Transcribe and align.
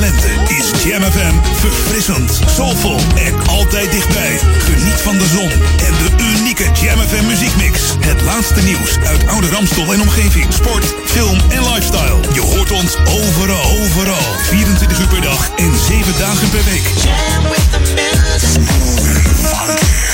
Deze 0.00 0.56
is 0.58 0.82
Jam 0.84 1.02
FM 1.02 1.34
verfrissend, 1.54 2.40
soulvol 2.46 3.00
en 3.14 3.48
altijd 3.48 3.90
dichtbij. 3.90 4.38
Geniet 4.58 5.00
van 5.00 5.18
de 5.18 5.26
zon 5.26 5.50
en 5.86 5.92
de 6.02 6.24
unieke 6.38 6.64
Jam 6.82 6.98
FM 6.98 7.26
muziekmix. 7.26 7.80
Het 8.00 8.22
laatste 8.22 8.62
nieuws 8.62 8.98
uit 9.04 9.26
oude 9.26 9.48
Ramstel 9.48 9.92
en 9.92 10.00
omgeving. 10.00 10.52
Sport, 10.52 10.94
film 11.04 11.38
en 11.48 11.62
lifestyle. 11.72 12.20
Je 12.32 12.40
hoort 12.40 12.70
ons 12.70 12.96
overal, 12.96 13.78
overal. 13.80 14.34
24 14.42 15.00
uur 15.00 15.08
per 15.08 15.20
dag 15.20 15.50
en 15.56 15.72
7 15.86 16.18
dagen 16.18 16.50
per 16.50 16.64
week. 16.64 16.86
Jam 17.04 17.42
with 17.42 17.70
the 17.70 17.78
music. 17.94 19.15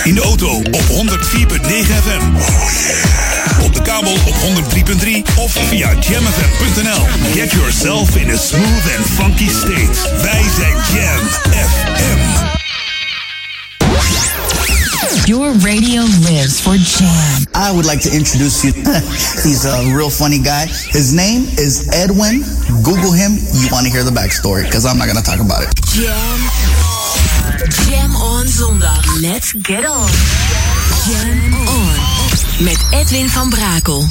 In 0.04 0.14
de 0.14 0.20
auto 0.20 0.56
op 0.56 0.82
104.9 0.88 0.94
FM. 2.02 2.24
Op 3.62 3.74
de 3.74 3.82
kabel 3.82 4.12
op 4.12 4.34
103.3 4.34 5.34
of 5.36 5.52
via 5.68 5.94
jamfm.nl. 6.00 7.06
Get 7.32 7.50
yourself 7.50 8.16
in 8.16 8.30
a 8.30 8.36
smooth 8.36 8.96
and 8.96 9.06
funky 9.06 9.48
state. 9.48 10.22
Wij 10.22 10.42
zijn 10.56 10.76
Jam 10.92 11.28
FM. 11.50 12.50
Your 15.24 15.52
radio 15.60 16.02
lives 16.02 16.60
for 16.60 16.76
Jam. 16.76 17.46
I 17.54 17.70
would 17.70 17.86
like 17.86 18.00
to 18.08 18.10
introduce 18.10 18.66
you. 18.66 18.74
He's 19.44 19.64
a 19.64 19.94
real 19.96 20.10
funny 20.10 20.38
guy. 20.38 20.66
His 20.66 21.12
name 21.12 21.46
is 21.58 21.88
Edwin. 21.92 22.44
Google 22.82 23.12
him. 23.12 23.38
You 23.52 23.68
want 23.70 23.86
to 23.86 23.92
hear 23.92 24.04
the 24.04 24.10
backstory 24.10 24.64
because 24.64 24.84
I'm 24.84 24.98
not 24.98 25.06
going 25.06 25.22
to 25.22 25.30
talk 25.30 25.40
about 25.40 25.62
it. 25.62 25.70
Jam. 25.84 26.91
Jam 27.58 28.16
on 28.16 28.48
zondag. 28.48 29.20
Let's 29.20 29.54
get 29.62 29.84
on. 29.84 30.08
Jam 31.06 31.54
on. 31.68 31.94
Met 32.58 32.78
Edwin 32.90 33.28
van 33.28 33.50
Brakel. 33.50 34.06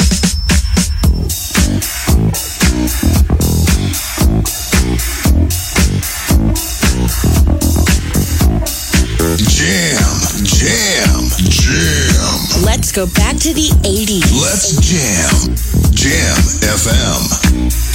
Jam, 9.38 10.20
jam, 10.44 11.30
jam. 11.50 12.64
Let's 12.64 12.92
go 12.92 13.06
back 13.06 13.38
to 13.38 13.54
the 13.54 13.72
80s. 13.82 14.42
Let's 14.42 14.76
jam. 14.80 15.56
Jam 15.92 16.36
FM. 16.78 17.91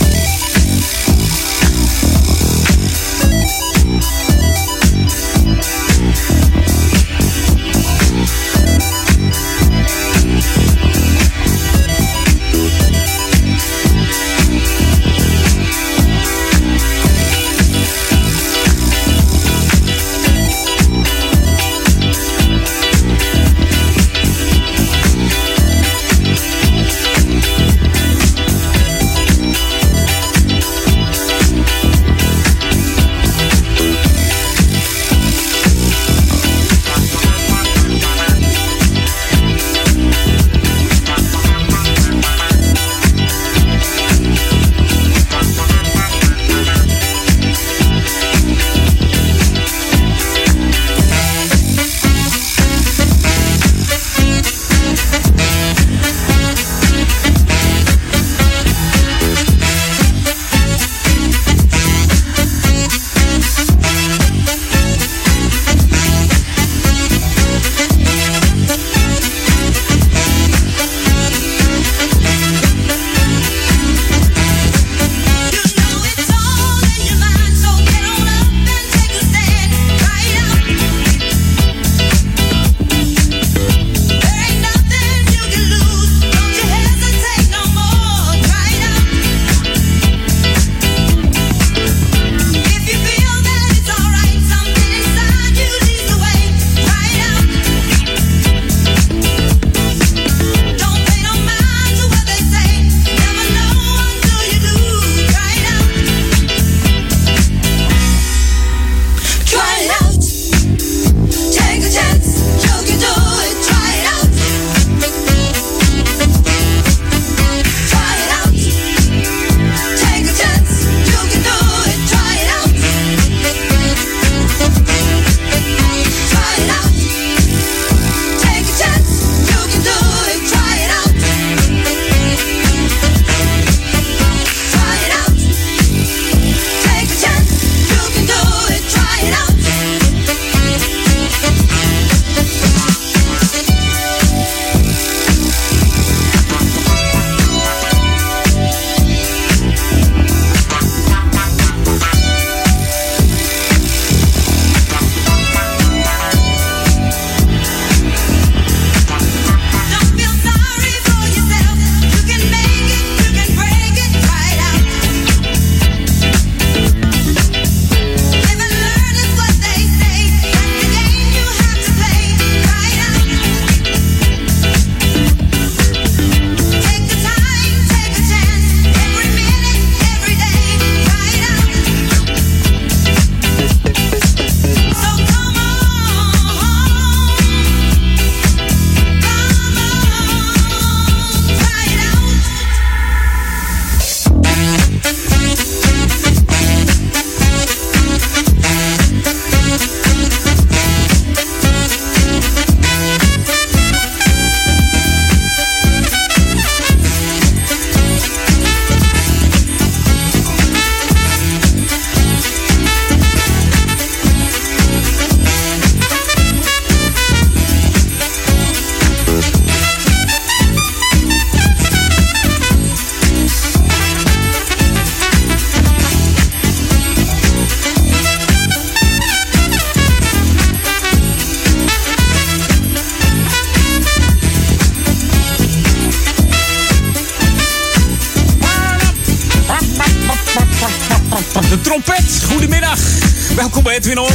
Edwin. 244.06 244.26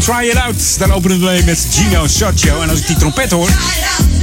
Try 0.00 0.28
It 0.28 0.36
Out. 0.36 0.78
Daar 0.78 0.90
openen 0.90 1.20
we 1.20 1.24
mee 1.24 1.44
met 1.44 1.66
Gino 1.70 2.06
Saccio. 2.06 2.60
En 2.60 2.70
als 2.70 2.78
ik 2.78 2.86
die 2.86 2.96
trompet 2.96 3.30
hoor, 3.30 3.48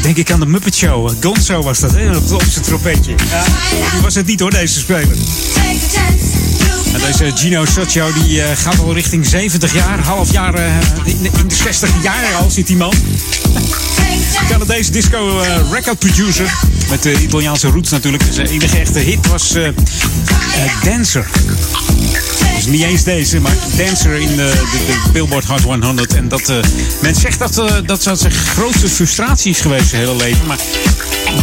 denk 0.02 0.18
ik 0.18 0.32
aan 0.32 0.40
de 0.40 0.46
Muppet 0.46 0.76
Show. 0.76 1.12
Gonzo 1.22 1.62
was 1.62 1.80
dat, 1.80 1.92
hè? 1.92 2.18
Op 2.18 2.44
zijn 2.50 2.66
trompetje. 2.66 3.12
Ja, 3.12 3.44
die 3.92 4.02
was 4.02 4.16
het 4.16 4.26
niet 4.26 4.40
hoor, 4.40 4.52
deze 4.52 4.80
speler. 4.80 5.16
En 6.94 7.00
deze 7.00 7.32
Gino 7.36 7.66
Saccio 7.66 8.14
die 8.14 8.38
uh, 8.38 8.46
gaat 8.56 8.80
al 8.80 8.94
richting 8.94 9.26
70 9.26 9.74
jaar. 9.74 10.00
Half 10.00 10.32
jaar 10.32 10.60
uh, 10.60 10.66
in, 11.04 11.22
de 11.48 11.56
60 11.56 11.90
jaar 12.04 12.34
al 12.40 12.50
zit 12.50 12.68
die 12.68 12.78
man. 12.78 12.94
Canadese 14.50 14.92
disco 14.92 15.42
uh, 15.42 15.72
record 15.72 16.00
producer. 16.00 16.54
Met 16.90 17.04
de 17.04 17.22
Italiaanse 17.22 17.68
roots 17.68 17.90
natuurlijk. 17.90 18.24
Zijn 18.32 18.48
enige 18.48 18.78
echte 18.78 19.00
hit 19.00 19.28
was 19.28 19.56
Dancer. 20.84 21.26
Dus 22.62 22.72
niet 22.72 22.84
eens 22.84 23.04
deze, 23.04 23.40
maar 23.40 23.56
Dancer 23.78 24.14
in 24.14 24.36
de, 24.36 24.54
de, 24.72 25.12
Billboard 25.12 25.46
Hot 25.46 25.62
100. 25.62 26.14
En 26.14 26.28
dat, 26.28 26.54
men 27.02 27.16
zegt 27.16 27.40
dat, 27.40 27.54
dat 27.86 28.04
dat 28.04 28.20
zijn 28.20 28.32
grootste 28.32 28.90
frustratie 28.90 29.52
is 29.52 29.60
geweest 29.60 29.90
zijn 29.90 30.02
hele 30.02 30.16
leven. 30.16 30.48
Maar 30.48 30.58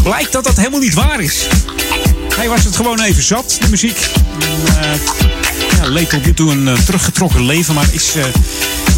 blijkt 0.02 0.32
dat 0.32 0.44
dat 0.44 0.56
helemaal 0.56 0.80
niet 0.80 0.94
waar 0.94 1.20
is. 1.20 1.46
Hij 2.36 2.48
was 2.48 2.64
het 2.64 2.76
gewoon 2.76 3.00
even 3.00 3.22
zat, 3.22 3.58
de 3.60 3.68
muziek. 3.68 4.10
En, 4.80 5.00
ja, 5.76 5.88
leek 5.88 6.08
tot 6.08 6.24
nu 6.24 6.34
toe 6.34 6.50
een 6.50 6.66
uh, 6.66 6.74
teruggetrokken 6.74 7.44
leven, 7.44 7.74
maar 7.74 7.88
is 7.90 8.16
uh, 8.16 8.24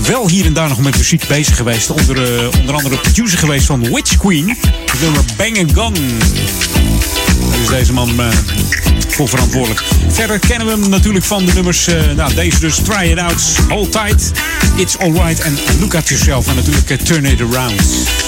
wel 0.07 0.29
hier 0.29 0.45
en 0.45 0.53
daar 0.53 0.69
nog 0.69 0.79
met 0.79 0.97
muziek 0.97 1.27
bezig 1.27 1.57
geweest. 1.57 1.91
Onder, 1.91 2.43
uh, 2.43 2.61
onder 2.61 2.75
andere 2.75 2.97
producer 2.97 3.39
geweest 3.39 3.67
van 3.67 3.93
Witch 3.95 4.17
Queen. 4.17 4.49
Het 4.91 5.01
nummer 5.01 5.23
Bang 5.37 5.71
Gun. 5.75 6.19
Is 7.63 7.69
deze 7.69 7.93
man 7.93 8.15
voor 9.13 9.29
verantwoordelijk. 9.29 9.83
Verder 10.09 10.39
kennen 10.39 10.67
we 10.67 10.73
hem 10.73 10.89
natuurlijk 10.89 11.25
van 11.25 11.45
de 11.45 11.53
nummers. 11.53 11.87
nou, 12.17 12.35
deze 12.35 12.61
dus 12.61 12.77
Try 12.77 13.11
It 13.11 13.19
Out, 13.19 13.43
Hold 13.69 13.93
Tight, 13.93 14.31
It's 14.77 14.99
Alright 14.99 15.41
en 15.41 15.59
Look 15.81 15.95
At 15.95 16.09
Yourself. 16.09 16.49
En 16.49 16.55
natuurlijk 16.55 17.03
Turn 17.05 17.25
It 17.25 17.41
Around. 17.41 18.20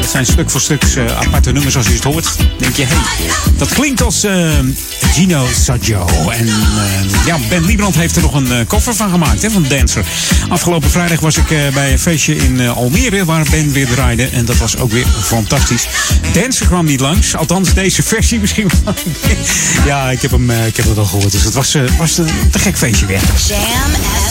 Dat 0.00 0.10
zijn 0.10 0.26
stuk 0.26 0.50
voor 0.50 0.60
stuk 0.60 0.84
uh, 0.96 1.04
aparte 1.18 1.52
nummers 1.52 1.76
als 1.76 1.86
je 1.86 1.92
het 1.92 2.04
hoort. 2.04 2.36
denk 2.58 2.76
je, 2.76 2.84
hé, 2.84 2.94
hey, 2.94 3.32
dat 3.56 3.68
klinkt 3.68 4.02
als 4.02 4.24
uh, 4.24 4.50
Gino 5.12 5.46
Saggio. 5.62 6.06
En 6.30 6.46
uh, 6.46 7.26
ja, 7.26 7.38
Ben 7.48 7.64
Liebrand 7.64 7.94
heeft 7.94 8.16
er 8.16 8.22
nog 8.22 8.34
een 8.34 8.66
koffer 8.66 8.94
van 8.94 9.10
gemaakt, 9.10 9.42
hè, 9.42 9.50
van 9.50 9.64
Dancer. 9.68 10.04
Afgelopen 10.48 10.90
vrijdag 10.90 11.20
was 11.20 11.36
ik 11.36 11.48
bij 11.74 11.92
een 11.92 11.98
feestje 11.98 12.36
in 12.36 12.68
Almere 12.68 13.24
waar 13.24 13.46
Ben 13.50 13.72
weer 13.72 13.86
draaide. 13.86 14.28
En 14.28 14.44
dat 14.44 14.56
was 14.56 14.76
ook 14.76 14.92
weer 14.92 15.06
fantastisch. 15.22 15.86
Dancer 16.32 16.66
kwam 16.66 16.84
niet 16.84 17.00
langs, 17.00 17.36
althans 17.36 17.74
deze 17.74 18.02
versie 18.02 18.40
misschien 18.44 18.70
wel. 18.84 18.94
ja, 19.86 20.10
ik 20.10 20.22
heb 20.22 20.30
hem, 20.30 20.50
ik 20.50 20.76
heb 20.76 20.88
het 20.88 20.98
al 20.98 21.04
gehoord. 21.04 21.32
Dus 21.32 21.44
het 21.44 21.54
was, 21.54 21.76
was 21.98 22.18
een 22.18 22.50
te 22.50 22.58
gek 22.58 22.78
feestje 22.78 23.06
weer. 23.06 23.20
Jam 23.46 23.60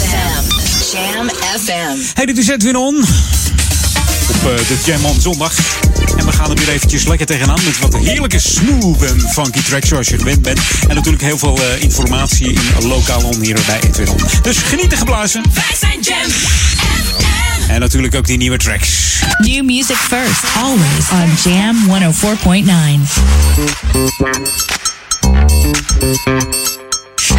FM. 0.10 0.62
Jam 0.92 1.30
FM. 1.64 1.98
Hey, 2.14 2.26
dit 2.26 2.38
is 2.38 2.48
Edwin 2.48 2.76
On 2.76 3.06
op 4.36 4.68
de 4.68 4.78
Jam 4.86 5.06
on 5.06 5.22
zondag. 5.22 5.54
En 6.18 6.26
we 6.26 6.32
gaan 6.32 6.50
er 6.50 6.56
weer 6.56 6.70
eventjes 6.70 7.06
lekker 7.06 7.26
tegenaan 7.26 7.60
met 7.64 7.80
wat 7.80 7.98
heerlijke 7.98 8.40
smooth 8.40 9.02
en 9.02 9.20
funky 9.20 9.62
tracks 9.62 9.88
zoals 9.88 10.08
je 10.08 10.18
gewend 10.18 10.42
bent. 10.42 10.60
En 10.88 10.96
natuurlijk 10.96 11.24
heel 11.24 11.38
veel 11.38 11.60
uh, 11.60 11.82
informatie 11.82 12.50
in 12.50 12.88
lokaal 12.88 13.22
on 13.22 13.42
hier 13.42 13.60
bij 13.66 13.80
Edwin. 13.82 14.08
Dus 14.42 14.58
genieten 14.58 14.98
geblazen. 14.98 15.44
Wij 15.54 15.76
zijn 15.80 16.00
Jam 16.02 16.32
En 17.68 17.80
natuurlijk 17.80 18.16
ook 18.16 18.26
die 18.26 18.38
nieuwe 18.38 18.58
tracks. 18.58 19.20
New 19.38 19.64
music 19.64 19.96
first, 19.96 20.44
always 20.56 21.10
on 21.12 21.30
Jam 21.44 21.76
104.9. 21.88 22.12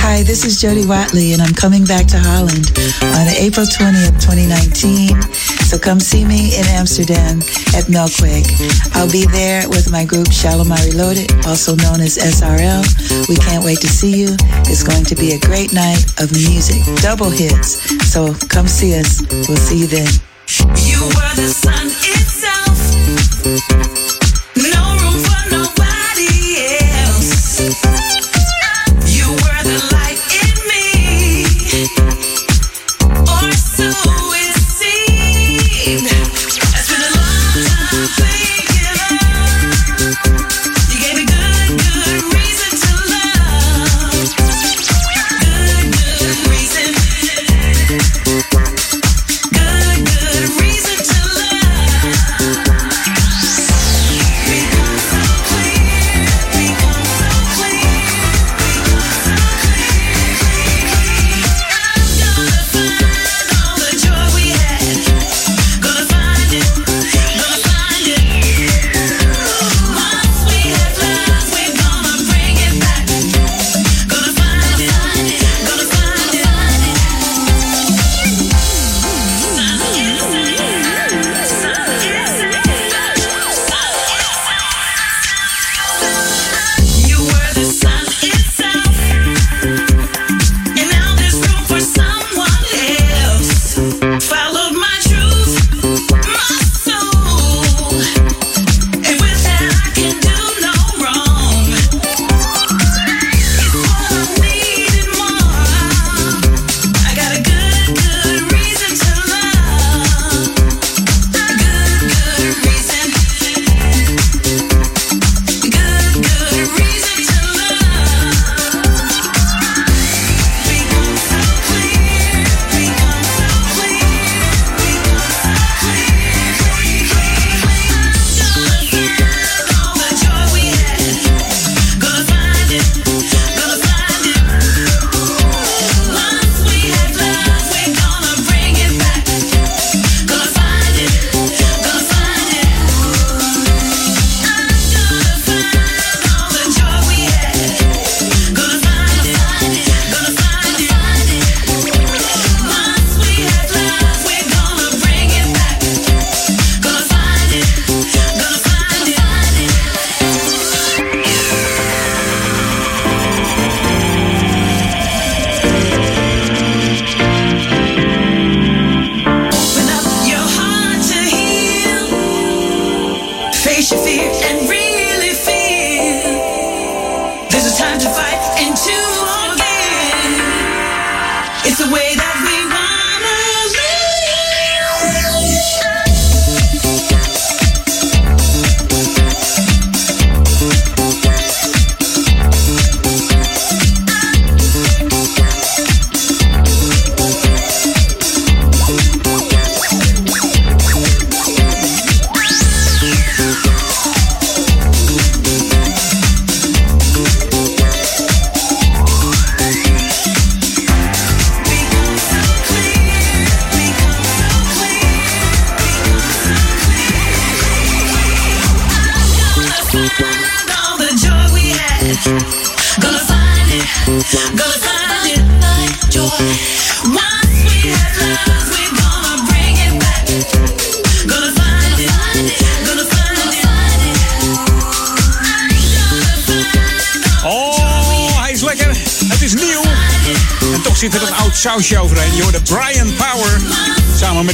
Hi, 0.03 0.23
this 0.25 0.45
is 0.45 0.61
Jody 0.61 0.85
Watley, 0.85 1.33
and 1.33 1.41
I'm 1.41 1.55
coming 1.55 1.87
back 1.87 2.07
to 2.09 2.17
Holland 2.17 2.73
on 3.01 3.29
April 3.29 3.67
20th, 3.67 4.19
2019. 4.19 5.17
So 5.73 5.79
come 5.79 6.01
see 6.01 6.27
me 6.27 6.55
in 6.55 6.67
Amsterdam 6.67 7.39
at 7.73 7.89
Melkweg. 7.89 8.45
I'll 8.95 9.11
be 9.11 9.25
there 9.25 9.67
with 9.71 9.91
my 9.91 10.05
group 10.05 10.31
Shalimar 10.31 10.77
Reloaded, 10.85 11.33
also 11.47 11.75
known 11.77 12.03
as 12.03 12.19
SRL. 12.19 12.85
We 13.27 13.37
can't 13.37 13.65
wait 13.65 13.81
to 13.81 13.89
see 13.89 14.15
you. 14.21 14.37
It's 14.69 14.83
going 14.83 15.07
to 15.07 15.15
be 15.15 15.33
a 15.33 15.39
great 15.39 15.73
night 15.73 16.05
of 16.21 16.31
music, 16.31 16.85
double 17.01 17.31
hits. 17.31 17.81
So 18.13 18.35
come 18.51 18.69
see 18.69 19.01
us. 19.01 19.23
We'll 19.49 19.57
see 19.57 19.79
you 19.79 19.87
then. 19.87 20.13
You 20.77 21.01
were 21.09 21.35
the 21.41 21.49
sun 21.49 21.87
itself. 22.05 23.92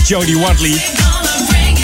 Jodie 0.09 0.39
Watley. 0.39 0.85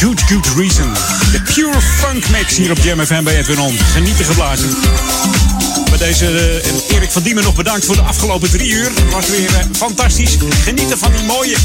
Good 0.00 0.21
Good 0.21 0.47
Reason. 0.57 0.93
De 1.33 1.40
Pure 1.54 1.81
Funk 1.81 2.28
Mix 2.28 2.57
hier 2.57 2.71
op 2.71 2.78
Jam 2.78 3.25
bij 3.25 3.38
Edwin 3.38 3.61
On. 3.61 3.78
Genieten 3.93 4.25
geblazen. 4.25 4.76
Bij 5.88 5.99
deze 5.99 6.26
eh, 6.26 6.97
Erik 6.97 7.11
van 7.11 7.23
Diemen 7.23 7.45
nog 7.45 7.54
bedankt 7.54 7.85
voor 7.85 7.95
de 7.95 8.02
afgelopen 8.02 8.50
drie 8.50 8.71
uur. 8.71 8.85
Het 8.85 9.11
was 9.11 9.28
weer 9.28 9.54
eh, 9.54 9.64
fantastisch. 9.76 10.37
Genieten 10.62 10.99
van 10.99 11.12
die 11.12 11.25
mooie 11.25 11.57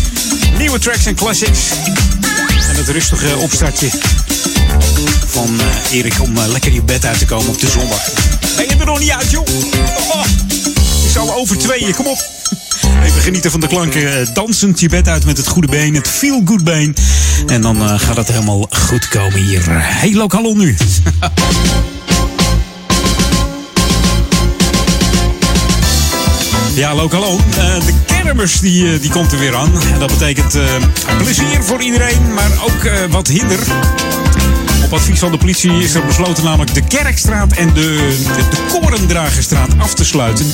nieuwe 0.57 0.79
tracks 0.79 1.05
en 1.05 1.15
classics. 1.15 1.59
En 2.69 2.75
het 2.75 2.89
rustige 2.89 3.37
opstartje 3.37 3.89
van 5.27 5.59
eh, 5.59 5.97
Erik 5.97 6.21
om 6.21 6.37
eh, 6.37 6.47
lekker 6.47 6.71
je 6.71 6.81
bed 6.81 7.05
uit 7.05 7.19
te 7.19 7.25
komen 7.25 7.49
op 7.49 7.59
de 7.59 7.69
zondag. 7.69 8.09
Ben 8.55 8.65
je 8.67 8.75
er 8.79 8.85
nog 8.85 8.99
niet 8.99 9.11
uit, 9.11 9.31
joh? 9.31 9.47
Oh, 10.11 10.23
het 10.23 11.05
is 11.05 11.17
al 11.17 11.33
over 11.33 11.57
tweeën, 11.57 11.95
kom 11.95 12.07
op. 12.07 12.38
Even 13.03 13.21
genieten 13.21 13.51
van 13.51 13.59
de 13.59 13.67
klanken. 13.67 14.19
eh, 14.19 14.27
Dansend 14.33 14.79
je 14.79 14.89
bed 14.89 15.07
uit 15.07 15.25
met 15.25 15.37
het 15.37 15.47
goede 15.47 15.67
been, 15.67 15.95
het 15.95 16.07
feel 16.07 16.41
good 16.45 16.63
been. 16.63 16.95
En 17.47 17.61
dan 17.61 17.81
eh, 17.81 17.99
gaat 17.99 18.15
het 18.17 18.27
helemaal 18.27 18.67
goed 18.69 19.07
komen 19.07 19.39
hier. 19.43 19.61
Hey, 19.67 20.13
lokal 20.13 20.53
nu. 20.55 20.75
Ja, 26.73 26.95
lokalo. 26.95 27.37
Eh, 27.57 27.85
de 27.85 27.93
kermis 28.05 28.59
die, 28.59 28.99
die 28.99 29.11
komt 29.11 29.31
er 29.31 29.39
weer 29.39 29.55
aan. 29.55 29.71
En 29.93 29.99
dat 29.99 30.07
betekent 30.09 30.55
plezier 31.17 31.63
voor 31.63 31.81
iedereen, 31.81 32.33
maar 32.33 32.51
ook 32.63 33.09
wat 33.09 33.27
hinder. 33.27 33.59
Op 34.83 34.93
advies 34.93 35.19
van 35.19 35.31
de 35.31 35.37
politie 35.37 35.71
is 35.71 35.93
er 35.93 36.05
besloten 36.05 36.43
namelijk 36.43 36.73
de 36.73 36.81
Kerkstraat 36.81 37.51
en 37.53 37.73
de, 37.73 38.17
de, 38.49 38.57
Korendragerstraat 38.67 39.69
af 39.77 39.93
te 39.93 40.05
sluiten. 40.05 40.45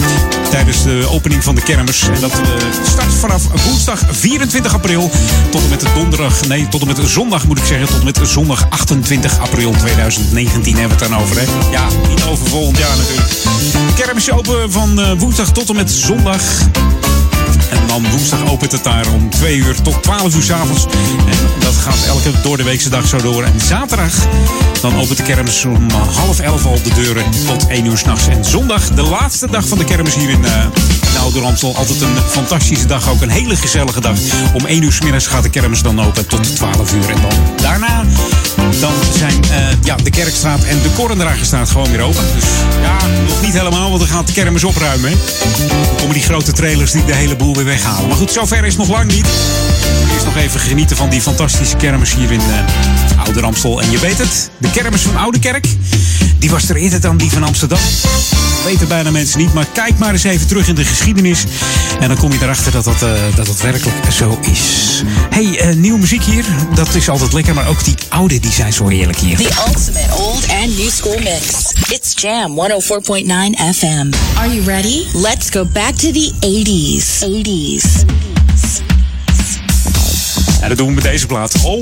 Tijdens 0.50 0.84
de 0.84 1.08
opening 1.10 1.44
van 1.44 1.55
de 1.55 1.62
kermis. 1.62 2.01
En 2.01 2.22
dat 2.22 2.32
eh, 2.32 2.39
start 2.84 3.13
vanaf 3.13 3.44
woensdag 3.65 4.03
24 4.10 4.74
april 4.74 5.12
tot 5.51 5.63
en 5.63 5.70
met 5.70 5.86
donderdag, 5.96 6.48
nee, 6.48 6.67
tot 6.67 6.82
en 6.82 6.88
met 6.88 7.00
zondag 7.03 7.48
moet 7.48 7.58
ik 7.58 7.65
zeggen, 7.65 7.88
tot 7.88 8.00
en 8.00 8.05
met 8.05 8.20
zondag 8.24 8.70
28 8.70 9.39
april 9.39 9.72
2019 9.72 10.77
hebben 10.77 10.98
we 10.98 11.03
het 11.03 11.12
dan 11.12 11.22
over. 11.22 11.38
Hè? 11.39 11.72
Ja, 11.72 11.88
niet 12.10 12.24
over 12.24 12.48
volgend 12.48 12.77
jaar 12.77 12.98
natuurlijk. 12.98 13.29
Kermis 13.96 14.27
is 14.27 14.32
open 14.32 14.72
van 14.72 15.00
eh, 15.00 15.12
woensdag 15.17 15.51
tot 15.51 15.70
en 15.70 15.75
met 15.75 15.91
zondag. 15.91 16.41
En 17.70 17.88
dan 17.88 18.10
woensdag 18.10 18.51
opent 18.51 18.72
het 18.72 18.84
daar 18.84 19.08
om 19.13 19.29
2 19.29 19.58
uur 19.58 19.82
tot 19.82 20.03
12 20.03 20.36
uur 20.36 20.44
s'avonds. 20.44 20.86
En 21.27 21.45
dat 21.66 21.76
gaat 21.76 22.06
elke 22.08 22.32
door 22.42 22.58
de 22.58 22.64
weekse 22.64 22.90
dag 22.90 23.08
zo 23.08 23.18
door. 23.18 23.44
En 23.44 23.60
zaterdag 23.60 24.14
dan 24.82 24.96
opent 24.96 25.18
de 25.18 25.24
kermis 25.24 25.66
om 25.66 25.90
half 25.92 26.40
11 26.40 26.66
al 26.66 26.82
de 26.84 26.94
deuren 26.94 27.24
tot 27.46 27.68
1 27.68 27.86
uur 27.86 27.98
s'nachts. 27.98 28.28
En 28.28 28.46
zondag, 28.46 28.90
de 28.90 29.02
laatste 29.02 29.50
dag 29.50 29.68
van 29.68 29.78
de 29.78 29.84
kermis 29.84 30.16
hier 30.16 30.30
in, 30.30 30.42
uh, 30.42 30.66
in 31.14 31.20
Oude 31.20 31.40
Ramstel. 31.40 31.76
Altijd 31.76 32.02
een 32.02 32.18
fantastische 32.28 32.86
dag, 32.86 33.10
ook 33.10 33.22
een 33.22 33.30
hele 33.30 33.56
gezellige 33.56 34.02
dag. 34.02 34.18
Om 34.54 34.66
1 34.66 34.84
uur 34.84 34.92
s 35.18 35.28
gaat 35.28 35.44
de 35.44 35.50
kermis 35.50 35.82
dan 35.82 36.02
open 36.02 36.28
tot 36.28 36.56
12 36.56 36.94
uur. 36.94 37.10
En 37.10 37.22
dan 37.22 37.32
daarna 37.56 38.04
dan 38.80 38.94
zijn 39.18 39.40
uh, 39.52 39.68
ja, 39.86 39.96
de 39.96 40.10
Kerkstraat 40.10 40.63
en 40.63 40.82
de 40.82 40.89
Korendragerstraat 40.96 41.70
gewoon 41.70 41.92
weer 41.92 42.01
open. 42.01 42.24
Dus 42.36 42.50
ja, 42.82 43.08
nog 43.27 43.42
niet 43.42 43.54
helemaal, 43.54 43.89
want 43.89 44.00
dan 44.00 44.10
gaat 44.10 44.27
de 44.27 44.34
kermis 44.34 44.63
opruimen. 44.63 45.12
Dan 45.68 45.96
komen 45.98 46.13
die 46.13 46.24
grote 46.24 46.51
trailers 46.51 46.92
die 46.92 47.06
de 47.06 47.13
hele 47.13 47.36
boel 47.36 47.56
weer 47.56 47.65
weghalen. 47.65 48.08
Maar 48.08 48.18
goed, 48.18 48.32
zover 48.32 48.65
is 48.65 48.75
nog 48.75 48.89
lang 48.89 49.12
niet. 49.12 49.27
Eerst 50.13 50.25
nog 50.25 50.36
even 50.36 50.60
genieten 50.60 50.98
van 50.98 51.10
die 51.10 51.22
fantastische 51.22 51.75
kermis 51.75 52.13
hier 52.13 52.32
in 52.32 52.42
uh, 52.42 53.24
Oude 53.24 53.39
Ramstel. 53.39 53.82
En 53.82 53.92
je 53.92 54.00
weet 54.00 54.18
het, 54.18 54.50
de 54.58 54.72
kermis 54.72 55.01
van 55.01 55.18
Oude 55.18 55.39
Kerk, 55.39 55.68
die 56.39 56.50
was 56.50 56.70
er 56.70 56.75
eerder 56.75 57.01
dan 57.01 57.18
die 57.18 57.32
van 57.32 57.44
Amsterdam. 57.44 57.80
Weten 58.66 58.88
bijna 58.88 59.12
mensen 59.12 59.40
niet, 59.40 59.54
maar 59.54 59.66
kijk 59.74 59.98
maar 59.98 60.12
eens 60.12 60.24
even 60.24 60.48
terug 60.48 60.68
in 60.68 60.76
de 60.76 60.86
geschiedenis. 60.86 61.44
En 62.00 62.08
dan 62.08 62.18
kom 62.18 62.32
je 62.32 62.38
erachter 62.42 62.72
dat 62.72 62.84
dat, 62.84 63.02
uh, 63.04 63.12
dat, 63.36 63.46
dat 63.46 63.62
werkelijk 63.62 64.12
zo 64.12 64.40
is. 64.42 65.04
hey, 65.30 65.70
uh, 65.70 65.76
nieuwe 65.76 66.00
muziek 66.00 66.24
hier, 66.24 66.46
dat 66.74 66.96
is 66.96 67.10
altijd 67.10 67.34
lekker. 67.34 67.54
Maar 67.54 67.68
ook 67.68 67.84
die 67.84 67.96
oude, 68.10 68.40
die 68.40 68.52
zijn 68.52 68.74
zo 68.74 68.88
heerlijk 68.88 69.18
hier. 69.18 69.38
The 69.38 69.64
ultimate 69.68 70.16
old 70.16 70.48
and 70.50 70.78
new 70.78 70.90
school 70.90 71.20
mix. 71.20 71.74
It's 71.90 72.14
Jam 72.22 72.60
104.9 72.60 73.76
FM. 73.76 74.14
Are 74.38 74.54
you 74.54 74.64
ready? 74.66 75.06
Let's 75.14 75.50
go 75.50 75.66
back 75.66 75.96
to 75.96 76.12
the 76.12 76.32
80s. 76.40 77.24
80s. 77.24 78.45
Dat 80.68 80.78
doen 80.78 80.88
we 80.88 80.94
met 80.94 81.04
deze 81.04 81.26
plaat. 81.26 81.56
Oh, 81.64 81.82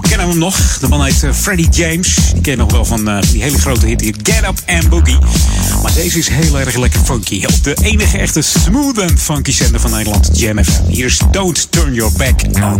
kennen 0.00 0.26
we 0.26 0.32
hem 0.32 0.38
nog? 0.38 0.78
De 0.78 0.88
man 0.88 1.04
heet 1.04 1.22
uh, 1.22 1.32
Freddie 1.32 1.68
James. 1.70 2.14
Die 2.32 2.42
ken 2.42 2.52
je 2.52 2.58
nog 2.58 2.72
wel 2.72 2.84
van 2.84 3.08
uh, 3.08 3.18
die 3.30 3.42
hele 3.42 3.58
grote 3.58 3.86
hit 3.86 4.00
hier. 4.00 4.14
Get 4.22 4.42
Up 4.42 4.58
and 4.66 4.88
Boogie. 4.88 5.18
Maar 5.82 5.94
deze 5.94 6.18
is 6.18 6.28
heel 6.28 6.60
erg 6.60 6.76
lekker 6.76 7.00
funky. 7.00 7.44
Op 7.44 7.64
de 7.64 7.76
enige 7.82 8.18
echte 8.18 8.42
smooth 8.42 9.00
and 9.00 9.20
funky 9.20 9.52
zender 9.52 9.80
van 9.80 9.90
Nederland, 9.90 10.30
Jam 10.32 10.64
FM. 10.64 10.86
Hier 10.88 11.06
is 11.06 11.20
Don't 11.30 11.66
Turn 11.70 11.94
Your 11.94 12.12
Back 12.12 12.40
on. 12.52 12.76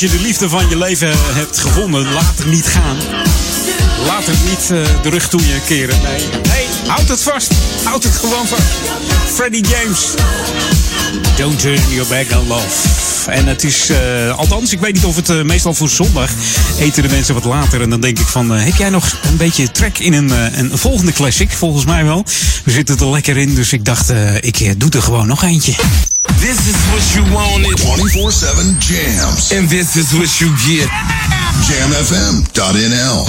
als 0.00 0.10
je 0.10 0.16
de 0.18 0.24
liefde 0.24 0.48
van 0.48 0.68
je 0.68 0.78
leven 0.78 1.10
hebt 1.14 1.58
gevonden, 1.58 2.12
laat 2.12 2.34
het 2.36 2.46
niet 2.46 2.66
gaan. 2.66 2.96
Laat 4.06 4.26
het 4.26 4.44
niet 4.44 4.70
eh, 4.70 5.02
de 5.02 5.08
rug 5.08 5.28
toe 5.28 5.46
je 5.46 5.60
keren. 5.66 6.02
Nee. 6.02 6.66
houd 6.86 7.08
het 7.08 7.22
vast. 7.22 7.52
Houd 7.84 8.02
het 8.02 8.16
gewoon 8.16 8.46
vast. 8.46 8.62
Freddie 9.34 9.64
James. 9.68 10.00
Don't 11.36 11.60
turn 11.60 11.80
your 11.90 12.08
back 12.08 12.40
on 12.40 12.46
love. 12.46 13.30
En 13.30 13.46
het 13.46 13.64
is, 13.64 13.90
eh, 13.90 14.38
althans, 14.38 14.72
ik 14.72 14.80
weet 14.80 14.94
niet 14.94 15.04
of 15.04 15.16
het 15.16 15.30
eh, 15.30 15.42
meestal 15.42 15.74
voor 15.74 15.88
zondag 15.88 16.30
eten 16.78 17.02
de 17.02 17.08
mensen 17.08 17.34
wat 17.34 17.44
later. 17.44 17.82
En 17.82 17.90
dan 17.90 18.00
denk 18.00 18.18
ik 18.18 18.26
van, 18.26 18.50
heb 18.50 18.76
jij 18.76 18.90
nog 18.90 19.18
een 19.22 19.36
beetje 19.36 19.70
trek 19.70 19.98
in 19.98 20.12
een, 20.12 20.30
een 20.58 20.78
volgende 20.78 21.12
classic? 21.12 21.50
Volgens 21.50 21.84
mij 21.84 22.04
wel. 22.04 22.24
We 22.64 22.70
zitten 22.70 22.98
er 22.98 23.10
lekker 23.10 23.36
in, 23.36 23.54
dus 23.54 23.72
ik 23.72 23.84
dacht, 23.84 24.12
ik 24.40 24.80
doe 24.80 24.90
er 24.90 25.02
gewoon 25.02 25.26
nog 25.26 25.42
eentje. 25.42 25.74
This 26.40 26.68
is 26.70 26.78
what 26.92 27.02
you 27.14 27.22
wanted. 27.34 27.76
24-7 27.78 28.78
jams. 28.80 29.52
And 29.52 29.68
this 29.68 29.96
is 29.96 30.14
what 30.14 30.40
you 30.40 30.48
get. 30.66 30.88
JamFM.nl. 31.66 33.26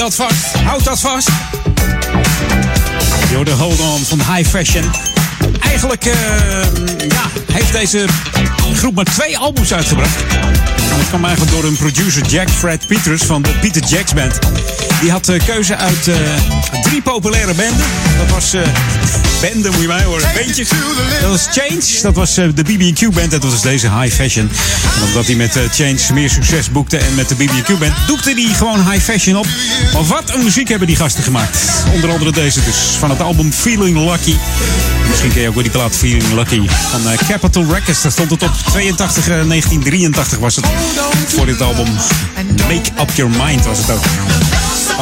dat 0.00 0.14
vast, 0.14 0.54
houd 0.64 0.84
dat 0.84 1.00
vast. 1.00 1.28
Yo, 3.30 3.44
Hold 3.56 3.80
On 3.80 4.04
van 4.04 4.34
High 4.34 4.48
Fashion. 4.48 4.84
Eigenlijk 5.60 6.04
eh, 6.04 6.12
ja, 7.08 7.22
heeft 7.52 7.72
deze 7.72 8.04
groep 8.74 8.94
maar 8.94 9.04
twee 9.04 9.38
albums 9.38 9.74
uitgebracht. 9.74 10.16
En 10.90 10.96
dat 10.96 11.08
kwam 11.08 11.24
eigenlijk 11.24 11.54
door 11.54 11.62
hun 11.62 11.76
producer 11.76 12.26
Jack 12.26 12.50
Fred 12.50 12.86
Peters 12.86 13.22
van 13.22 13.42
de 13.42 13.50
Peter 13.60 13.84
Jacks 13.84 14.14
Band. 14.14 14.38
Die 15.00 15.10
had 15.10 15.28
eh, 15.28 15.40
keuze 15.46 15.76
uit 15.76 16.08
eh, 16.08 16.16
drie 16.82 17.02
populaire 17.02 17.54
banden. 17.54 17.86
Dat 18.18 18.30
was 18.30 18.52
eh 18.52 18.60
banden, 19.40 19.72
moet 19.72 19.80
je 19.80 19.86
mij 19.86 20.04
horen, 20.04 20.30
bandjes. 20.34 20.68
Dat 21.20 21.30
was 21.30 21.46
Change, 21.50 22.02
dat 22.02 22.14
was 22.14 22.34
de 22.34 22.62
BB&Q 22.62 23.10
Band. 23.14 23.30
Dat 23.30 23.42
was 23.42 23.62
deze 23.62 23.90
High 24.00 24.14
Fashion. 24.14 24.50
En 24.96 25.02
omdat 25.02 25.26
hij 25.26 25.34
met 25.34 25.58
Change 25.72 25.98
meer 26.12 26.30
succes 26.30 26.70
boekte 26.70 26.96
en 26.98 27.14
met 27.14 27.28
de 27.28 27.34
BB&Q 27.34 27.78
Band, 27.78 27.92
doekte 28.06 28.32
hij 28.32 28.54
gewoon 28.54 28.90
High 28.90 29.04
Fashion 29.04 29.36
op. 29.36 29.46
Maar 29.92 30.04
wat 30.04 30.34
een 30.34 30.44
muziek 30.44 30.68
hebben 30.68 30.86
die 30.86 30.96
gasten 30.96 31.22
gemaakt. 31.22 31.58
Onder 31.94 32.10
andere 32.10 32.32
deze 32.32 32.64
dus, 32.64 32.76
van 32.98 33.10
het 33.10 33.20
album 33.20 33.52
Feeling 33.52 34.10
Lucky. 34.10 34.34
Misschien 35.08 35.32
ken 35.32 35.40
je 35.40 35.48
ook 35.48 35.54
wel 35.54 35.62
die 35.62 35.72
plaat 35.72 35.96
Feeling 35.96 36.32
Lucky 36.32 36.68
van 36.90 37.08
eh, 37.08 37.18
Capitol 37.28 37.64
Records. 37.72 38.02
Daar 38.02 38.12
stond 38.12 38.30
het 38.30 38.42
op 38.42 38.52
82, 38.66 39.28
eh, 39.28 39.46
1983 39.46 40.38
was 40.38 40.56
het 40.56 40.64
voor 41.26 41.46
dit 41.46 41.60
album. 41.60 41.86
Make 42.56 42.90
Up 43.00 43.10
Your 43.14 43.32
Mind 43.36 43.64
was 43.64 43.78
het 43.78 43.90
ook. 43.90 44.04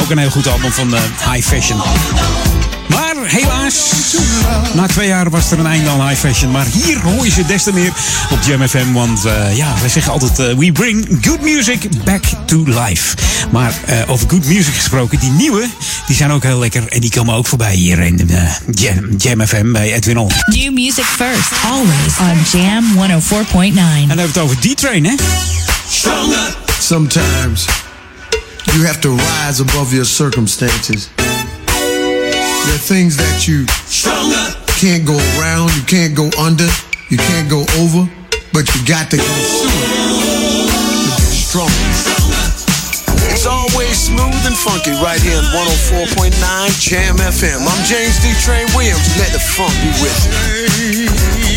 Ook 0.02 0.10
een 0.10 0.18
heel 0.18 0.30
goed 0.30 0.46
album 0.46 0.72
van 0.72 0.94
eh, 0.94 1.00
High 1.32 1.48
Fashion. 1.48 1.80
Maar 2.88 3.14
helaas, 3.24 3.90
na 4.72 4.86
twee 4.86 5.08
jaar 5.08 5.30
was 5.30 5.50
er 5.50 5.58
een 5.58 5.66
einde 5.66 5.90
aan 5.90 6.08
high 6.08 6.20
fashion. 6.20 6.50
Maar 6.50 6.66
hier 6.66 7.00
hoor 7.00 7.24
je 7.24 7.30
ze 7.30 7.46
des 7.46 7.62
te 7.62 7.72
meer 7.72 7.92
op 8.30 8.38
Jam 8.42 8.68
FM. 8.68 8.92
Want 8.92 9.24
eh, 9.24 9.56
ja, 9.56 9.74
wij 9.80 9.88
zeggen 9.88 10.12
altijd, 10.12 10.38
eh, 10.38 10.56
we 10.56 10.72
bring 10.72 11.18
good 11.20 11.40
music 11.40 12.04
back 12.04 12.22
to 12.44 12.62
life. 12.66 13.16
Maar 13.50 13.74
eh, 13.86 14.10
over 14.10 14.28
good 14.28 14.44
music 14.46 14.74
gesproken, 14.74 15.18
die 15.18 15.30
nieuwe, 15.30 15.66
die 16.06 16.16
zijn 16.16 16.30
ook 16.30 16.42
heel 16.42 16.58
lekker. 16.58 16.88
En 16.88 17.00
die 17.00 17.10
komen 17.10 17.34
ook 17.34 17.46
voorbij 17.46 17.74
hier 17.74 17.98
in 17.98 18.30
eh, 18.30 18.50
Jam, 18.70 19.16
Jam 19.16 19.46
FM 19.46 19.72
bij 19.72 19.92
Edwin 19.92 20.18
On. 20.18 20.30
New 20.46 20.72
music 20.72 21.04
first, 21.04 21.50
always 21.70 22.18
on 22.20 22.60
Jam 22.60 22.84
104.9. 22.94 22.98
En 23.60 23.74
dan 23.74 24.08
hebben 24.08 24.16
we 24.16 24.22
het 24.22 24.38
over 24.38 24.58
D-Train, 24.58 25.04
hè? 25.04 25.14
Sometimes 26.78 27.64
you 28.78 28.84
have 28.84 29.00
to 29.00 29.10
rise 29.10 29.58
above 29.58 29.92
your 29.92 30.04
circumstances. 30.04 31.10
There 31.18 32.74
are 32.78 32.86
things 32.86 33.16
that 33.16 33.42
you 33.42 33.66
can't 34.78 35.02
go 35.02 35.18
around, 35.34 35.74
you 35.74 35.82
can't 35.82 36.14
go 36.14 36.30
under, 36.38 36.70
you 37.10 37.18
can't 37.18 37.50
go 37.50 37.66
over, 37.82 38.06
but 38.54 38.70
you 38.70 38.78
got 38.86 39.10
to 39.10 39.18
go 39.18 39.26
through 39.26 39.82
to 41.10 41.10
be 41.10 41.34
strong. 41.34 41.74
It's 43.34 43.50
always 43.50 43.98
smooth 43.98 44.46
and 44.46 44.54
funky 44.54 44.94
right 45.02 45.18
here 45.18 45.38
on 45.42 45.50
104.9 46.14 46.38
Jam 46.78 47.18
FM. 47.18 47.66
I'm 47.66 47.82
James 47.82 48.22
D. 48.22 48.30
Train 48.46 48.70
Williams. 48.78 49.02
Let 49.18 49.34
the 49.34 49.42
funk 49.42 49.74
be 49.82 49.90
with 49.98 50.22
you. 51.42 51.47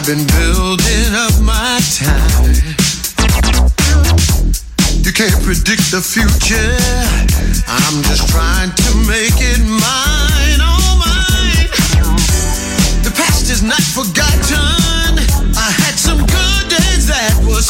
I've 0.00 0.06
been 0.06 0.26
building 0.28 1.12
up 1.12 1.36
my 1.42 1.78
time. 1.92 2.56
You 5.04 5.12
can't 5.12 5.36
predict 5.44 5.92
the 5.92 6.00
future. 6.00 6.72
I'm 7.68 8.00
just 8.08 8.26
trying 8.30 8.72
to 8.72 8.90
make 9.04 9.36
it 9.36 9.60
mine, 9.60 10.60
oh 10.64 10.96
mine. 11.04 11.68
The 13.04 13.12
past 13.12 13.50
is 13.50 13.62
not 13.62 13.82
forgotten. 13.92 15.20
I 15.52 15.68
had 15.68 15.98
some 15.98 16.24
good 16.24 16.64
days 16.72 17.08
that 17.08 17.36
was 17.44 17.68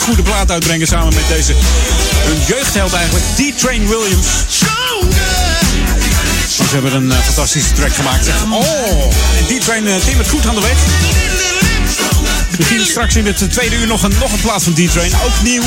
Goede 0.00 0.22
plaat 0.22 0.50
uitbrengen 0.50 0.86
samen 0.86 1.14
met 1.14 1.28
deze. 1.28 1.54
Hun 2.24 2.38
jeugdheld 2.46 2.92
eigenlijk, 2.92 3.24
D-Train 3.24 3.88
Williams. 3.88 4.26
Ze 6.48 6.74
hebben 6.74 6.94
een 6.94 7.12
eh, 7.12 7.18
fantastische 7.18 7.72
track 7.72 7.94
gemaakt. 7.94 8.24
Zeg. 8.24 8.34
Oh, 8.50 9.10
D-Train 9.46 9.86
uh, 9.86 9.94
goed 10.28 10.46
aan 10.46 10.54
de 10.54 10.60
weg. 10.60 10.76
We 12.50 12.56
beginnen 12.56 12.86
straks 12.86 13.16
in 13.16 13.26
het 13.26 13.50
tweede 13.50 13.76
uur 13.76 13.86
nog 13.86 14.02
een, 14.02 14.14
nog 14.20 14.32
een 14.32 14.40
plaat 14.40 14.62
van 14.62 14.72
D-Train. 14.72 15.12
Ook 15.24 15.42
nieuw. 15.42 15.62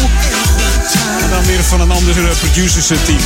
En 1.21 1.29
dan 1.29 1.45
weer 1.45 1.63
van 1.63 1.81
een 1.81 1.91
ander 1.91 2.17
uh, 2.17 2.29
producers 2.39 2.87
team. 2.87 3.19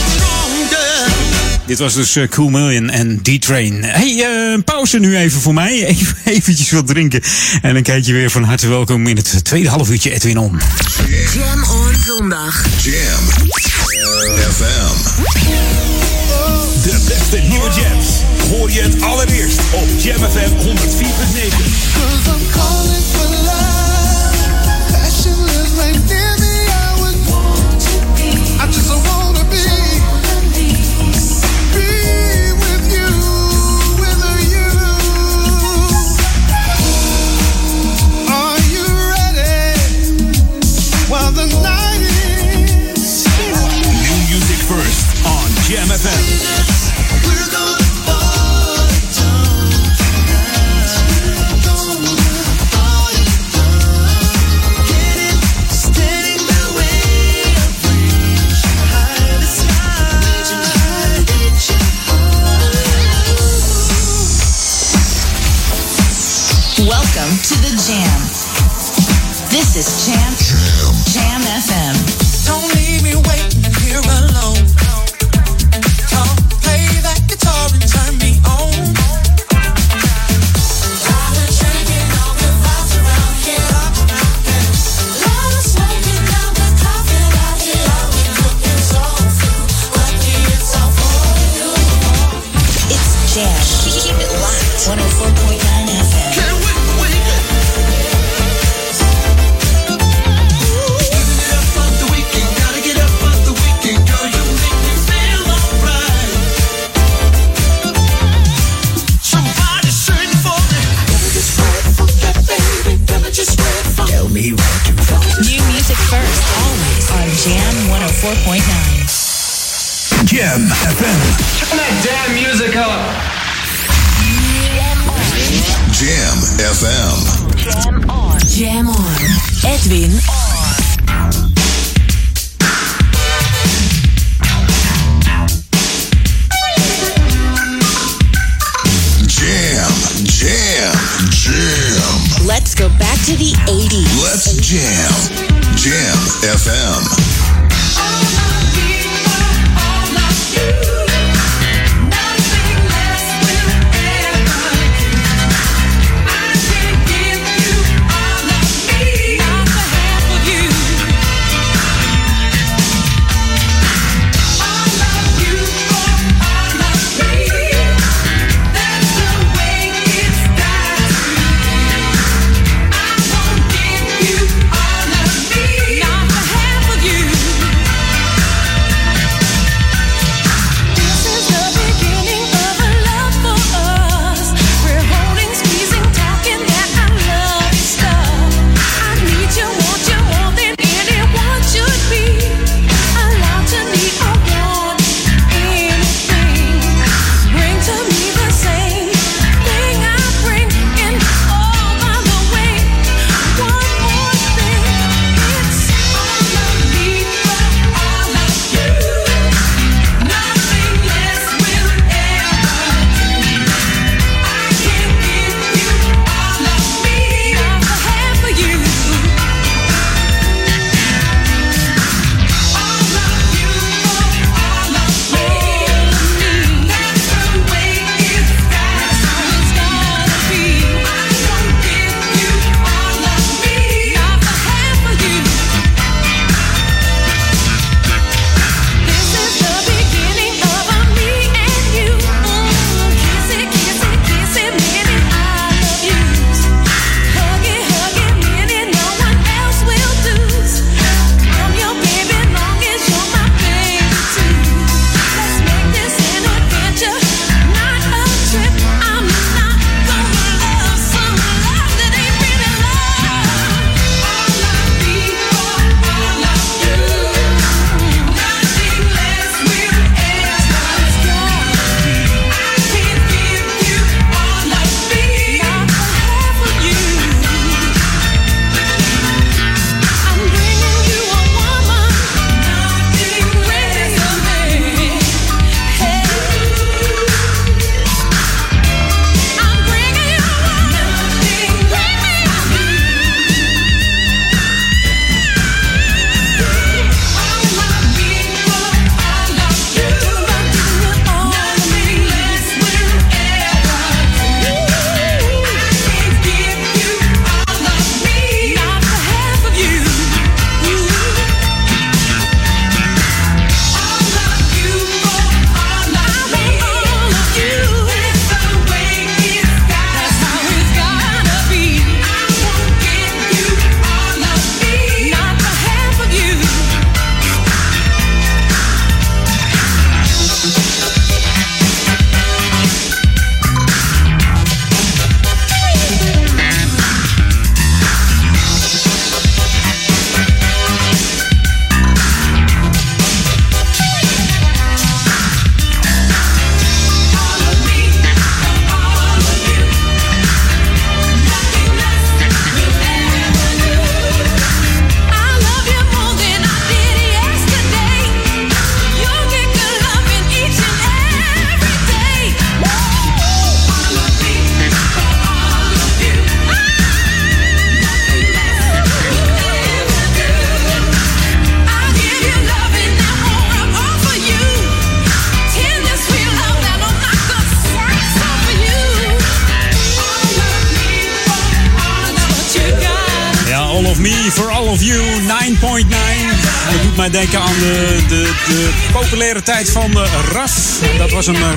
Dit 1.65 1.80
was 1.80 1.93
dus 1.93 2.15
uh, 2.15 2.28
Cool 2.28 2.49
Million 2.49 2.89
en 2.89 3.21
D-Train. 3.21 3.84
Hey, 3.84 4.13
uh, 4.13 4.60
pauze 4.65 4.99
nu 4.99 5.17
even 5.17 5.41
voor 5.41 5.54
mij. 5.54 5.86
Even 5.88 6.15
eventjes 6.23 6.71
wat 6.71 6.88
drinken. 6.88 7.21
En 7.62 7.73
dan 7.73 7.84
kijk 7.84 8.06
je 8.06 8.13
weer 8.13 8.32
van 8.32 8.43
harte 8.43 8.67
welkom 8.67 9.08
in 9.08 9.15
het 9.15 9.43
tweede 9.43 9.69
half 9.69 9.89
uurtje 9.89 10.12
Edwin 10.12 10.38
On. 10.38 10.62
Jam 11.34 11.63
on 11.63 11.93
zondag. 12.06 12.65
Jam 12.84 13.23
FM. 14.51 14.95
De 16.84 17.04
beste 17.08 17.38
nieuwe 17.38 17.69
jams. 17.69 18.08
Hoor 18.49 18.71
je 18.71 18.82
het 18.82 19.01
allereerst 19.01 19.60
op 19.73 19.88
Jam 19.99 20.30
FM 20.30 20.51
104.9. 20.67 21.86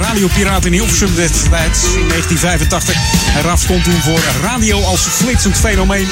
radiopiraat 0.08 0.64
in 0.64 0.72
Hilversum 0.72 1.14
destijds, 1.14 1.82
in 1.84 2.08
1985. 2.08 2.96
En 3.36 3.42
Raf 3.42 3.60
stond 3.60 3.84
toen 3.84 4.00
voor 4.02 4.20
radio 4.42 4.82
als 4.82 5.00
flitsend 5.00 5.56
fenomeen. 5.56 6.08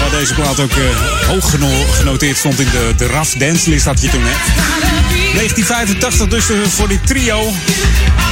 Waar 0.00 0.20
deze 0.20 0.34
plaat 0.34 0.60
ook 0.60 0.70
eh, 0.70 1.26
hoog 1.26 1.50
geno- 1.50 1.84
genoteerd 1.92 2.36
stond 2.36 2.60
in 2.60 2.68
de, 2.70 2.94
de 2.96 3.06
Raf 3.06 3.32
Dance 3.32 3.70
List 3.70 3.84
had 3.84 4.02
je 4.02 4.08
toen, 4.08 4.22
hè. 4.24 4.34
1985 5.34 6.28
dus 6.28 6.50
eh, 6.50 6.56
voor 6.68 6.88
dit 6.88 7.06
trio. 7.06 7.52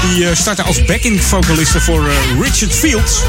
Die 0.09 0.29
eh, 0.29 0.37
startte 0.37 0.63
als 0.63 0.85
backing 0.85 1.23
vocalisten 1.23 1.81
voor 1.81 2.09
Richard 2.41 2.73
Fields. 2.73 3.21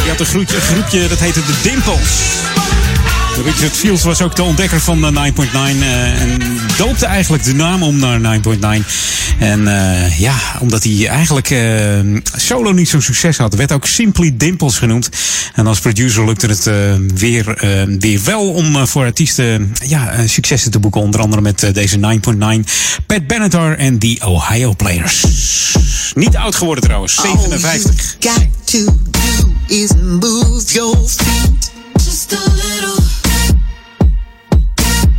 Die 0.00 0.10
had 0.10 0.20
een 0.20 0.26
groepje, 0.26 0.56
een 0.56 0.62
groepje 0.62 1.08
dat 1.08 1.18
heette 1.18 1.44
The 1.44 1.54
Dimples. 1.62 2.36
Richard 3.44 3.76
Fields 3.76 4.02
was 4.02 4.22
ook 4.22 4.36
de 4.36 4.42
ontdekker 4.42 4.80
van 4.80 5.16
eh, 5.16 5.32
9.9 5.32 5.44
eh, 5.54 6.20
en 6.20 6.40
doopte 6.76 7.06
eigenlijk 7.06 7.44
de 7.44 7.54
naam 7.54 7.82
om 7.82 7.98
naar 7.98 8.20
9.9. 8.20 8.46
En 9.38 9.68
eh, 9.68 10.18
ja, 10.18 10.36
omdat 10.60 10.84
hij 10.84 11.08
eigenlijk 11.08 11.50
eh, 11.50 11.98
solo 12.36 12.72
niet 12.72 12.88
zo'n 12.88 13.02
succes 13.02 13.36
had, 13.36 13.54
werd 13.54 13.72
ook 13.72 13.86
Simply 13.86 14.34
Dimples 14.36 14.78
genoemd. 14.78 15.08
En 15.54 15.66
als 15.66 15.80
producer 15.80 16.24
lukte 16.24 16.46
het 16.46 16.66
eh, 16.66 16.74
weer, 17.14 17.44
weer 17.98 18.20
wel 18.24 18.50
om 18.50 18.86
voor 18.86 19.04
artiesten 19.04 19.72
ja, 19.86 20.26
successen 20.26 20.70
te 20.70 20.78
boeken. 20.78 21.00
Onder 21.00 21.20
andere 21.20 21.42
met 21.42 21.70
deze 21.72 21.98
9.9, 21.98 22.70
Pat 23.06 23.26
Benatar 23.26 23.76
en 23.76 23.98
The 23.98 24.16
Ohio 24.24 24.74
Players. 24.74 25.24
Niet 26.14 26.36
oud 26.36 26.54
geworden 26.54 26.84
trouwens, 26.84 27.14
57. 27.14 28.16
got 28.20 28.46
to 28.64 28.84
do 29.10 29.52
is 29.66 29.90
move 30.02 30.72
your 30.72 30.96
feet 30.96 31.72
just 32.04 32.32
a 32.32 32.52
little. 32.54 33.02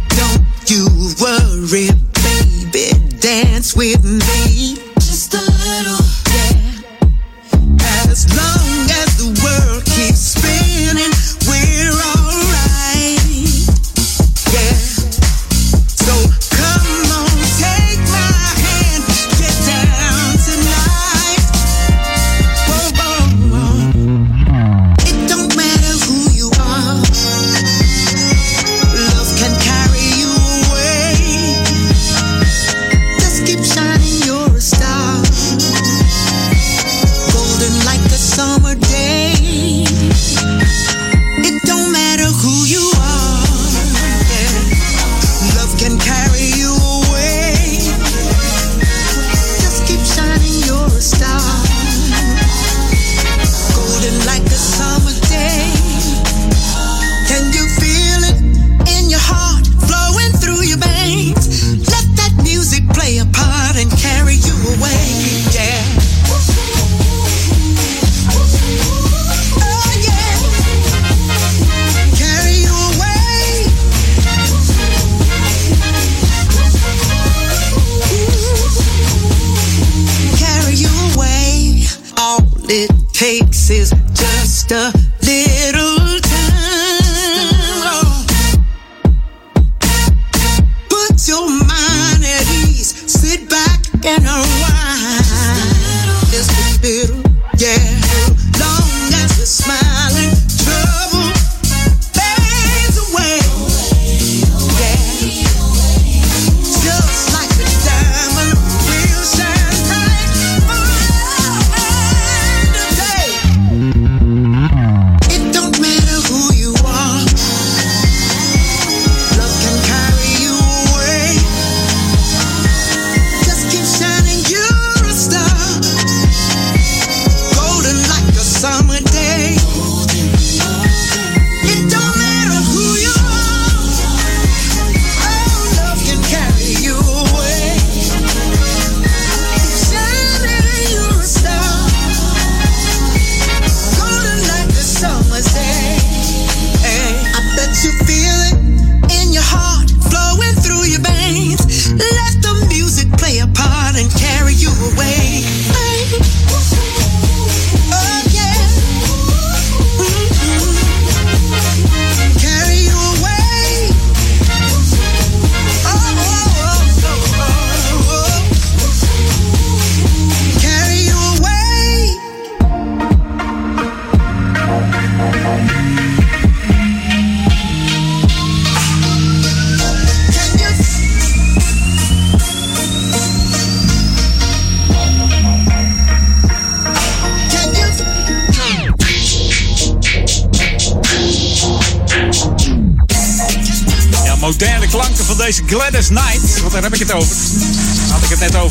Don't 0.07 0.69
you 0.69 1.13
worry, 1.17 1.89
dance 3.19 3.75
with 3.75 4.03
me 4.05 4.48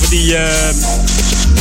die 0.09 0.37
eh, 0.37 0.75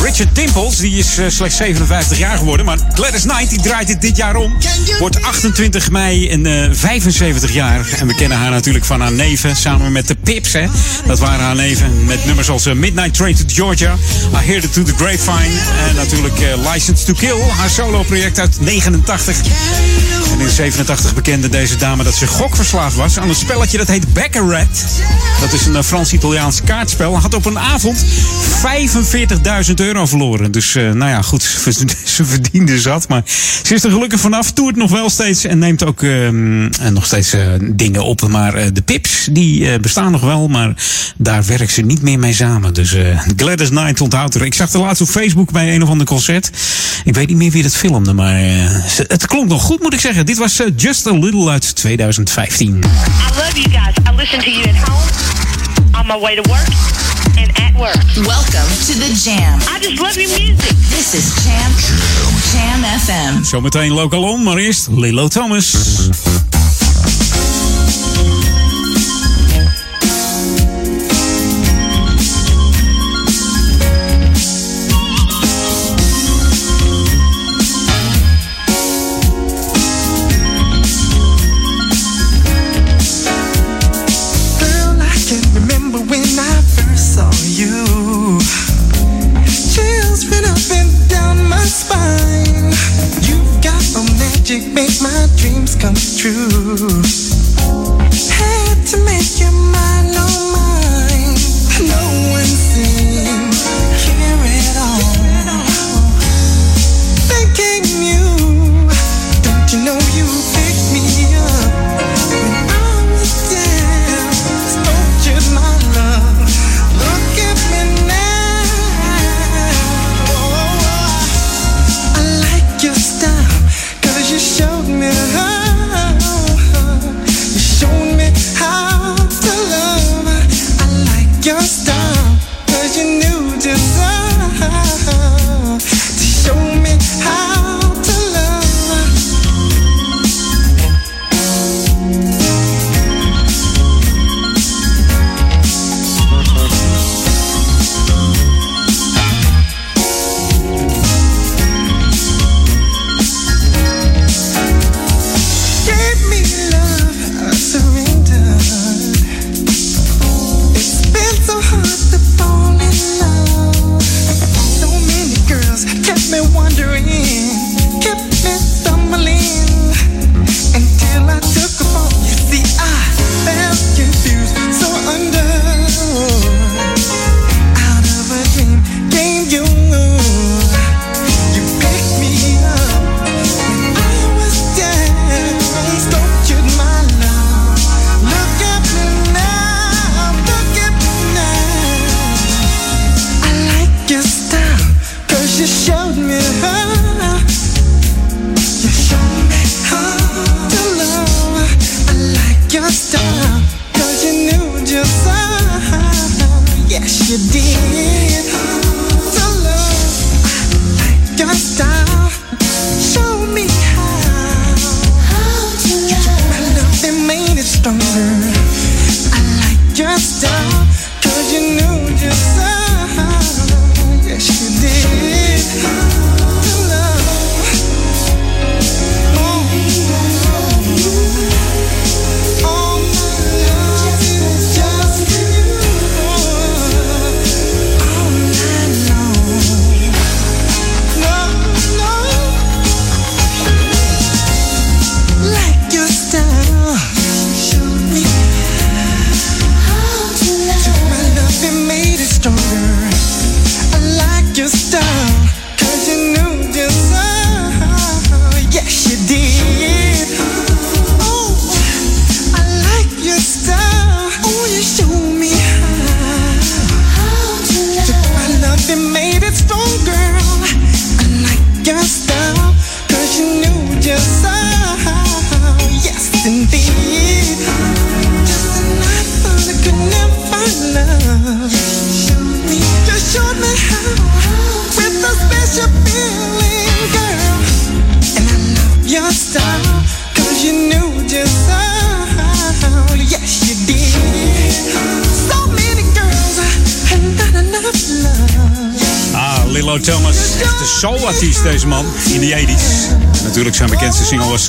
Richard 0.02 0.36
Dimples. 0.36 0.78
Die 0.78 0.98
is 0.98 1.18
eh, 1.18 1.26
slechts 1.28 1.56
57 1.56 2.18
jaar 2.18 2.38
geworden. 2.38 2.66
Maar 2.66 2.78
Gladys 2.94 3.22
Knight 3.22 3.50
die 3.50 3.62
draait 3.62 3.88
dit 3.88 4.02
dit 4.02 4.18
jaar 4.18 4.36
om. 4.36 4.58
Wordt 5.00 5.22
28 5.22 5.92
mei 5.92 6.30
en 6.30 6.46
eh 6.46 6.70
75 6.72 7.54
jaar. 7.54 7.86
En 8.00 8.08
we 8.08 8.16
kennen 8.16 8.38
haar 8.38 8.52
natuurlijk 8.52 8.86
van 8.86 9.02
haar 9.02 9.12
neven. 9.12 9.56
Samen 9.56 9.92
met 9.92 10.08
de 10.08 10.16
Pips. 10.16 10.54
Hè. 10.54 10.66
Dat 11.06 11.20
waren 11.20 11.46
haar 11.46 11.56
neven. 11.56 12.06
Met 12.06 12.26
nummers 12.26 12.50
als 12.50 12.66
eh, 12.66 12.74
Midnight 12.74 13.14
Train 13.14 13.36
to 13.36 13.44
Georgia. 13.48 13.94
I 14.34 14.46
Heard 14.46 14.64
It 14.64 14.74
to 14.74 14.84
the 14.84 14.94
Grapevine. 14.96 15.60
En 15.90 15.96
natuurlijk 15.96 16.40
eh, 16.40 16.72
License 16.74 17.06
to 17.06 17.14
Kill. 17.14 17.40
Haar 17.58 17.70
solo 17.70 18.04
project 18.04 18.40
uit 18.40 18.58
89. 18.60 19.38
En 20.32 20.40
in 20.40 20.50
87 20.50 21.14
bekende 21.14 21.50
deze 21.50 21.76
dame 21.76 22.04
dat 22.04 22.16
ze 22.16 22.28
gokverslaafd 22.28 22.96
was 22.96 23.20
aan 23.20 23.30
een 23.30 23.36
spelletje 23.36 23.78
dat 23.78 23.88
heet 23.88 24.14
Baccarat. 24.14 24.86
Dat 25.40 25.54
is 25.54 25.66
een 25.66 25.76
eh, 25.76 25.84
Frans-Italiaans 25.84 26.62
kaartspel. 26.64 27.20
Had 27.20 27.34
op 27.34 27.46
een 27.46 27.60
avond 27.60 28.06
45.000 29.68 29.74
euro 29.76 30.06
verloren. 30.06 30.52
Dus 30.52 30.76
eh, 30.76 30.84
nou 30.84 31.12
ja, 31.12 31.22
goed, 31.22 31.44
ze 32.16 32.26
verdiende 32.26 32.80
zat. 32.80 33.08
Maar 33.08 33.22
ze 33.64 33.74
is 33.74 33.84
er 33.84 33.92
gelukkig 33.92 34.20
vanaf, 34.20 34.52
toert 34.52 34.76
nog 34.76 34.92
wel 34.92 35.10
steeds 35.10 35.44
en 35.44 35.60
neemt 35.60 35.86
ook 35.86 36.04
ehm, 36.04 36.66
eh, 36.66 36.90
nog 36.90 37.06
steeds 37.06 37.36
dingen 37.62 38.04
op. 38.04 38.28
Maar 38.28 38.74
de 38.74 38.82
pips, 38.82 39.28
die 39.32 39.80
bestaan 39.80 40.12
nog 40.12 40.22
wel, 40.22 40.48
maar 40.48 40.74
daar 41.18 41.46
werkt 41.46 41.72
ze 41.72 41.82
niet 41.82 42.02
meer 42.02 42.20
mee 42.20 42.34
samen. 42.34 42.74
Dus 42.74 42.96
Gladys 43.36 43.70
Knight 43.70 44.02
onthoudt 44.02 44.36
er. 44.36 44.46
Ik 44.46 44.54
zag 44.54 44.72
de 44.72 44.78
laatst 44.78 45.02
op 45.02 45.08
Facebook 45.08 45.52
bij 45.52 45.76
een 45.76 45.84
of 45.84 45.90
ander 45.90 46.08
concert. 46.08 46.52
Ik 47.04 47.14
weet 47.14 47.28
niet 47.28 47.38
meer 47.38 47.52
wie 47.52 47.64
dat 47.64 47.76
filmde, 47.76 48.14
maar 48.14 48.40
het 49.08 49.26
klonk 49.26 49.50
nog 49.50 49.64
goed, 49.64 49.82
moet 49.82 49.94
ik 49.94 50.00
zeggen. 50.00 50.26
Dit 50.26 50.38
was 50.38 50.62
Just 50.76 51.08
a 51.08 51.12
Little 51.12 51.50
uit 51.50 51.76
2015. 51.76 52.76
I 52.76 52.82
love 53.36 53.62
you 53.62 53.70
guys. 53.70 53.87
listen 54.28 54.42
to 54.42 54.52
you 54.52 54.64
at 54.64 54.76
home, 54.76 55.96
on 55.96 56.06
my 56.06 56.18
way 56.18 56.36
to 56.36 56.42
work, 56.50 56.68
and 57.38 57.50
at 57.60 57.74
work. 57.80 57.96
Welcome 58.28 58.68
to 58.88 58.94
the 59.00 59.16
Jam. 59.24 59.60
I 59.70 59.80
just 59.80 60.02
love 60.02 60.18
your 60.18 60.28
music. 60.38 60.76
This 60.90 61.14
is 61.14 61.32
Jam. 61.46 61.72
Jam 62.52 62.84
FM. 62.84 63.44
Zometeen 63.46 63.92
Lokalon, 63.92 64.44
maar 64.44 64.58
eerst 64.58 64.88
Lilo 64.90 65.28
Thomas. 65.28 66.47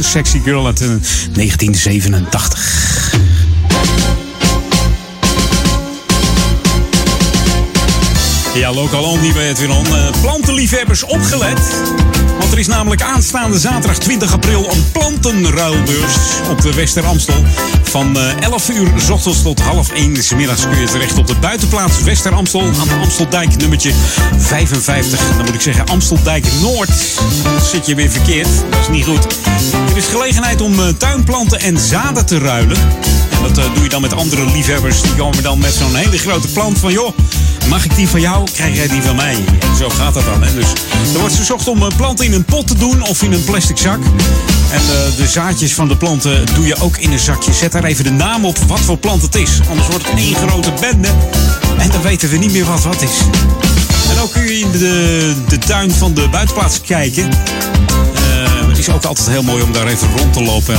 Sexy 0.03 0.41
Girl 0.41 0.67
uit 0.67 0.81
eh, 0.81 0.87
1987. 0.87 3.19
Ja, 8.59 8.69
ook 8.69 8.93
al 8.93 9.17
niet 9.17 9.35
bij 9.35 9.47
het 9.47 9.69
On. 9.69 9.87
Uh, 9.87 10.11
plantenliefhebbers 10.21 11.05
opgelet. 11.05 11.61
Want 12.39 12.53
er 12.53 12.59
is 12.59 12.67
namelijk 12.67 13.03
aanstaande 13.03 13.59
zaterdag 13.59 13.99
20 13.99 14.33
april 14.33 14.71
een 14.71 14.85
plantenruilbeurs 14.93 16.17
op 16.51 16.63
de 16.63 16.75
Wester-Amstel. 16.75 17.45
Van 17.83 18.19
eh, 18.19 18.23
uh, 18.23 18.43
11 18.43 18.69
uur 18.69 18.89
s 18.97 19.11
ochtends 19.11 19.43
tot 19.43 19.61
half 19.61 19.91
1 19.91 20.23
s 20.23 20.35
middags 20.35 20.63
kun 20.63 20.81
je 20.81 20.87
terecht 20.87 21.19
op 21.19 21.27
de 21.27 21.35
buitenplaats 21.41 22.03
Wester-Amstel 22.03 22.61
aan 22.61 22.89
de 22.89 22.99
Amsteldijk 23.03 23.57
nummertje 23.57 23.93
55. 24.39 25.21
Dan 25.37 25.45
moet 25.45 25.55
ik 25.55 25.61
zeggen 25.61 25.87
Amsteldijk 25.87 26.47
Noord. 26.61 26.91
Dan 27.43 27.61
zit 27.61 27.87
je 27.87 27.95
weer 27.95 28.11
verkeerd. 28.11 28.49
Dat 28.71 28.81
is 28.81 28.89
niet 28.89 29.05
goed. 29.05 29.27
Is 29.99 30.07
gelegenheid 30.07 30.61
om 30.61 30.81
eh, 30.81 30.89
tuinplanten 30.89 31.61
en 31.61 31.79
zaden 31.79 32.27
te 32.27 32.39
ruilen. 32.39 32.77
En 33.31 33.43
dat 33.43 33.59
eh, 33.59 33.75
doe 33.75 33.83
je 33.83 33.89
dan 33.89 34.01
met 34.01 34.13
andere 34.13 34.45
liefhebbers. 34.45 35.03
Die 35.03 35.15
komen 35.15 35.43
dan 35.43 35.59
met 35.59 35.73
zo'n 35.73 35.95
hele 35.95 36.19
grote 36.19 36.49
plant 36.49 36.79
van... 36.79 36.93
joh, 36.93 37.17
mag 37.69 37.85
ik 37.85 37.97
die 37.97 38.09
van 38.09 38.21
jou? 38.21 38.51
Krijg 38.53 38.77
jij 38.77 38.89
die 38.89 39.03
van 39.03 39.17
mij? 39.17 39.35
En 39.61 39.77
zo 39.77 39.89
gaat 39.89 40.15
dat 40.15 40.25
dan. 40.25 40.43
Hè? 40.43 40.55
Dus 40.55 40.67
er 41.15 41.21
wordt 41.21 41.35
verzocht 41.35 41.69
om 41.69 41.83
eh, 41.83 41.97
planten 41.97 42.25
in 42.25 42.33
een 42.33 42.45
pot 42.45 42.67
te 42.67 42.75
doen 42.75 43.03
of 43.03 43.23
in 43.23 43.33
een 43.33 43.45
plastic 43.45 43.79
zak. 43.79 43.99
En 44.71 44.81
eh, 44.81 45.17
de 45.17 45.27
zaadjes 45.27 45.75
van 45.75 45.89
de 45.89 45.97
planten 45.97 46.47
doe 46.55 46.67
je 46.67 46.81
ook 46.81 46.97
in 46.97 47.13
een 47.13 47.19
zakje. 47.19 47.53
Zet 47.53 47.73
daar 47.73 47.85
even 47.85 48.05
de 48.05 48.11
naam 48.11 48.45
op 48.45 48.59
wat 48.59 48.81
voor 48.81 48.99
plant 48.99 49.23
het 49.23 49.35
is. 49.35 49.61
Anders 49.69 49.89
wordt 49.89 50.09
het 50.09 50.19
één 50.19 50.35
grote 50.35 50.73
bende. 50.81 51.09
En 51.79 51.91
dan 51.91 52.03
weten 52.03 52.29
we 52.29 52.37
niet 52.37 52.53
meer 52.53 52.65
wat 52.65 52.83
wat 52.83 53.03
is. 53.03 53.19
En 54.11 54.19
ook 54.23 54.33
kun 54.33 54.43
je 54.43 54.59
in 54.59 54.71
de, 54.71 55.35
de 55.49 55.59
tuin 55.59 55.91
van 55.91 56.15
de 56.15 56.29
buitenplaats 56.29 56.81
kijken. 56.81 57.29
Ook 58.93 59.05
altijd 59.05 59.29
heel 59.29 59.43
mooi 59.43 59.63
om 59.63 59.73
daar 59.73 59.87
even 59.87 60.09
rond 60.17 60.33
te 60.33 60.43
lopen. 60.43 60.79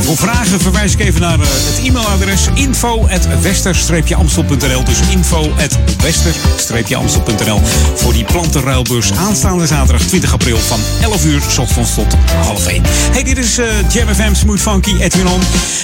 Voor 0.00 0.16
vragen 0.16 0.60
verwijs 0.60 0.92
ik 0.92 1.00
even 1.00 1.20
naar 1.20 1.40
eh, 1.40 1.46
het 1.48 1.86
e-mailadres 1.86 2.48
info.wester-amstel.nl 2.54 4.84
Dus 4.84 4.98
info.wester-amstel.nl 5.10 7.60
Voor 7.94 8.12
die 8.12 8.24
plantenruilbeurs 8.24 9.12
aanstaande 9.12 9.66
zaterdag 9.66 10.06
20 10.06 10.32
april 10.32 10.58
van 10.58 10.80
11 11.00 11.24
uur 11.24 11.42
ochtends 11.60 11.94
tot 11.94 12.16
half 12.44 12.66
1. 12.66 12.82
Hey, 12.86 13.22
dit 13.22 13.38
is 13.38 13.58
eh, 13.58 13.66
Jam 13.92 14.14
FM 14.14 14.34
Smooth 14.34 14.60
Funky 14.60 14.94
Edwin. 15.00 15.26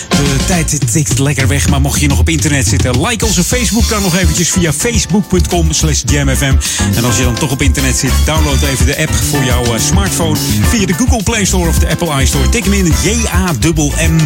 De 0.09 0.37
tijd 0.47 0.93
tikt 0.93 1.19
lekker 1.19 1.49
weg, 1.49 1.69
maar 1.69 1.81
mocht 1.81 2.01
je 2.01 2.07
nog 2.07 2.19
op 2.19 2.29
internet 2.29 2.67
zitten, 2.67 3.07
like 3.07 3.27
onze 3.27 3.45
Facebook 3.45 3.89
dan 3.89 4.03
nog 4.03 4.17
eventjes 4.17 4.51
via 4.51 4.73
facebook.com 4.73 5.73
slash 5.73 6.03
jamfm. 6.05 6.55
En 6.95 7.05
als 7.05 7.17
je 7.17 7.23
dan 7.23 7.35
toch 7.35 7.51
op 7.51 7.63
internet 7.63 7.97
zit, 7.97 8.13
download 8.25 8.63
even 8.63 8.87
de 8.87 8.99
app 8.99 9.15
voor 9.31 9.45
jouw 9.45 9.65
eh, 9.65 9.81
smartphone 9.81 10.37
via 10.69 10.87
de 10.87 10.95
Google 10.95 11.23
Play 11.23 11.38
Store 11.47 11.69
of 11.69 11.79
de 11.79 11.89
Apple 11.89 12.23
iStore. 12.23 12.49
Tik 12.49 12.65
hem 12.65 12.73
in 12.73 12.93
J-A-M-M 13.03 14.19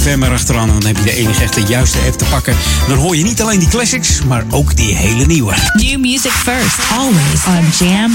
FM 0.00 0.22
erachteraan. 0.22 0.68
Dan 0.68 0.86
heb 0.86 0.96
je 0.96 1.02
de 1.02 1.14
enige 1.14 1.42
echte 1.42 1.62
juiste 1.62 1.98
app 2.06 2.18
te 2.18 2.24
pakken. 2.24 2.56
Dan 2.88 2.98
hoor 2.98 3.16
je 3.16 3.22
niet 3.22 3.42
alleen 3.42 3.58
die 3.58 3.68
classics, 3.68 4.22
maar 4.22 4.44
ook 4.50 4.76
die 4.76 4.94
hele 4.94 5.26
nieuwe. 5.26 5.54
New 5.72 5.98
music 5.98 6.32
first, 6.32 6.78
always 6.92 7.44
on 7.46 7.86
Jam 7.86 8.12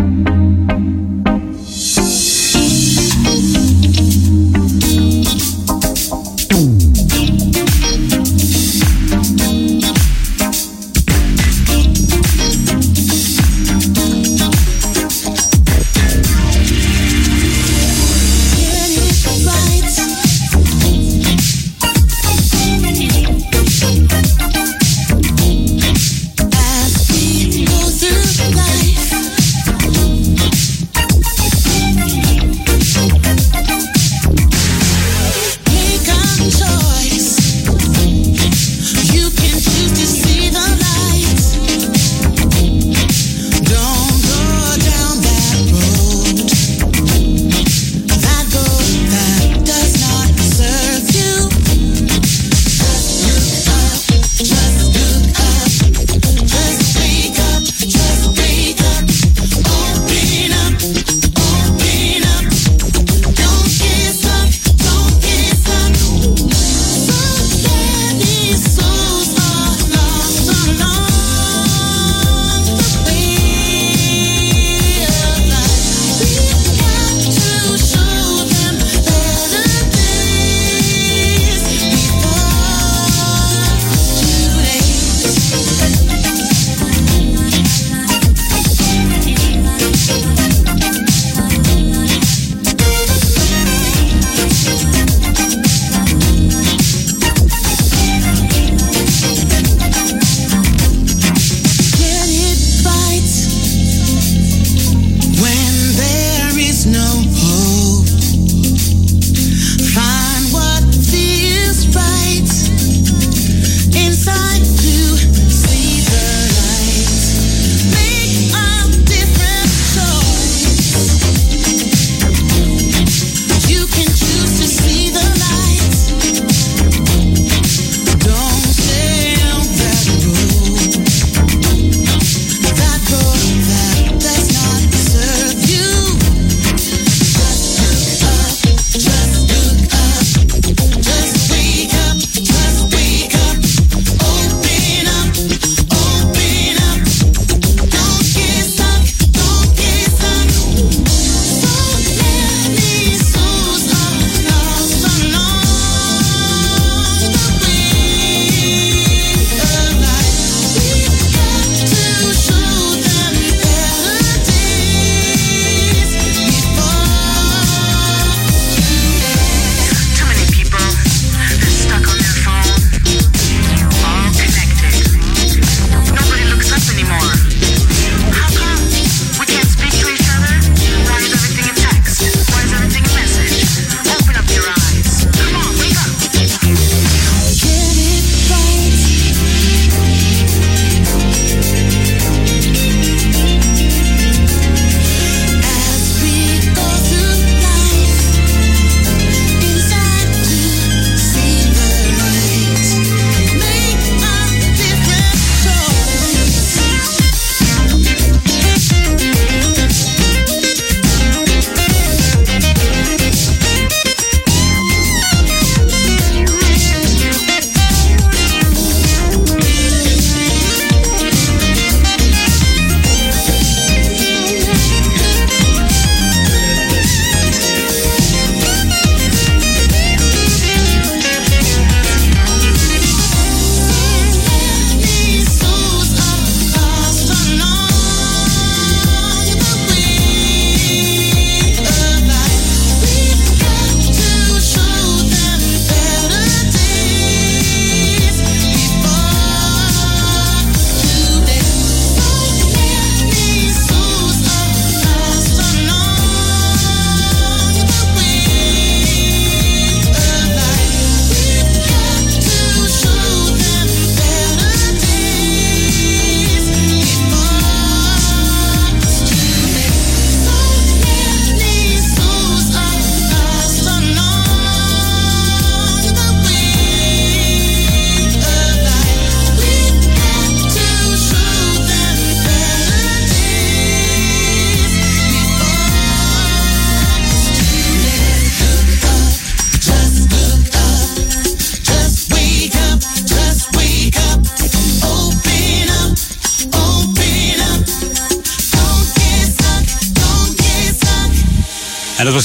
104.9. 0.00 0.05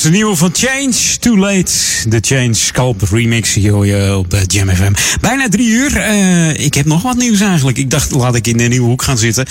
was 0.01 0.11
de 0.11 0.17
nieuwe 0.17 0.35
van 0.35 0.49
Change, 0.53 1.17
Too 1.19 1.37
Late. 1.37 1.71
De 2.07 2.17
Change 2.21 2.53
Sculpt 2.53 3.09
remix, 3.09 3.53
hier 3.53 3.71
hoor 3.71 3.85
je 3.85 4.17
op 4.17 4.33
eh, 4.33 4.39
Jam 4.47 4.69
FM. 4.69 4.91
Bijna 5.21 5.49
drie 5.49 5.67
uur. 5.67 5.97
Eh, 5.97 6.65
ik 6.65 6.73
heb 6.73 6.85
nog 6.85 7.01
wat 7.01 7.17
nieuws 7.17 7.39
eigenlijk. 7.39 7.77
Ik 7.77 7.89
dacht, 7.89 8.11
laat 8.11 8.35
ik 8.35 8.47
in 8.47 8.57
de 8.57 8.63
nieuwe 8.63 8.87
hoek 8.87 9.01
gaan 9.01 9.17
zitten. 9.17 9.45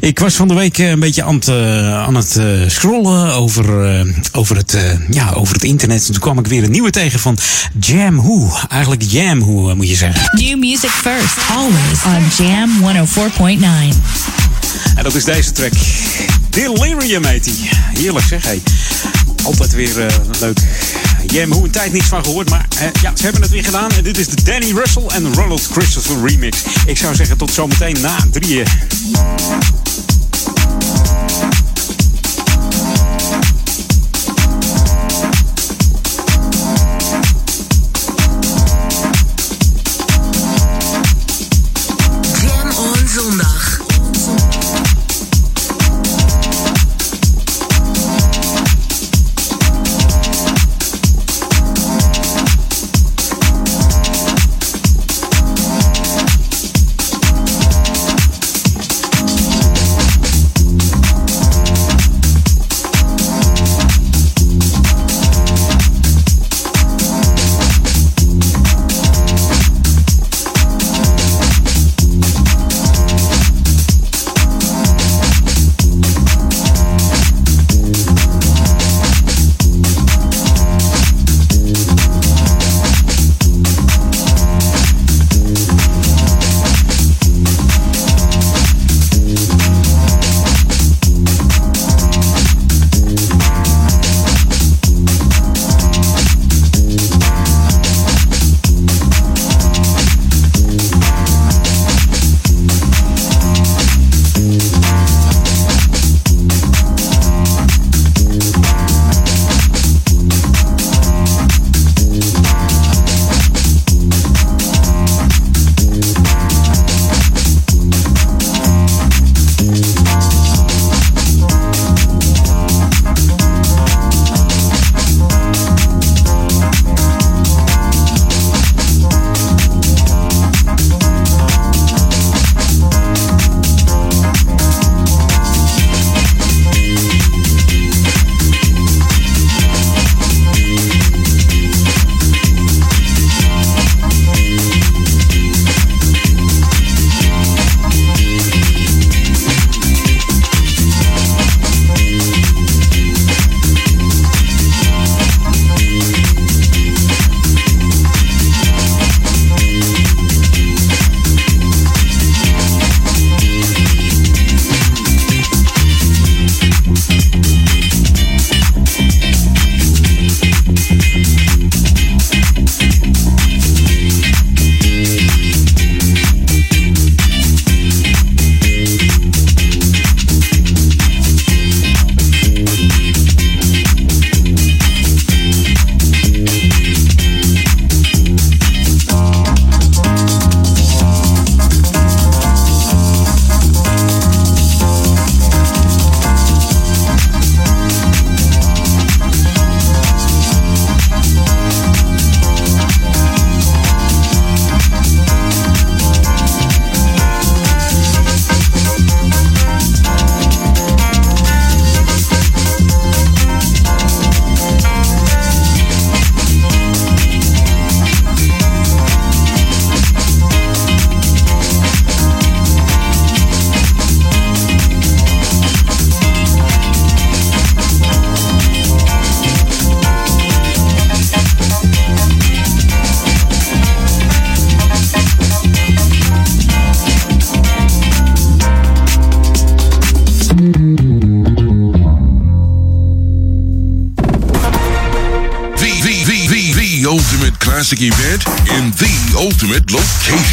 Ik 0.00 0.18
was 0.18 0.34
van 0.34 0.48
de 0.48 0.54
week 0.54 0.78
eh, 0.78 0.88
een 0.88 1.00
beetje 1.00 1.22
aan 1.22 1.34
het, 1.34 1.48
aan 1.92 2.14
het 2.14 2.38
scrollen 2.66 3.34
over, 3.34 3.66
over, 4.32 4.56
het, 4.56 4.78
ja, 5.10 5.30
over 5.30 5.54
het 5.54 5.64
internet. 5.64 6.06
En 6.06 6.12
toen 6.12 6.20
kwam 6.20 6.38
ik 6.38 6.46
weer 6.46 6.64
een 6.64 6.70
nieuwe 6.70 6.90
tegen 6.90 7.20
van 7.20 7.38
Jam 7.80 8.16
Who. 8.16 8.52
Eigenlijk 8.68 9.02
Jam 9.02 9.40
Who, 9.40 9.74
moet 9.74 9.88
je 9.88 9.96
zeggen. 9.96 10.44
New 10.44 10.58
music 10.58 10.90
first, 10.90 11.36
always 11.50 12.04
on 12.04 12.46
Jam 12.46 12.70
104.9. 12.80 13.96
En 14.96 15.02
dat 15.02 15.14
is 15.14 15.24
deze 15.24 15.52
track. 15.52 15.72
Delirium 16.50 17.24
heet 17.24 17.44
die. 17.44 17.68
Heerlijk 17.94 18.26
zeg, 18.26 18.44
hé. 18.44 18.62
Altijd 19.44 19.72
weer 19.72 20.06
eh, 20.06 20.14
leuk. 20.40 20.58
Jam, 21.26 21.52
hoe 21.52 21.64
een 21.64 21.70
tijd 21.70 21.92
niets 21.92 22.06
van 22.06 22.24
gehoord, 22.24 22.50
maar 22.50 22.66
eh, 22.78 22.86
ja, 23.02 23.12
ze 23.16 23.22
hebben 23.22 23.42
het 23.42 23.50
weer 23.50 23.64
gedaan. 23.64 23.90
En 23.90 24.04
dit 24.04 24.18
is 24.18 24.28
de 24.28 24.42
Danny 24.42 24.72
Russell 24.72 25.06
en 25.06 25.34
Ronald 25.34 25.68
Christopher 25.72 26.28
remix. 26.28 26.58
Ik 26.86 26.96
zou 26.96 27.14
zeggen 27.14 27.36
tot 27.36 27.50
zometeen 27.50 27.96
na 28.00 28.16
drieën. 28.30 28.66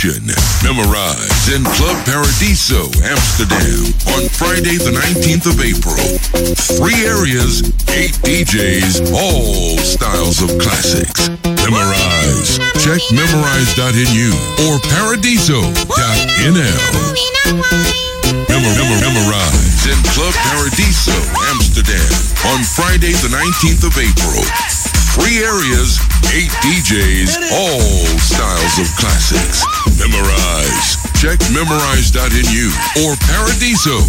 Memorize 0.02 1.54
in 1.54 1.62
Club 1.78 1.94
Paradiso, 2.10 2.90
Amsterdam 3.06 3.86
on 4.18 4.26
Friday 4.34 4.82
the 4.82 4.90
19th 4.90 5.46
of 5.46 5.62
April. 5.62 6.02
Three 6.74 7.06
areas, 7.06 7.62
eight 7.94 8.18
DJs, 8.26 9.14
all 9.14 9.78
styles 9.78 10.42
of 10.42 10.58
classics. 10.58 11.30
Memorize. 11.46 12.58
Check 12.82 12.98
memorize.nu 13.14 14.34
or 14.74 14.82
paradiso.nl. 14.90 15.70
Memor- 18.50 18.74
memor- 18.74 19.02
memorize 19.06 19.86
in 19.86 20.02
Club 20.18 20.34
Paradiso, 20.50 21.14
Amsterdam 21.54 22.10
on 22.50 22.66
Friday 22.74 23.14
the 23.22 23.30
19th 23.30 23.86
of 23.86 23.94
April. 24.02 24.42
Three 25.14 25.44
areas, 25.44 26.00
eight 26.34 26.52
DJs, 26.64 27.52
all 27.52 27.82
styles 28.18 28.80
of 28.80 28.96
classics. 28.96 29.66
Memorize. 30.00 31.01
Check 31.22 31.40
memorize.nu 31.52 32.72
or 33.06 33.16
paradiso.nl. 33.28 34.02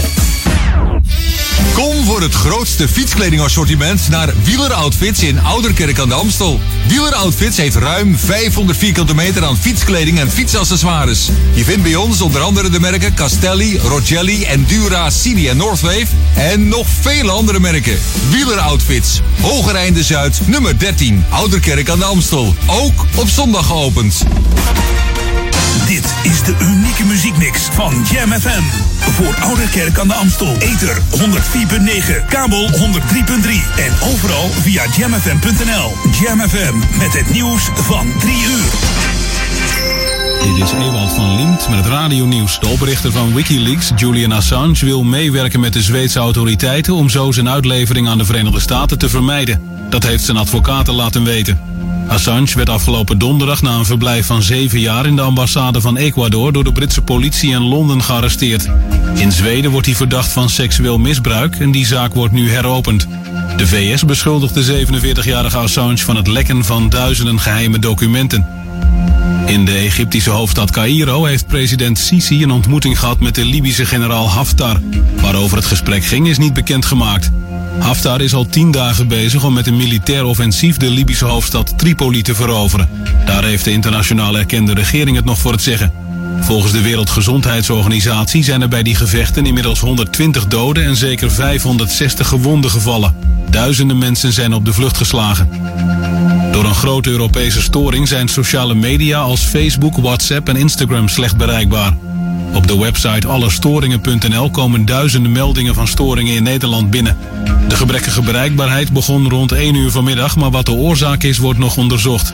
Kom 1.73 2.05
voor 2.05 2.21
het 2.21 2.33
grootste 2.33 2.87
fietskledingassortiment 2.87 4.09
naar 4.09 4.33
Wieler 4.43 4.73
Outfits 4.73 5.23
in 5.23 5.39
Ouderkerk 5.39 5.99
aan 5.99 6.09
de 6.09 6.13
Amstel. 6.13 6.59
Wieler 6.87 7.13
Outfits 7.13 7.57
heeft 7.57 7.75
ruim 7.75 8.17
500 8.17 8.77
vierkante 8.77 9.15
meter 9.15 9.43
aan 9.43 9.57
fietskleding 9.57 10.19
en 10.19 10.31
fietsaccessoires. 10.31 11.29
Je 11.53 11.63
vindt 11.63 11.83
bij 11.83 11.95
ons 11.95 12.21
onder 12.21 12.41
andere 12.41 12.69
de 12.69 12.79
merken 12.79 13.13
Castelli, 13.13 13.77
Rogelli, 13.77 14.43
Endura, 14.43 15.09
Cini 15.09 15.47
en 15.47 15.57
Northwave. 15.57 16.07
En 16.35 16.67
nog 16.67 16.87
vele 17.01 17.31
andere 17.31 17.59
merken. 17.59 17.97
Wieler 18.29 18.59
Outfits, 18.59 19.21
Hogereinde 19.41 20.03
Zuid, 20.03 20.39
nummer 20.45 20.79
13, 20.79 21.25
Ouderkerk 21.29 21.89
aan 21.89 21.99
de 21.99 22.05
Amstel. 22.05 22.55
Ook 22.67 23.05
op 23.15 23.27
zondag 23.27 23.65
geopend. 23.65 24.23
De 26.51 26.65
unieke 26.65 27.05
muziekmix 27.05 27.61
van 27.61 27.93
Jam 28.11 28.31
FM. 28.31 28.61
Voor 28.99 29.35
Ouderkerk 29.39 29.99
aan 29.99 30.07
de 30.07 30.13
Amstel. 30.13 30.55
Ether 30.59 30.97
104.9, 30.97 32.25
kabel 32.29 32.69
103.3 32.69 32.77
en 33.77 33.93
overal 34.13 34.49
via 34.49 34.83
jamfm.nl. 34.97 35.91
Jam 36.21 36.39
FM 36.39 36.97
met 36.97 37.13
het 37.13 37.29
nieuws 37.33 37.69
van 37.73 38.07
3 38.19 38.33
uur. 38.33 38.69
Dit 40.43 40.63
is 40.63 40.71
Ewald 40.71 41.11
van 41.11 41.35
Liemt 41.35 41.69
met 41.69 41.77
het 41.77 41.87
radionieuws. 41.87 42.59
De 42.59 42.67
oprichter 42.67 43.11
van 43.11 43.33
Wikileaks, 43.33 43.91
Julian 43.95 44.31
Assange, 44.31 44.85
wil 44.85 45.03
meewerken 45.03 45.59
met 45.59 45.73
de 45.73 45.81
Zweedse 45.81 46.19
autoriteiten 46.19 46.93
om 46.93 47.09
zo 47.09 47.31
zijn 47.31 47.49
uitlevering 47.49 48.07
aan 48.07 48.17
de 48.17 48.25
Verenigde 48.25 48.59
Staten 48.59 48.97
te 48.97 49.09
vermijden. 49.09 49.61
Dat 49.89 50.03
heeft 50.03 50.23
zijn 50.23 50.37
advocaten 50.37 50.93
laten 50.93 51.23
weten. 51.23 51.70
Assange 52.21 52.55
werd 52.55 52.69
afgelopen 52.69 53.17
donderdag 53.17 53.61
na 53.61 53.75
een 53.75 53.85
verblijf 53.85 54.25
van 54.25 54.41
zeven 54.41 54.79
jaar 54.79 55.05
in 55.05 55.15
de 55.15 55.21
ambassade 55.21 55.81
van 55.81 55.97
Ecuador 55.97 56.53
door 56.53 56.63
de 56.63 56.71
Britse 56.71 57.01
politie 57.01 57.51
in 57.51 57.61
Londen 57.61 58.03
gearresteerd. 58.03 58.69
In 59.15 59.31
Zweden 59.31 59.71
wordt 59.71 59.85
hij 59.87 59.95
verdacht 59.95 60.31
van 60.31 60.49
seksueel 60.49 60.97
misbruik 60.99 61.55
en 61.55 61.71
die 61.71 61.85
zaak 61.85 62.13
wordt 62.13 62.33
nu 62.33 62.49
heropend. 62.49 63.07
De 63.57 63.67
VS 63.67 64.05
beschuldigt 64.05 64.53
de 64.53 64.85
47-jarige 64.85 65.57
Assange 65.57 65.97
van 65.97 66.15
het 66.15 66.27
lekken 66.27 66.65
van 66.65 66.89
duizenden 66.89 67.39
geheime 67.39 67.79
documenten. 67.79 68.47
In 69.45 69.65
de 69.65 69.73
Egyptische 69.73 70.29
hoofdstad 70.29 70.71
Cairo 70.71 71.23
heeft 71.25 71.47
president 71.47 71.99
Sisi 71.99 72.43
een 72.43 72.51
ontmoeting 72.51 72.99
gehad 72.99 73.19
met 73.19 73.35
de 73.35 73.45
Libische 73.45 73.85
generaal 73.85 74.29
Haftar. 74.29 74.79
Waarover 75.21 75.57
het 75.57 75.65
gesprek 75.65 76.03
ging 76.03 76.27
is 76.27 76.37
niet 76.37 76.53
bekendgemaakt. 76.53 77.31
Haftar 77.79 78.21
is 78.21 78.33
al 78.33 78.45
tien 78.45 78.71
dagen 78.71 79.07
bezig 79.07 79.43
om 79.43 79.53
met 79.53 79.67
een 79.67 79.77
militair 79.77 80.25
offensief 80.25 80.77
de 80.77 80.89
Libische 80.89 81.25
hoofdstad 81.25 81.73
Tripoli 81.77 82.21
te 82.21 82.35
veroveren. 82.35 82.89
Daar 83.25 83.43
heeft 83.43 83.63
de 83.63 83.71
internationaal 83.71 84.37
erkende 84.37 84.73
regering 84.73 85.15
het 85.15 85.25
nog 85.25 85.37
voor 85.37 85.51
het 85.51 85.61
zeggen. 85.61 85.91
Volgens 86.41 86.71
de 86.71 86.81
Wereldgezondheidsorganisatie 86.81 88.43
zijn 88.43 88.61
er 88.61 88.67
bij 88.67 88.83
die 88.83 88.95
gevechten 88.95 89.45
inmiddels 89.45 89.79
120 89.79 90.47
doden 90.47 90.85
en 90.85 90.95
zeker 90.95 91.31
560 91.31 92.27
gewonden 92.27 92.71
gevallen. 92.71 93.15
Duizenden 93.49 93.97
mensen 93.97 94.33
zijn 94.33 94.53
op 94.53 94.65
de 94.65 94.73
vlucht 94.73 94.97
geslagen. 94.97 95.49
Door 96.51 96.65
een 96.65 96.75
grote 96.75 97.09
Europese 97.09 97.61
storing 97.61 98.07
zijn 98.07 98.27
sociale 98.27 98.73
media 98.75 99.19
als 99.19 99.41
Facebook, 99.41 99.97
WhatsApp 99.97 100.49
en 100.49 100.55
Instagram 100.55 101.07
slecht 101.07 101.37
bereikbaar. 101.37 101.93
Op 102.53 102.67
de 102.67 102.77
website 102.77 103.27
allestoringen.nl 103.27 104.49
komen 104.49 104.85
duizenden 104.85 105.31
meldingen 105.31 105.73
van 105.73 105.87
storingen 105.87 106.35
in 106.35 106.43
Nederland 106.43 106.89
binnen. 106.89 107.17
De 107.67 107.75
gebrekkige 107.75 108.21
bereikbaarheid 108.21 108.91
begon 108.91 109.29
rond 109.29 109.51
1 109.51 109.75
uur 109.75 109.91
vanmiddag, 109.91 110.35
maar 110.35 110.51
wat 110.51 110.65
de 110.65 110.71
oorzaak 110.71 111.23
is, 111.23 111.37
wordt 111.37 111.59
nog 111.59 111.77
onderzocht. 111.77 112.33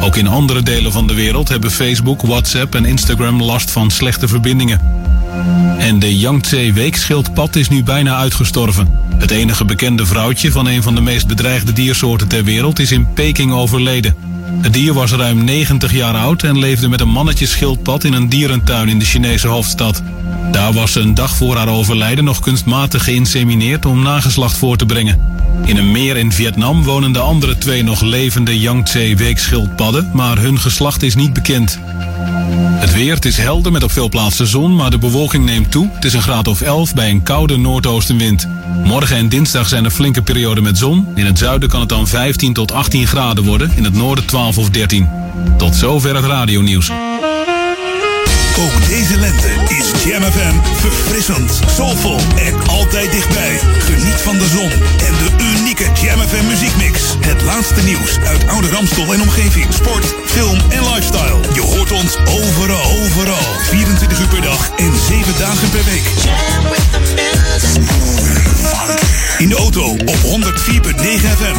Ook 0.00 0.16
in 0.16 0.26
andere 0.26 0.62
delen 0.62 0.92
van 0.92 1.06
de 1.06 1.14
wereld 1.14 1.48
hebben 1.48 1.70
Facebook, 1.70 2.22
WhatsApp 2.22 2.74
en 2.74 2.84
Instagram 2.84 3.42
last 3.42 3.70
van 3.70 3.90
slechte 3.90 4.28
verbindingen. 4.28 4.80
En 5.78 5.98
de 5.98 6.18
Yangtze-weekschildpad 6.18 7.56
is 7.56 7.68
nu 7.68 7.82
bijna 7.82 8.16
uitgestorven. 8.16 8.88
Het 9.16 9.30
enige 9.30 9.64
bekende 9.64 10.06
vrouwtje 10.06 10.52
van 10.52 10.66
een 10.66 10.82
van 10.82 10.94
de 10.94 11.00
meest 11.00 11.26
bedreigde 11.26 11.72
diersoorten 11.72 12.28
ter 12.28 12.44
wereld 12.44 12.78
is 12.78 12.92
in 12.92 13.12
Peking 13.12 13.52
overleden. 13.52 14.14
Het 14.60 14.72
dier 14.72 14.92
was 14.92 15.12
ruim 15.12 15.44
90 15.44 15.92
jaar 15.92 16.14
oud 16.14 16.42
en 16.42 16.58
leefde 16.58 16.88
met 16.88 17.00
een 17.00 17.08
mannetjeschildpad 17.08 18.04
in 18.04 18.12
een 18.12 18.28
dierentuin 18.28 18.88
in 18.88 18.98
de 18.98 19.04
Chinese 19.04 19.48
hoofdstad. 19.48 20.02
Daar 20.50 20.72
was 20.72 20.92
ze 20.92 21.00
een 21.00 21.14
dag 21.14 21.36
voor 21.36 21.56
haar 21.56 21.68
overlijden 21.68 22.24
nog 22.24 22.40
kunstmatig 22.40 23.04
geïnsemineerd 23.04 23.86
om 23.86 24.02
nageslacht 24.02 24.56
voor 24.56 24.76
te 24.76 24.86
brengen. 24.86 25.36
In 25.64 25.76
een 25.76 25.90
meer 25.90 26.16
in 26.16 26.32
Vietnam 26.32 26.82
wonen 26.82 27.12
de 27.12 27.18
andere 27.18 27.58
twee 27.58 27.82
nog 27.82 28.00
levende 28.00 28.58
Yangtze-weekschildpadden, 28.58 30.10
maar 30.12 30.38
hun 30.38 30.58
geslacht 30.58 31.02
is 31.02 31.14
niet 31.14 31.32
bekend. 31.32 31.78
Het 32.78 32.92
weer, 32.92 33.16
is 33.20 33.36
helder 33.36 33.72
met 33.72 33.82
op 33.82 33.92
veel 33.92 34.08
plaatsen 34.08 34.46
zon, 34.46 34.76
maar 34.76 34.90
de 34.90 34.98
bewolking 34.98 35.44
neemt 35.44 35.70
toe. 35.70 35.90
Het 35.94 36.04
is 36.04 36.14
een 36.14 36.22
graad 36.22 36.48
of 36.48 36.60
11 36.60 36.94
bij 36.94 37.10
een 37.10 37.22
koude 37.22 37.56
noordoostenwind. 37.56 38.48
Morgen 38.84 39.16
en 39.16 39.28
dinsdag 39.28 39.68
zijn 39.68 39.84
er 39.84 39.90
flinke 39.90 40.22
perioden 40.22 40.62
met 40.62 40.78
zon. 40.78 41.06
In 41.14 41.26
het 41.26 41.38
zuiden 41.38 41.68
kan 41.68 41.80
het 41.80 41.88
dan 41.88 42.06
15 42.06 42.52
tot 42.52 42.72
18 42.72 43.06
graden 43.06 43.44
worden, 43.44 43.72
in 43.76 43.84
het 43.84 43.94
noorden 43.94 44.26
12 44.26 44.37
of 44.46 44.70
13. 44.70 45.08
Tot 45.56 45.74
zover 45.74 46.16
het 46.16 46.24
radionieuws. 46.24 46.90
Ook 48.58 48.86
deze 48.88 49.16
lente 49.16 49.48
is 49.68 50.04
Jam 50.04 50.22
FM 50.22 50.54
verfrissend, 50.74 51.60
soulvol 51.74 52.20
en 52.36 52.68
altijd 52.68 53.12
dichtbij. 53.12 53.58
Geniet 53.78 54.20
van 54.20 54.38
de 54.38 54.48
zon 54.48 54.70
en 55.06 55.14
de 55.22 55.30
unieke 55.56 55.84
Jam 56.02 56.20
FM 56.20 56.46
muziekmix. 56.46 57.00
Het 57.20 57.42
laatste 57.42 57.82
nieuws 57.82 58.18
uit 58.26 58.46
oude 58.46 58.68
Ramstel 58.70 59.12
en 59.12 59.20
omgeving. 59.20 59.66
Sport, 59.74 60.14
film 60.26 60.58
en 60.70 60.82
lifestyle. 60.94 61.40
Je 61.54 61.60
hoort 61.60 61.92
ons 61.92 62.16
overal, 62.16 62.90
overal. 63.04 63.46
24 63.62 64.20
uur 64.20 64.28
per 64.28 64.42
dag 64.42 64.70
en 64.76 64.92
7 65.08 65.34
dagen 65.38 65.70
per 65.70 65.84
week. 65.84 66.06
In 69.38 69.48
de 69.48 69.56
auto 69.56 69.90
op 69.90 70.16
104.9 70.16 70.30
FM. 71.38 71.58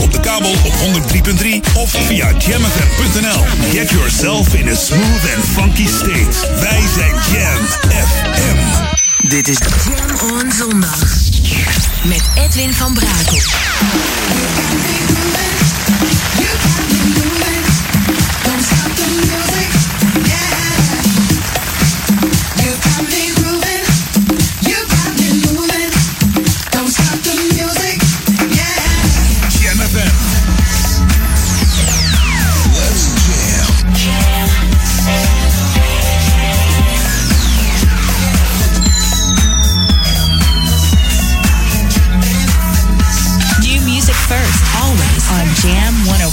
Op 0.00 0.12
de 0.12 0.20
kabel 0.20 0.50
op 0.50 0.72
103.3 0.72 1.72
of 1.74 1.90
via 1.90 2.32
jamfm.nl. 2.38 3.44
Get 3.70 3.90
yourself 3.90 4.54
in 4.54 4.68
a 4.68 4.74
smooth 4.74 5.34
and 5.34 5.44
funky 5.52 5.86
state. 5.86 6.60
Wij 6.60 6.82
zijn 6.94 7.14
Jam 7.14 7.64
FM. 7.88 9.28
Dit 9.28 9.48
is 9.48 9.58
Jam 9.84 10.30
on 10.30 10.52
Zondag. 10.52 10.98
Met 12.04 12.22
Edwin 12.34 12.72
van 12.72 12.94
Brakel. 12.94 13.40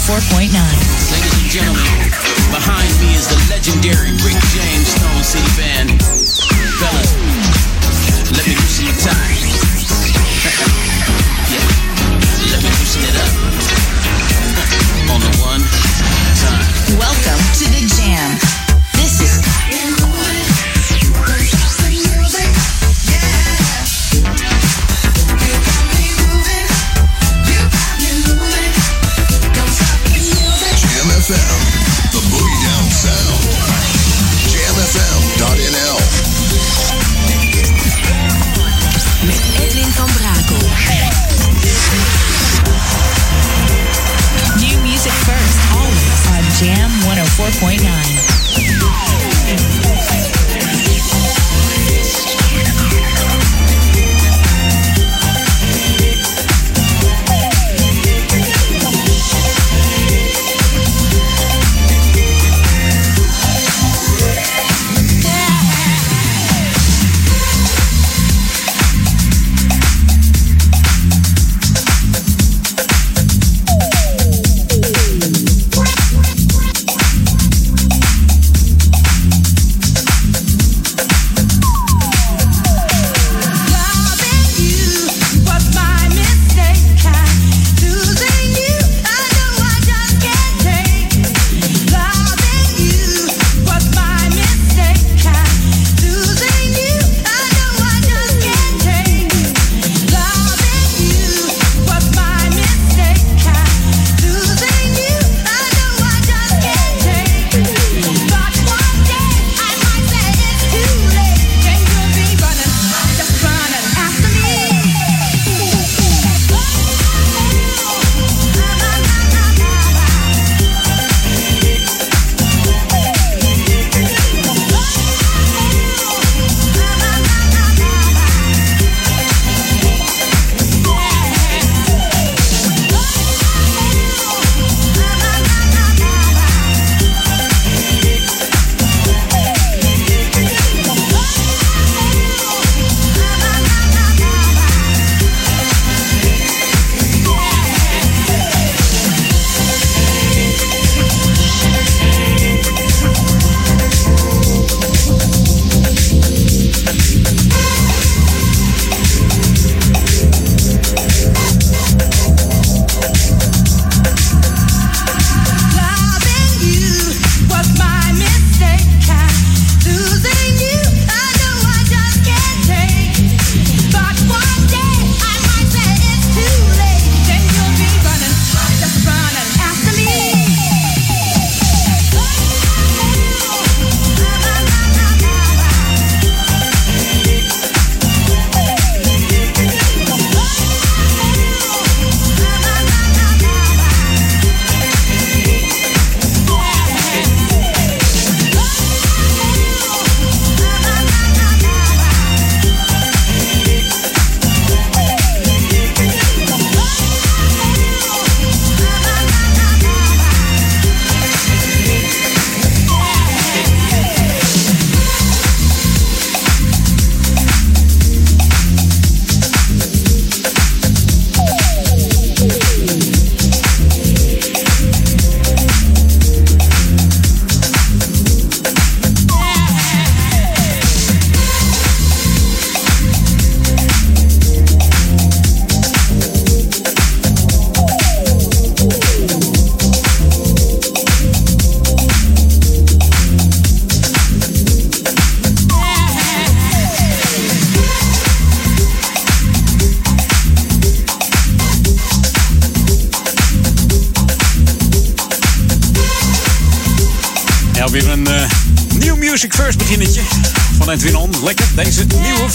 104.9. 0.09 0.49
Ladies 1.13 1.33
and 1.37 1.51
gentlemen, 1.51 2.09
behind 2.49 2.89
me 2.99 3.13
is 3.13 3.27
the 3.27 3.37
legendary 3.53 4.09
Rick 4.25 4.41
James 4.49 4.87
Stone 4.87 5.23
City 5.23 5.61
Band. 5.61 5.98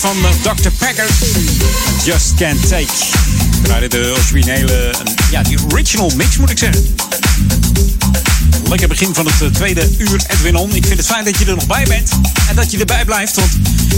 Van 0.04 0.16
eh, 0.24 0.54
Dr. 0.54 0.70
Packer. 0.78 1.08
Just 2.04 2.34
Can't 2.34 2.68
Take. 2.68 2.92
Draaide 3.62 3.88
de 3.88 4.14
originele, 4.16 4.94
ja, 5.30 5.42
die 5.42 5.58
original 5.72 6.10
mix 6.16 6.36
moet 6.36 6.50
ik 6.50 6.58
zeggen. 6.58 6.96
Lekker 8.68 8.88
begin 8.88 9.14
van 9.14 9.26
het 9.26 9.42
eh, 9.42 9.48
tweede 9.48 9.90
uur 9.98 10.24
Edwin. 10.26 10.74
Ik 10.74 10.86
vind 10.86 10.98
het 10.98 11.06
fijn 11.06 11.24
dat 11.24 11.38
je 11.38 11.44
er 11.44 11.54
nog 11.54 11.66
bij 11.66 11.84
bent. 11.88 12.10
En 12.48 12.56
dat 12.56 12.70
je 12.70 12.78
erbij 12.78 13.04
blijft, 13.04 13.34
want 13.34 13.50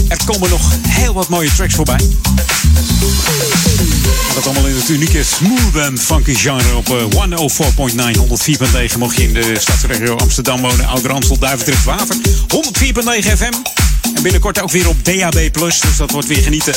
er 0.07 0.17
komen 0.25 0.49
nog 0.49 0.71
heel 0.87 1.13
wat 1.13 1.29
mooie 1.29 1.49
tracks 1.55 1.75
voorbij. 1.75 2.01
Dat 4.33 4.45
allemaal 4.45 4.67
in 4.67 4.75
het 4.75 4.89
unieke 4.89 5.23
smooth 5.23 5.75
en 5.75 5.97
funky 5.97 6.33
genre 6.33 6.75
op 6.75 6.89
eh, 6.89 7.03
104.9, 7.03 8.91
104.9. 8.91 8.97
Mocht 8.97 9.15
je 9.15 9.23
in 9.23 9.33
de 9.33 9.55
stadsregio 9.59 10.15
Amsterdam 10.15 10.61
wonen, 10.61 10.87
Ouder 10.87 11.11
Amstel, 11.11 11.37
Duivendrecht, 11.39 11.83
Waver. 11.83 12.15
104.9 12.15 13.37
FM. 13.37 13.76
En 14.17 14.23
binnenkort 14.23 14.61
ook 14.61 14.71
weer 14.71 14.87
op 14.87 15.05
DAB+, 15.05 15.49
dus 15.51 15.81
dat 15.97 16.11
wordt 16.11 16.27
weer 16.27 16.41
genieten. 16.41 16.73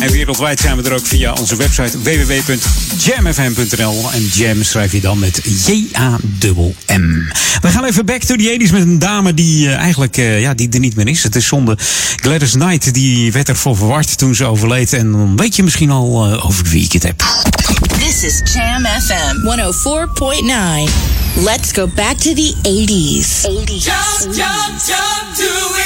En 0.00 0.10
wereldwijd 0.10 0.60
zijn 0.60 0.76
we 0.76 0.82
er 0.88 0.94
ook 0.94 1.06
via 1.06 1.32
onze 1.32 1.56
website 1.56 2.02
www.jamfm.nl. 2.02 4.10
En 4.12 4.26
Jam 4.26 4.62
schrijf 4.62 4.92
je 4.92 5.00
dan 5.00 5.18
met 5.18 5.40
J-A-M-M. 5.66 7.32
We 7.60 7.68
gaan 7.68 7.84
even 7.84 8.06
back 8.06 8.22
to 8.22 8.36
the 8.36 8.56
80s 8.60 8.72
met 8.72 8.82
een 8.82 8.98
dame 8.98 9.34
die 9.34 9.68
eh, 9.68 9.76
eigenlijk 9.76 10.16
eh, 10.16 10.40
ja, 10.40 10.54
die 10.54 10.68
er 10.70 10.78
niet 10.78 10.96
meer 10.96 11.08
is. 11.08 11.22
Het 11.22 11.36
is 11.36 11.46
zonde. 11.46 11.78
Gladys 12.16 12.52
Knight, 12.52 12.94
die 12.94 13.32
werd 13.32 13.48
ervoor 13.48 13.76
verward 13.76 14.18
toen 14.18 14.34
ze 14.34 14.44
overleed. 14.44 14.92
En 14.92 15.12
dan 15.12 15.36
weet 15.36 15.56
je 15.56 15.62
misschien 15.62 15.90
al 15.90 16.26
eh, 16.26 16.46
over 16.46 16.64
wie 16.64 16.84
ik 16.84 16.92
het 16.92 17.02
heb. 17.02 17.22
This 17.98 18.22
is 18.22 18.40
Jam 18.52 18.84
FM 18.84 19.36
104.9. 20.86 20.92
Let's 21.34 21.72
go 21.72 21.86
back 21.94 22.18
to 22.18 22.34
the 22.34 22.54
80s. 22.62 23.46
80s. 23.46 23.84
Jump, 23.84 24.34
jump, 24.34 24.78
jump 24.86 25.34
to 25.34 25.77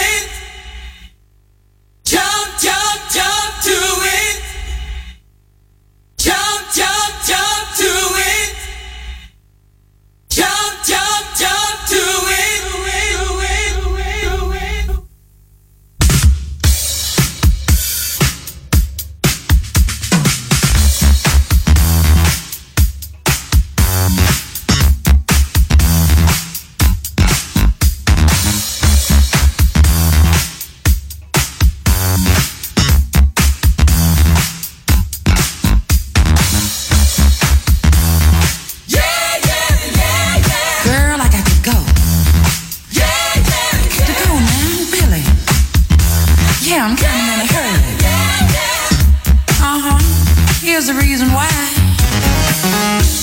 Here's 50.72 50.86
the 50.86 50.94
reason 50.94 51.28
why. 51.34 53.21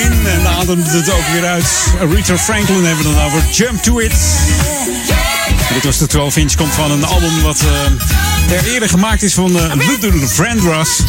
In 0.00 0.26
en 0.26 0.46
ademde 0.46 0.90
het 0.90 1.10
ook 1.10 1.26
weer 1.32 1.44
uit. 1.44 1.64
Aretha 2.00 2.38
Franklin 2.38 2.84
hebben 2.84 3.06
we 3.06 3.14
dan 3.14 3.24
over 3.24 3.42
Jump 3.50 3.82
to 3.82 3.98
It. 3.98 4.12
Dit 5.74 5.84
was 5.84 5.98
de 5.98 6.06
12 6.06 6.36
inch, 6.36 6.54
komt 6.54 6.72
van 6.72 6.90
een 6.90 7.04
album 7.04 7.42
wat 7.42 7.60
eh 7.60 8.56
er 8.56 8.72
eerder 8.72 8.88
gemaakt 8.88 9.22
is 9.22 9.34
van 9.34 9.56
uh, 9.56 9.72
Luther 9.74 10.28
Vandross. 10.28 11.02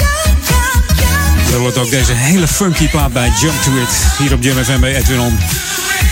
Er 1.54 1.60
wordt 1.60 1.78
ook 1.78 1.90
deze 1.90 2.14
hele 2.14 2.48
funky 2.48 2.90
plaat 2.90 3.14
bij 3.14 3.32
Jump 3.40 3.62
to 3.64 3.72
It. 3.72 4.18
Hier 4.18 4.34
op 4.34 4.44
Jam 4.44 4.64
FM 4.64 4.80
bij 4.80 4.96
Edwin 4.96 5.20
On. 5.20 5.38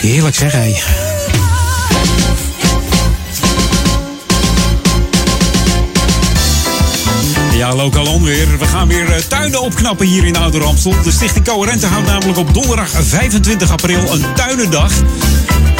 Heerlijk 0.01 0.35
zeg 0.35 0.51
hé. 0.51 1.08
Ja, 7.59 7.75
lokaal 7.75 8.05
onweer. 8.05 8.57
We 8.59 8.65
gaan 8.65 8.87
weer 8.87 9.11
eh, 9.11 9.21
tuinen 9.21 9.61
opknappen 9.61 10.05
hier 10.05 10.25
in 10.25 10.37
Ouder 10.37 10.63
Amstel. 10.63 10.93
De 11.03 11.11
Stichting 11.11 11.45
Coherente 11.45 11.85
houdt 11.87 12.07
namelijk 12.07 12.37
op 12.37 12.53
donderdag 12.53 12.89
25 12.89 13.71
april 13.71 14.13
een 14.13 14.25
tuinendag. 14.35 14.91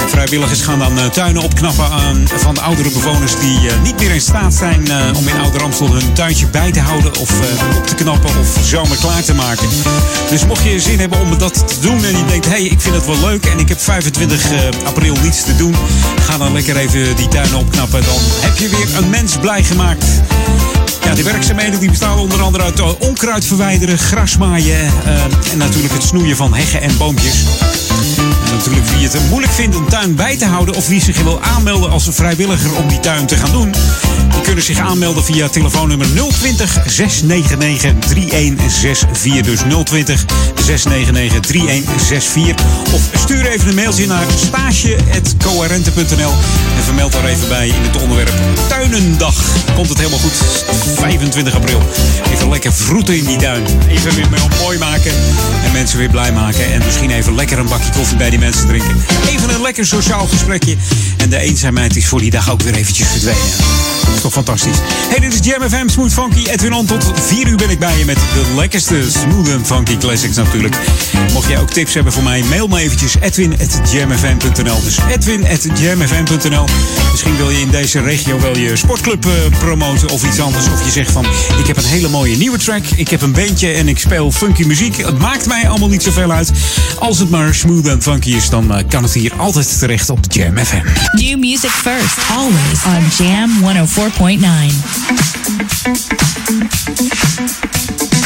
Vrijwilligers 0.08 0.62
gaan 0.62 0.80
dan 0.80 1.00
eh, 1.00 1.06
tuinen 1.06 1.42
opknappen 1.42 1.86
van 2.28 2.54
de 2.54 2.62
oudere 2.62 2.90
bewoners 2.90 3.40
die 3.40 3.70
eh, 3.70 3.82
niet 3.84 4.00
meer 4.00 4.12
in 4.12 4.22
staat 4.22 4.54
zijn 4.54 4.88
om 5.16 5.28
in 5.28 5.40
Ouder 5.42 5.64
Amstel 5.64 5.94
hun 5.94 6.14
tuintje 6.14 6.48
bij 6.48 6.72
te 6.72 6.80
houden 6.80 7.18
of 7.18 7.32
op 7.78 7.88
te 7.88 7.96
knappen 7.96 8.30
of 8.30 8.58
zomer 8.64 8.98
klaar 8.98 9.24
te 9.24 9.34
maken. 9.34 9.68
Dus 10.30 10.46
mocht 10.46 10.64
je 10.64 10.80
zin 10.80 11.00
hebben 11.00 11.20
om 11.20 11.38
dat 11.38 11.68
te 11.68 11.80
doen 11.80 12.04
en 12.04 12.18
je 12.18 12.26
denkt, 12.26 12.46
hé, 12.46 12.52
hey, 12.52 12.64
ik 12.64 12.82
vind 12.82 12.96
het 12.96 13.06
wel 13.06 13.20
leuk 13.20 13.46
en 13.46 13.60
ik 13.60 13.70
heb 13.70 13.82
25 13.82 14.52
eh, 14.52 14.60
april 14.86 15.16
niets 15.22 15.44
te 15.44 15.56
doen, 15.56 15.76
ga 16.22 16.38
dan 16.38 16.54
lekker 16.54 16.78
even 16.78 17.16
die 17.16 17.28
tuinen 17.28 17.60
opknappen. 17.60 18.04
Dan 18.06 18.20
heb 18.42 18.58
je 18.58 18.70
weer 18.70 18.98
een 18.98 19.10
mens 19.10 19.38
blij 19.38 19.64
gemaakt. 19.64 20.06
De 21.16 21.24
werkzaamheden 21.24 21.80
die 21.80 21.90
bestaan 21.90 22.18
onder 22.18 22.42
andere 22.42 22.64
uit 22.64 22.80
eh, 22.80 22.92
onkruid 23.00 23.46
verwijderen, 23.46 23.98
grasmaaien 23.98 24.80
eh, 25.06 25.24
en 25.52 25.58
natuurlijk 25.58 25.94
het 25.94 26.04
snoeien 26.04 26.36
van 26.36 26.54
heggen 26.54 26.82
en 26.82 26.98
boompjes. 26.98 27.46
Wie 28.70 29.08
het 29.08 29.30
moeilijk 29.30 29.54
vindt 29.54 29.76
een 29.76 29.86
tuin 29.86 30.16
bij 30.16 30.38
te 30.38 30.46
houden 30.46 30.76
of 30.76 30.88
wie 30.88 31.02
zich 31.02 31.22
wil 31.22 31.42
aanmelden 31.42 31.90
als 31.92 32.08
een 32.08 32.14
vrijwilliger 32.14 32.76
om 32.76 32.88
die 32.88 33.00
tuin 33.00 33.26
te 33.26 33.36
gaan 33.36 33.52
doen. 33.52 33.72
Die 34.32 34.42
kunnen 34.42 34.64
zich 34.64 34.80
aanmelden 34.80 35.24
via 35.24 35.48
telefoonnummer 35.48 36.08
020 36.14 36.78
699 36.86 38.10
3164. 38.10 39.42
Dus 39.42 39.62
020 39.84 40.26
699 40.56 41.40
3164. 41.40 42.66
Of 42.94 43.02
stuur 43.14 43.46
even 43.46 43.68
een 43.68 43.76
mailtje 43.76 44.08
naar 44.08 44.26
stage.coherente.nl 44.36 46.34
en 46.78 46.84
vermeld 46.84 47.12
daar 47.12 47.26
even 47.26 47.48
bij 47.48 47.68
in 47.68 47.82
het 47.82 48.02
onderwerp 48.02 48.32
Tuinendag. 48.68 49.36
Komt 49.76 49.90
het 49.90 49.98
helemaal 49.98 50.20
goed. 50.20 50.38
25 50.96 51.56
april. 51.56 51.82
Even 52.32 52.50
lekker 52.50 52.74
vroeten 52.74 53.18
in 53.18 53.26
die 53.26 53.38
tuin. 53.38 53.64
Even 53.90 54.16
weer 54.16 54.28
mooi 54.62 54.78
maken 54.78 55.12
en 55.66 55.72
mensen 55.72 55.98
weer 55.98 56.10
blij 56.10 56.32
maken. 56.32 56.74
En 56.74 56.82
misschien 56.86 57.12
even 57.12 57.36
lekker 57.36 57.60
een 57.60 57.68
bakje 57.68 57.92
koffie 57.92 58.18
bij 58.18 58.30
die 58.30 58.40
mensen 58.40 58.59
drinken. 58.68 58.96
Even 59.28 59.54
een 59.54 59.62
lekker 59.62 59.86
sociaal 59.86 60.28
gesprekje. 60.28 60.76
En 61.18 61.30
de 61.30 61.38
eenzaamheid 61.38 61.96
is 61.96 62.08
voor 62.08 62.20
die 62.20 62.32
dag 62.32 62.52
ook 62.52 62.62
weer 62.62 62.74
eventjes 62.74 63.08
verdwenen. 63.08 63.42
Dat 64.06 64.16
is 64.16 64.22
toch 64.22 64.34
fantastisch. 64.34 64.78
Hey, 65.10 65.20
dit 65.20 65.34
is 65.34 65.40
Jam 65.48 65.70
FM 65.70 65.88
Smooth 65.88 66.14
Funky. 66.14 66.50
Edwin 66.50 66.74
On, 66.74 66.86
tot 66.86 67.12
4 67.16 67.48
uur 67.48 67.58
ben 67.58 67.70
ik 67.70 67.80
bij 67.80 67.98
je 67.98 68.06
met 68.06 68.16
de 68.16 68.54
lekkerste 68.56 69.04
smooth 69.12 69.50
en 69.50 69.66
funky 69.66 69.98
classics 69.98 70.36
natuurlijk. 70.36 70.76
Mocht 71.34 71.50
jij 71.50 71.60
ook 71.60 71.70
tips 71.70 71.94
hebben 71.94 72.14
voor 72.14 72.24
mij, 72.24 72.44
mail 72.44 72.68
me 72.68 72.80
eventjes 72.80 73.16
edwin.jamfm.nl. 73.20 74.82
Dus 74.84 74.98
edwin.jamfm.nl. 75.10 76.66
Misschien 77.12 77.38
wil 77.38 77.50
je 77.50 77.60
in 77.60 77.70
deze 77.70 78.02
regio 78.02 78.40
wel 78.40 78.58
je 78.58 78.76
sportclub 78.76 79.26
eh, 79.26 79.32
promoten 79.60 80.10
of 80.10 80.24
iets 80.24 80.40
anders. 80.40 80.66
Of 80.66 80.86
je 80.86 80.92
zegt 80.92 81.12
van, 81.12 81.26
ik 81.60 81.68
heb 81.68 81.78
een 81.78 81.84
hele 81.84 82.08
mooie 82.08 82.38
nieuwe 82.38 82.58
track. 82.58 82.84
Ik 82.96 83.10
heb 83.10 83.22
een 83.22 83.32
bandje 83.32 83.72
en 83.72 83.88
ik 83.88 84.00
speel 84.00 84.32
funky 84.32 84.64
muziek. 84.64 84.98
Het 84.98 85.20
maakt 85.20 85.48
mij 85.48 85.70
allemaal 85.70 85.90
niet 85.90 86.04
zoveel 86.04 86.32
uit. 86.32 86.52
Als 87.00 87.20
het 87.20 87.30
maar 87.30 87.56
smooth 87.56 87.88
en 87.88 88.02
funky 88.02 88.30
is, 88.30 88.39
dan 88.48 88.74
eh, 88.74 88.84
kan 88.90 89.04
het 89.04 89.14
hier 89.14 89.34
altijd 89.38 89.80
terecht 89.80 90.10
op 90.10 90.20
Jam 90.28 90.58
FM. 90.58 90.86
New 91.12 91.40
music 91.40 91.70
first, 91.70 92.18
always 92.30 92.84
on 92.86 93.26
Jam 93.26 93.50
104.9. 98.00 98.19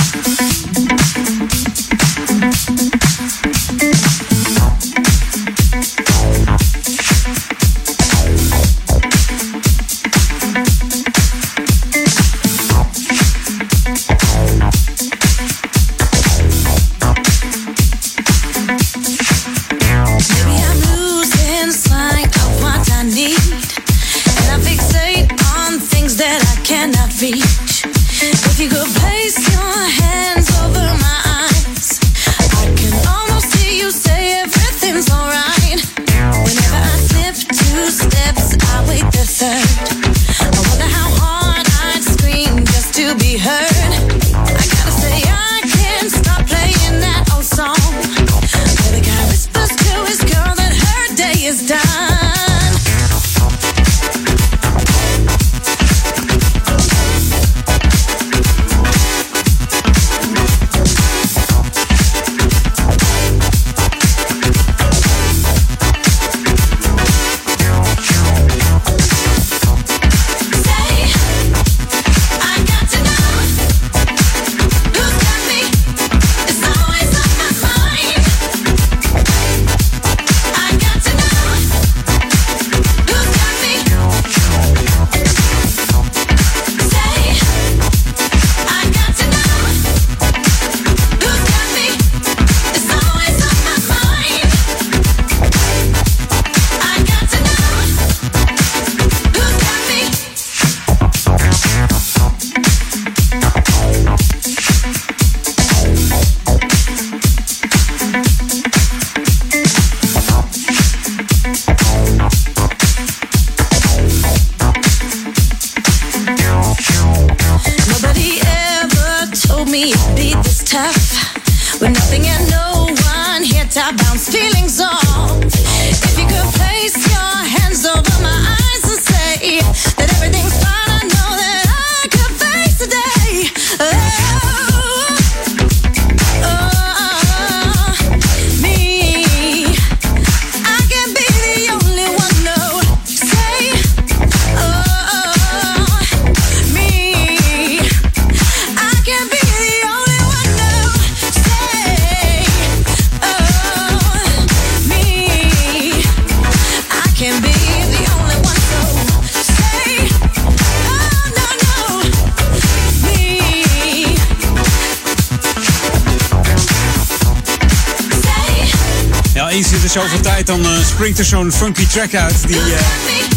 zoveel 170.14 170.32
tijd, 170.32 170.48
dan 170.48 170.66
eh, 170.66 170.86
springt 170.86 171.20
er 171.20 171.26
zo'n 171.26 171.52
funky 171.52 171.88
track 171.88 172.14
uit 172.14 172.48
die 172.48 172.58
eh, 172.58 172.80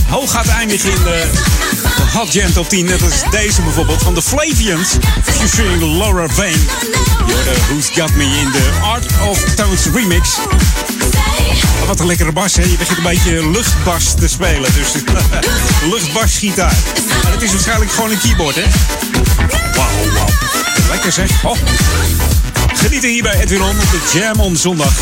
hoog 0.08 0.30
gaat 0.30 0.46
eindigen 0.46 0.90
in 0.90 1.02
de, 1.02 1.24
Hot 2.12 2.32
Jam 2.32 2.52
Top 2.52 2.68
10. 2.68 2.84
Net 2.84 3.02
als 3.02 3.30
deze 3.30 3.62
bijvoorbeeld 3.62 4.02
van 4.02 4.14
de 4.14 4.22
Flavians, 4.22 4.88
featuring 5.22 5.98
Laura 5.98 6.28
Vane. 6.28 6.58
Who's 7.68 7.88
Got 7.94 8.14
Me 8.14 8.24
in 8.24 8.50
the 8.52 8.70
Art 8.82 9.04
of 9.28 9.44
Tones 9.54 9.86
remix. 9.94 10.38
Wat 11.86 12.00
een 12.00 12.06
lekkere 12.06 12.32
bas, 12.32 12.56
hè? 12.56 12.62
Je 12.62 12.76
begint 12.78 12.98
een 12.98 13.04
beetje 13.04 13.50
luchtbas 13.50 14.14
te 14.14 14.28
spelen. 14.28 14.70
Dus 14.74 15.02
luchtbasgitaar. 15.92 16.76
Maar 17.22 17.32
het 17.32 17.42
is 17.42 17.50
waarschijnlijk 17.50 17.90
gewoon 17.90 18.10
een 18.10 18.20
keyboard, 18.20 18.54
hè? 18.54 18.64
Wauw, 19.74 20.12
wauw. 20.14 20.28
Lekker 20.90 21.12
zeg. 21.12 21.44
Oh. 21.44 21.56
Genieten 22.74 23.08
hier 23.08 23.22
bij 23.22 23.40
Edwin 23.40 23.62
On 23.62 23.80
op 23.80 23.90
de 23.90 24.18
Jam 24.18 24.40
On 24.40 24.56
zondag. 24.56 24.94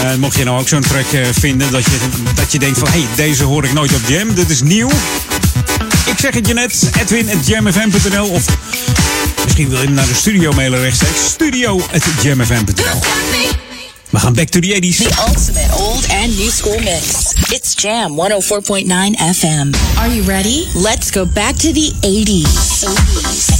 Eh, 0.00 0.14
mocht 0.14 0.36
je 0.36 0.44
nou 0.44 0.60
ook 0.60 0.68
zo'n 0.68 0.80
track 0.80 1.12
eh, 1.12 1.26
vinden 1.32 1.70
dat 1.70 1.84
je, 1.84 1.98
dat 2.34 2.52
je 2.52 2.58
denkt 2.58 2.78
van... 2.78 2.88
hé, 2.88 2.98
hey, 2.98 3.08
deze 3.16 3.44
hoor 3.44 3.64
ik 3.64 3.72
nooit 3.72 3.94
op 3.94 4.00
Jam, 4.06 4.34
dit 4.34 4.50
is 4.50 4.62
nieuw. 4.62 4.88
Ik 6.04 6.18
zeg 6.18 6.34
het 6.34 6.46
je 6.46 6.54
net, 6.54 6.90
edwin 7.00 7.28
jamfm.nl 7.44 8.28
of 8.28 8.44
misschien 9.44 9.68
wil 9.68 9.82
je 9.82 9.88
naar 9.88 10.06
de 10.06 10.14
studio 10.14 10.52
mailen 10.52 10.80
rechtstreeks. 10.80 11.24
Studio 11.24 11.80
We 14.12 14.18
gaan 14.18 14.32
back 14.32 14.48
to 14.48 14.60
the 14.60 14.74
80s. 14.74 14.96
The 14.96 15.24
ultimate 15.28 15.72
old 15.72 16.06
and 16.10 16.36
new 16.36 16.50
school 16.50 16.78
mix. 16.80 17.32
It's 17.50 17.74
Jam 17.82 18.12
104.9 18.12 19.16
FM. 19.16 19.72
Are 19.98 20.14
you 20.14 20.22
ready? 20.22 20.66
Let's 20.74 21.10
go 21.10 21.24
back 21.24 21.56
to 21.56 21.72
the 21.72 21.92
80s. 22.02 23.51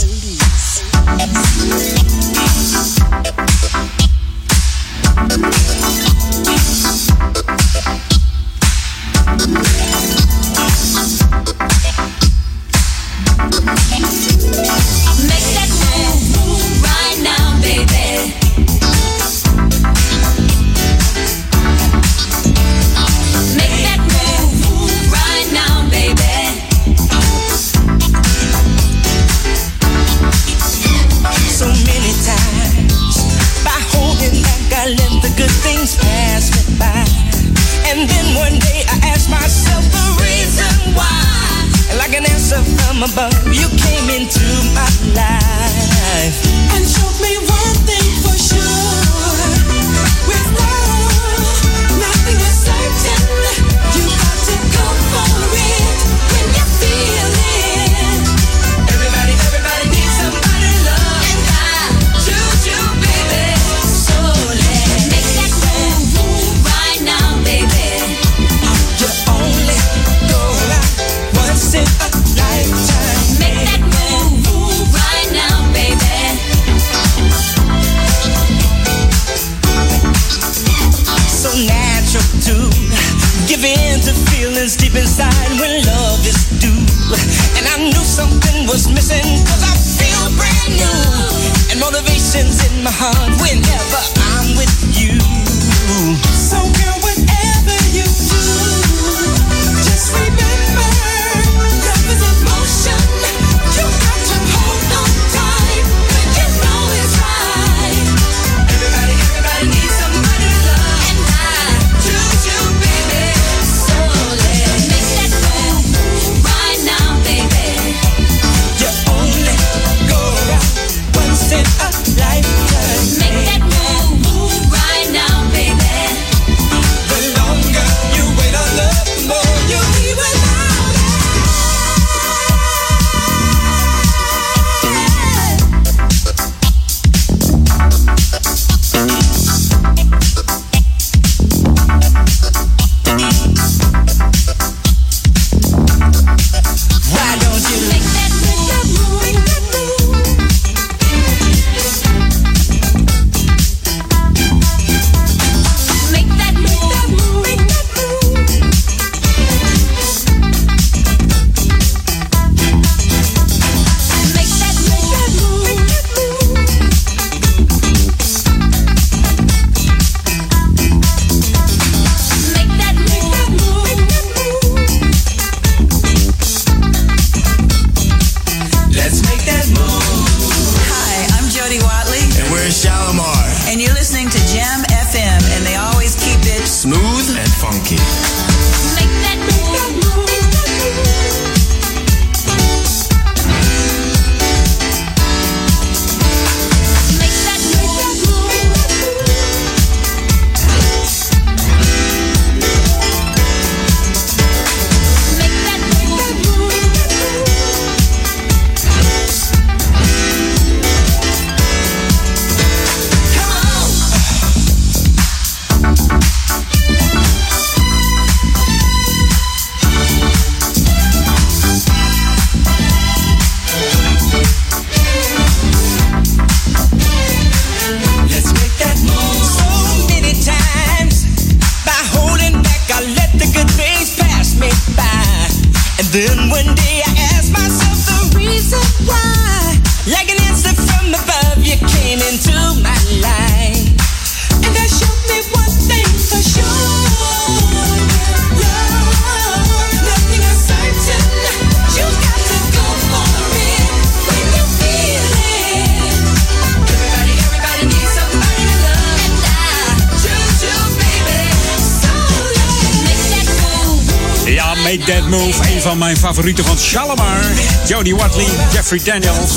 Favorieten 266.43 266.65
van 266.65 266.79
Shalimar. 266.79 267.41
Jodie 267.87 268.17
Watley, 268.17 268.47
Jeffrey 268.73 269.01
Daniels, 269.05 269.53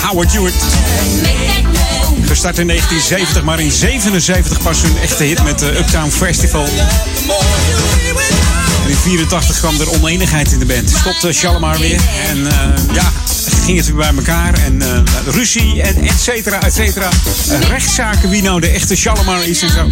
Howard 0.00 0.32
Hewitt. 0.32 0.54
Gestart 2.26 2.58
in 2.58 2.66
1970, 2.66 3.42
maar 3.42 3.60
in 3.60 3.70
77 3.70 4.62
pas 4.62 4.82
hun 4.82 4.98
echte 5.02 5.24
hit 5.24 5.42
met 5.42 5.58
de 5.58 5.78
Uptown 5.78 6.10
Festival. 6.10 6.66
In 8.86 8.96
84 8.96 9.58
kwam 9.58 9.80
er 9.80 9.90
oneenigheid 9.90 10.52
in 10.52 10.58
de 10.58 10.66
band. 10.66 10.90
Stopte 10.90 11.32
Shalimar 11.32 11.78
weer. 11.78 12.00
En 12.28 12.46
eh, 12.46 12.94
ja, 12.94 13.12
ging 13.64 13.76
het 13.76 13.86
weer 13.86 13.96
bij 13.96 14.12
elkaar. 14.16 14.54
En 14.54 14.82
eh, 14.82 14.98
ruzie 15.26 15.82
en 15.82 16.02
et 16.02 16.20
cetera, 16.20 16.60
et 16.62 16.74
cetera. 16.74 17.08
Eh, 17.50 17.60
rechtszaken 17.60 18.30
wie 18.30 18.42
nou 18.42 18.60
de 18.60 18.68
echte 18.68 18.96
Shalimar 18.96 19.46
is 19.46 19.62
en 19.62 19.70
zo. 19.70 19.88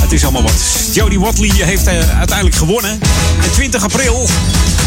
Het 0.00 0.12
is 0.12 0.22
allemaal 0.22 0.42
wat. 0.42 0.54
Jodie 0.92 1.20
Watley 1.20 1.50
heeft 1.54 1.86
eh, 1.86 2.18
uiteindelijk 2.18 2.56
gewonnen. 2.56 2.90
En 3.42 3.52
20 3.52 3.82
april 3.82 4.28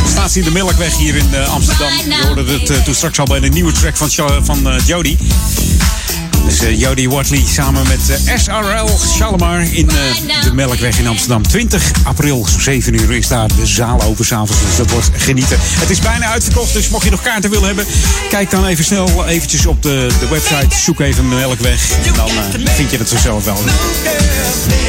staat 0.09 0.31
ze 0.31 0.39
in 0.39 0.45
de 0.45 0.51
Melkweg 0.51 0.97
hier 0.97 1.15
in 1.15 1.33
eh, 1.33 1.53
Amsterdam. 1.53 1.89
Je 2.09 2.25
hoorde 2.25 2.51
het 2.51 2.69
eh, 2.69 2.77
toen 2.77 2.95
straks 2.95 3.19
al 3.19 3.25
bij 3.25 3.39
de 3.39 3.49
nieuwe 3.49 3.71
track 3.71 3.97
van, 3.97 4.11
van 4.43 4.69
eh, 4.69 4.85
Jodie. 4.85 5.17
Dus 6.47 6.61
eh, 6.61 6.79
Jodie 6.79 7.09
Watley 7.09 7.43
samen 7.45 7.87
met 7.87 8.19
SRL 8.35 8.99
Shalimar 9.15 9.61
in 9.61 9.87
de 10.43 10.53
Melkweg 10.53 10.99
in 10.99 11.07
Amsterdam. 11.07 11.47
20 11.47 11.91
april, 12.03 12.47
7 12.59 12.93
uur 12.93 13.11
is 13.11 13.27
daar 13.27 13.47
de 13.47 13.65
zaal 13.65 14.01
open 14.01 14.25
s'avonds. 14.25 14.61
Dus 14.65 14.75
dat 14.75 14.91
wordt 14.91 15.09
genieten. 15.17 15.57
Het 15.61 15.89
is 15.89 15.99
bijna 15.99 16.25
uitverkocht, 16.25 16.73
dus 16.73 16.89
mocht 16.89 17.03
je 17.03 17.09
nog 17.09 17.21
kaarten 17.21 17.49
willen 17.49 17.65
hebben... 17.65 17.85
kijk 18.29 18.51
dan 18.51 18.65
even 18.65 18.83
snel 18.85 19.27
eventjes 19.27 19.65
op 19.65 19.83
de, 19.83 20.07
de 20.19 20.27
website. 20.27 20.75
Zoek 20.75 20.99
even 20.99 21.29
Melkweg 21.29 21.91
en 22.05 22.13
dan 22.13 22.29
vind 22.75 22.91
je 22.91 22.97
het 22.97 23.09
vanzelf 23.09 23.45
wel. 23.45 23.57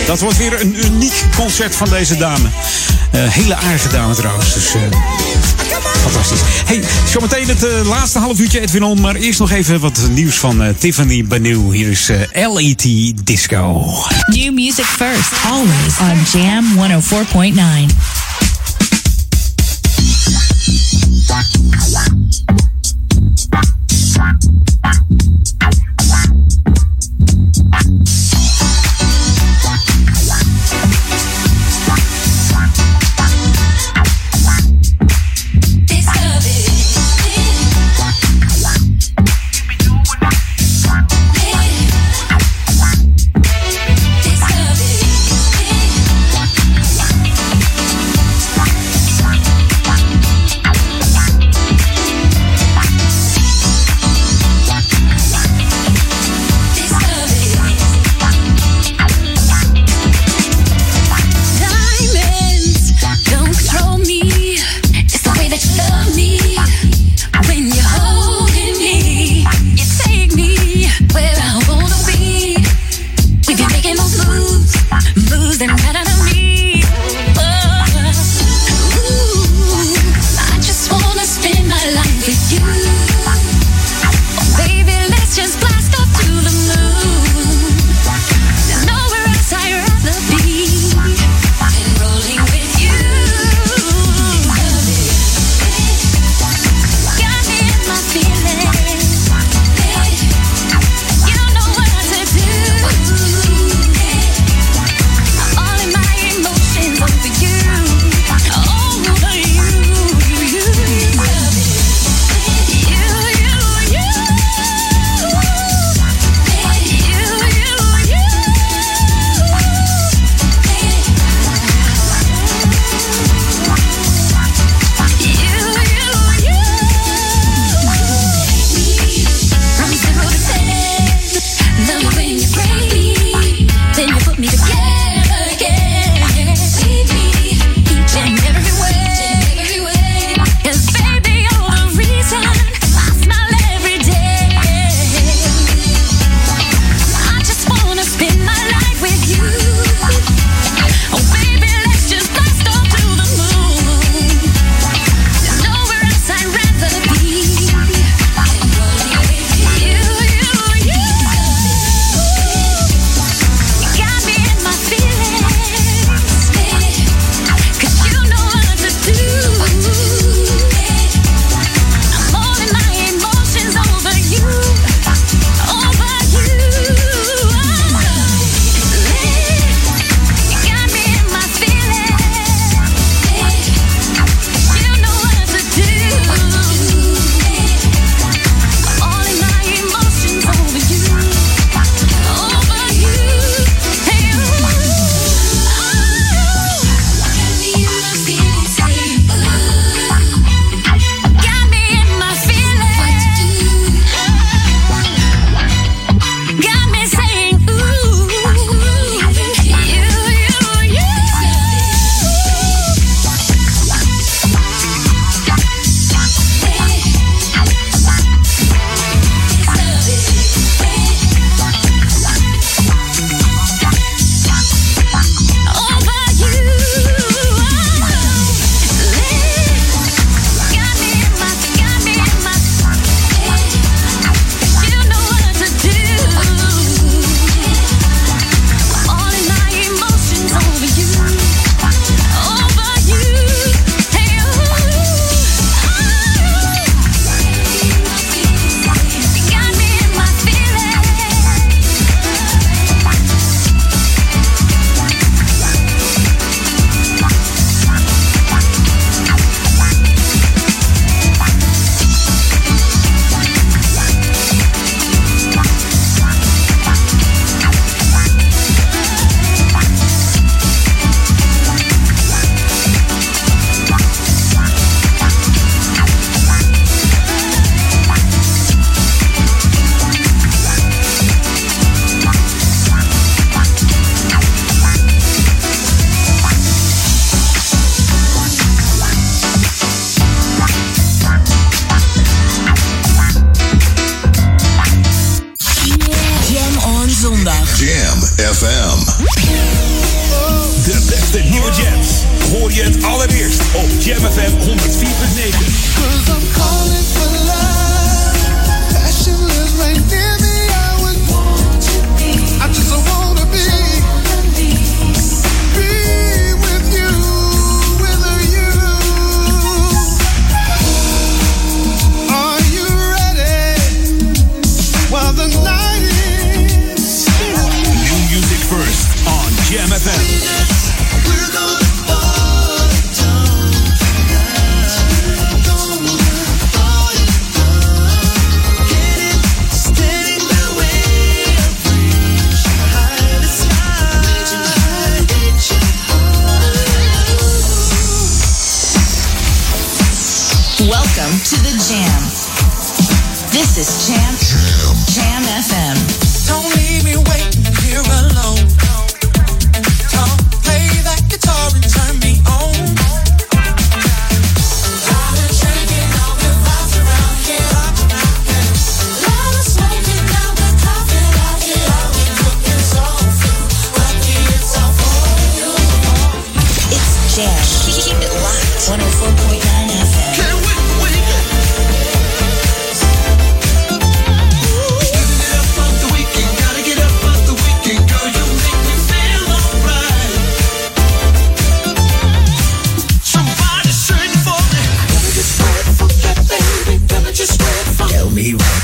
Dat 0.07 0.21
wordt 0.21 0.39
weer 0.39 0.61
een 0.61 0.85
uniek 0.85 1.25
concert 1.37 1.77
van 1.77 1.89
deze 1.89 2.17
dame. 2.17 2.49
Eh, 3.11 3.21
hele 3.29 3.55
aardige 3.55 3.89
dame 3.89 4.15
trouwens. 4.15 4.55
Dus 4.55 4.75
eh, 4.75 4.81
fantastisch. 6.03 6.41
Hey, 6.65 6.83
zometeen 7.07 7.49
het 7.49 7.65
eh, 7.65 7.89
laatste 7.89 8.19
half 8.19 8.39
uurtje 8.39 8.61
Edwin 8.61 8.83
On. 8.83 9.01
Maar 9.01 9.15
eerst 9.15 9.39
nog 9.39 9.51
even 9.51 9.81
wat 9.81 10.01
nieuws 10.11 10.37
van 10.37 10.75
Tiffany 10.79 11.25
Banu. 11.25 11.75
Hier 11.75 11.91
is 11.91 12.11
LET 12.33 13.13
Disco. 13.25 13.87
New 14.27 14.53
music 14.53 14.85
first, 14.85 15.33
always 15.45 15.99
on 16.01 16.41
Jam 16.41 16.65
104.9. 16.77 18.18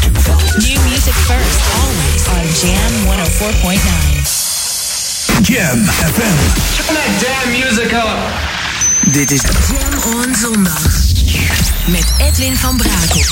New 0.05 0.77
music 0.91 1.15
first, 1.15 1.61
always 1.81 2.29
on 2.29 2.45
Jam 2.61 2.93
104.9. 3.09 5.43
Jam 5.43 5.79
FM. 5.81 6.37
Turn 6.77 6.95
that 6.95 7.11
damn 7.21 7.51
music 7.51 7.93
up. 7.93 8.19
Dit 9.13 9.31
is 9.31 9.41
Jam 9.41 9.99
on 10.15 10.35
zondag. 10.35 10.83
Met 11.87 12.13
Edwin 12.19 12.57
van 12.57 12.77
Brakel. 12.77 13.25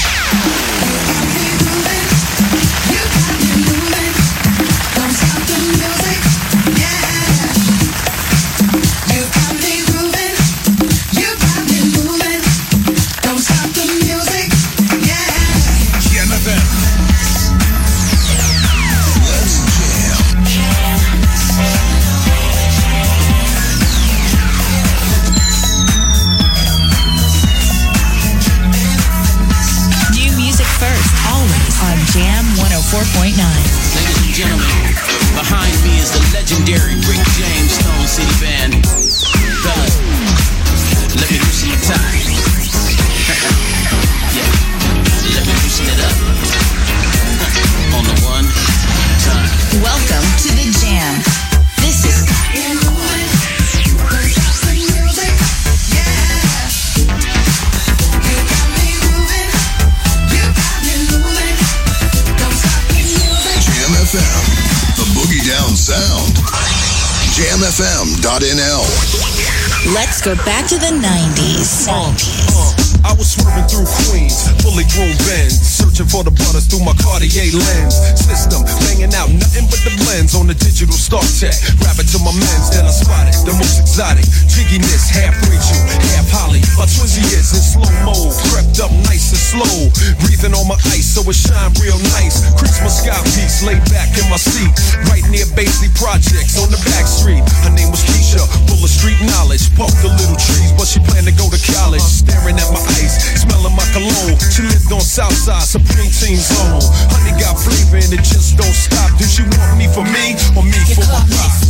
Go 70.25 70.37
back 70.45 70.69
to 70.69 70.77
the 70.79 70.87
90s. 71.03 71.89
Uh, 71.91 71.95
uh, 71.99 73.11
I 73.11 73.13
was 73.19 73.35
swerving 73.35 73.67
through 73.67 73.91
Queens, 74.07 74.47
fully 74.63 74.85
Benz, 75.27 75.59
searching 76.03 76.11
for 76.11 76.25
the 76.25 76.35
butters 76.35 76.67
through 76.67 76.85
my 76.85 76.95
Cartier 76.99 77.53
lens. 77.53 77.95
System 78.19 78.63
banging 78.83 79.15
out 79.15 79.31
nothing 79.31 79.67
but 79.71 79.81
the 79.87 79.93
blends 80.05 80.35
on 80.35 80.47
the 80.47 80.55
digital 80.55 80.95
Star 80.95 81.23
Tech. 81.39 81.55
it 81.55 82.09
to 82.11 82.19
my 82.23 82.33
mens, 82.35 82.71
then 82.71 82.87
I 82.87 82.91
spot 82.91 83.29
it. 83.29 83.37
the 83.47 83.55
most 83.55 83.81
exotic 83.81 84.27
jigginess, 84.49 85.11
half 85.11 85.35
Rachel, 85.47 85.79
half 86.15 86.29
Holly. 86.31 86.63
My 86.79 86.87
twizzy 86.87 87.23
is 87.35 87.53
in 87.55 87.63
slow 87.63 87.93
mo, 88.07 88.15
crept 88.51 88.81
up 88.81 88.93
nice 89.07 89.31
and 89.31 89.43
slow, 89.43 89.77
breathing 90.25 90.55
on 90.55 90.67
my 90.67 90.79
ice 90.93 91.15
so 91.15 91.23
it 91.29 91.37
shine 91.37 91.73
real 91.83 91.99
nice. 92.17 92.43
Christmas 92.57 93.03
sky 93.03 93.19
piece, 93.37 93.63
laid 93.63 93.83
back 93.93 94.11
in 94.19 94.27
my 94.31 94.41
seat, 94.41 94.73
right 95.13 95.25
near 95.31 95.47
Baisley 95.55 95.93
Projects 95.95 96.59
on 96.59 96.71
the 96.73 96.81
back 96.89 97.07
street. 97.07 97.45
Her 97.63 97.73
name 97.75 97.91
was 97.93 98.03
Keisha, 98.09 98.43
full 98.67 98.81
of 98.81 98.91
street 98.91 99.21
knowledge, 99.37 99.69
parked 99.77 99.99
the 100.01 100.11
little 100.11 100.39
trees, 100.39 100.73
but 100.75 100.89
she 100.89 100.99
planned 101.05 101.29
to 101.29 101.35
go 101.37 101.47
to 101.53 101.61
college. 101.77 102.03
Staring 102.03 102.57
at 102.57 102.71
my 102.73 102.83
ice, 102.99 103.45
smelling 103.45 103.77
my 103.77 103.87
cologne. 103.93 104.37
She 104.51 104.65
lived 104.65 104.91
on 104.91 105.05
Southside, 105.05 105.65
Supreme 105.93 106.11
Team 106.11 106.37
Zone. 106.37 106.81
Honey 107.13 107.39
got 107.39 107.61
flavor 107.61 107.97
and 107.97 108.13
it 108.13 108.25
just 108.25 108.57
don't 108.57 108.73
stop. 108.73 109.13
Did 109.19 109.29
she 109.29 109.43
want 109.43 109.77
me 109.77 109.87
for 109.93 110.05
me 110.09 110.33
or 110.57 110.65
me 110.65 110.81
for 110.97 111.05
my 111.13 111.21
pops? 111.29 111.69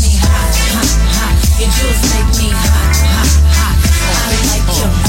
Your 1.59 1.71
jewels 1.71 2.03
make 2.15 2.31
me 2.39 2.49
hot, 2.55 2.95
hot, 3.03 3.27
hot. 3.51 3.77
I 4.23 4.39
like 4.47 4.63
uh. 4.71 4.79
your 4.79 5.02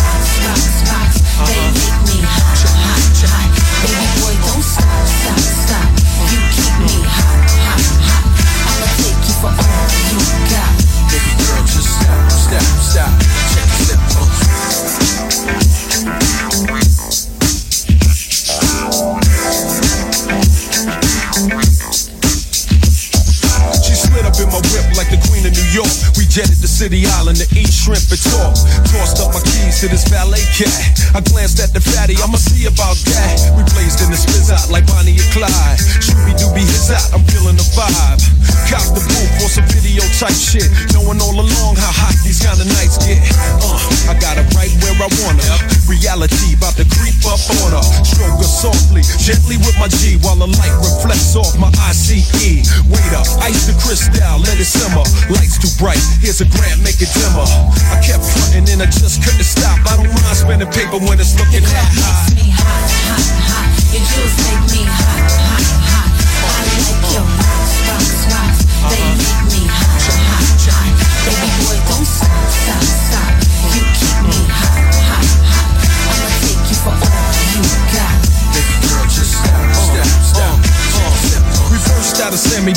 to 29.83 29.89
this 29.89 30.07
valet 30.07 30.39
cat. 30.55 30.71
I 31.11 31.19
glanced 31.19 31.59
at 31.59 31.75
the 31.75 31.83
fatty, 31.83 32.15
I'ma 32.23 32.39
see 32.39 32.71
about 32.71 32.95
that. 33.11 33.35
We 33.59 33.67
blazed 33.75 33.99
in 33.99 34.15
the 34.15 34.15
spizz 34.15 34.47
out 34.47 34.71
like 34.71 34.87
Bonnie 34.87 35.19
and 35.19 35.29
Clyde. 35.35 35.79
Shooby 35.99 36.31
dooby 36.39 36.63
his 36.63 36.87
out, 36.87 37.11
I'm 37.11 37.19
feeling 37.27 37.59
the 37.59 37.67
vibe. 37.75 38.23
Cop 38.71 38.95
the 38.95 39.03
booth 39.03 39.31
for 39.43 39.51
some 39.51 39.67
video 39.67 40.07
type 40.15 40.35
shit. 40.39 40.71
Knowing 40.95 41.19
all 41.19 41.35
along 41.35 41.75
how 41.75 41.91
hot 41.91 42.15
these 42.23 42.39
kind 42.39 42.55
of 42.55 42.67
nights 42.79 42.95
get. 43.03 43.19
Uh, 43.59 43.75
I 44.07 44.15
got 44.23 44.39
it 44.39 44.47
right 44.55 44.71
where 44.79 44.95
I 45.03 45.09
want 45.19 45.43
her. 45.43 45.57
Reality 45.91 46.55
about 46.55 46.79
to 46.79 46.87
creep 46.87 47.19
up 47.27 47.43
on 47.67 47.75
her. 47.75 47.85
Stroke 48.07 48.39
her 48.39 48.47
softly, 48.47 49.03
gently 49.19 49.59
with 49.67 49.75
my 49.83 49.91
G 49.91 50.15
while 50.23 50.39
the 50.39 50.47
light 50.47 50.75
reflects 50.79 51.35
off 51.35 51.59
my 51.59 51.67
ICE. 51.91 52.23
Wait 52.87 53.11
up, 53.11 53.27
ice 53.43 53.67
the 53.67 53.75
crystal, 53.83 54.15
let 54.39 54.55
it 54.55 54.69
simmer. 54.69 55.03
Lights 55.27 55.59
too 55.59 55.71
bright, 55.75 55.99
here's 56.23 56.39
a 56.39 56.47
grant, 56.55 56.79
make 56.79 57.03
it 57.03 57.11
dimmer. 57.11 57.43
I 57.91 57.99
kept 57.99 58.23
fronting 58.23 58.71
and 58.71 58.79
I 58.79 58.87
just 58.87 59.12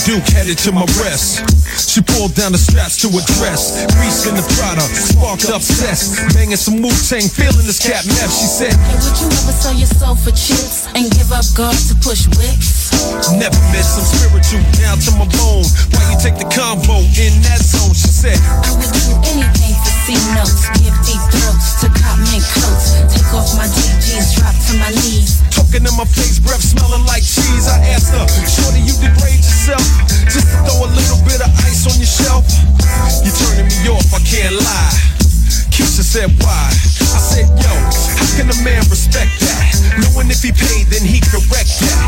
Duke 0.07 0.23
headed 0.39 0.55
to 0.63 0.71
my 0.71 0.87
breast. 1.03 1.43
She 1.91 1.99
pulled 1.99 2.39
down 2.39 2.55
the 2.55 2.63
straps 2.63 2.95
to 3.03 3.11
her 3.11 3.27
dress. 3.43 3.83
Grease 3.99 4.23
in 4.31 4.39
the 4.39 4.47
Prada, 4.55 4.87
sparked 4.87 5.51
obsessed. 5.51 6.23
Banging 6.31 6.55
some 6.55 6.79
Wu 6.79 6.95
Tang, 7.11 7.27
feeling 7.27 7.67
this 7.67 7.83
cat 7.83 8.07
meth. 8.07 8.31
She 8.31 8.47
said, 8.47 8.71
Hey, 8.87 8.95
would 9.03 9.19
you 9.19 9.27
ever 9.27 9.51
sell 9.51 9.75
your 9.75 9.91
soul 9.91 10.15
for 10.15 10.31
chips 10.31 10.87
and 10.95 11.11
give 11.11 11.35
up 11.35 11.43
God 11.59 11.75
to 11.91 11.99
push 11.99 12.31
wicks? 12.39 12.95
Never 13.35 13.59
miss 13.75 13.99
some 13.99 14.07
spiritual 14.07 14.63
down 14.79 15.03
to 15.03 15.11
my 15.19 15.27
bone. 15.43 15.67
Why 15.91 16.03
you 16.15 16.17
take 16.23 16.39
the 16.39 16.47
convo 16.55 17.03
in 17.19 17.35
that 17.43 17.59
zone? 17.59 17.91
She 17.91 18.15
said, 18.15 18.39
I 18.39 18.79
would 18.79 18.95
do 18.95 19.11
anything 19.27 19.75
for 19.75 19.95
C 20.07 20.15
notes, 20.39 20.71
give 20.79 20.95
deep 21.03 21.23
throats 21.35 21.76
to 22.37 22.45
coats, 22.53 22.93
take 23.09 23.33
off 23.33 23.49
my 23.57 23.65
DGs, 23.65 24.37
drop 24.37 24.53
to 24.69 24.73
my 24.77 24.93
knees. 24.93 25.41
Talking 25.49 25.89
in 25.89 25.95
my 25.97 26.05
face, 26.05 26.37
breath 26.39 26.61
smelling 26.61 27.05
like 27.09 27.25
cheese. 27.25 27.65
I 27.65 27.81
asked 27.97 28.13
her, 28.13 28.25
Shorty, 28.45 28.85
you 28.85 28.93
degrade 29.01 29.41
yourself 29.41 29.85
just 30.29 30.45
to 30.45 30.57
throw 30.69 30.85
a 30.85 30.91
little 30.93 31.21
bit 31.25 31.41
of 31.41 31.49
ice 31.65 31.89
on 31.89 31.97
your 31.97 32.09
shelf. 32.09 32.45
You're 33.25 33.33
turning 33.33 33.69
me 33.73 33.89
off, 33.89 34.13
I 34.13 34.21
can't 34.21 34.53
lie. 34.53 35.17
Keisha 35.73 36.05
said, 36.05 36.33
why? 36.41 36.73
I 37.17 37.21
said, 37.21 37.49
yo, 37.57 37.73
how 37.73 38.29
can 38.37 38.53
a 38.53 38.59
man 38.61 38.85
respect 38.93 39.33
that? 39.41 39.77
Knowing 39.97 40.29
if 40.29 40.45
he 40.45 40.53
paid, 40.53 40.93
then 40.93 41.05
he 41.05 41.21
correct 41.21 41.73
that. 41.81 42.01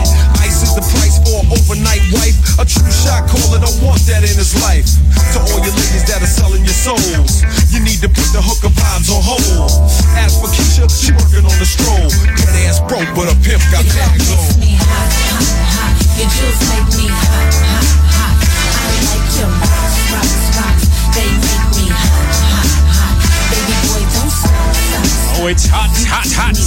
Ice 0.44 0.60
is 0.60 0.72
the 0.76 0.84
price 0.92 1.16
for 1.24 1.40
an 1.40 1.48
overnight 1.52 2.04
wife. 2.12 2.36
A 2.60 2.64
true 2.68 2.92
shot 2.92 3.28
caller 3.28 3.60
don't 3.60 3.80
want 3.80 4.04
that 4.08 4.24
in 4.24 4.36
his 4.36 4.52
life. 4.60 4.88
To 5.32 5.38
all 5.40 5.60
your 5.64 5.72
ladies 5.72 6.04
that 6.08 6.20
are 6.20 6.28
selling 6.28 6.64
your 6.64 6.76
souls, 6.76 7.44
you 7.78 7.84
need 7.84 8.00
to 8.02 8.08
put 8.10 8.26
the 8.34 8.42
hooker 8.42 8.74
vibes 8.74 9.06
on 9.06 9.22
hold. 9.22 9.70
As 10.18 10.34
for 10.34 10.50
Keisha, 10.50 10.90
she 10.90 11.14
working 11.14 11.46
on 11.46 11.54
the 11.62 11.68
stroll. 11.68 12.10
Dead 12.34 12.66
ass 12.66 12.82
broke, 12.90 13.06
but 13.14 13.30
a 13.30 13.36
pimp 13.46 13.62
got 13.70 13.86
bags 13.94 14.34
on. 14.34 14.58
Me 14.58 14.74
hot, 14.74 15.10
hot, 15.30 15.46
hot. 15.78 15.94
Your 16.18 16.26
jewels 16.26 16.58
make 16.74 16.88
me 16.98 17.06
hot, 17.06 17.54
hot, 17.62 17.94
hot. 18.18 18.34
I 18.82 18.98
like 19.06 19.30
your 19.38 19.50
rocks, 19.62 19.98
rocks, 20.10 20.42
rocks. 20.58 20.84
They 21.14 21.28
make 21.38 21.66
me 21.78 21.86
hot, 21.94 22.18
hot, 22.50 22.70
hot. 22.98 23.18
Baby 23.46 23.74
boy, 23.86 24.02
don't 24.10 24.32
stop, 24.34 24.74
stop. 24.74 25.38
Oh, 25.38 25.46
it's 25.46 25.66
hot, 25.70 25.94
hot, 26.10 26.30
hot. 26.34 26.58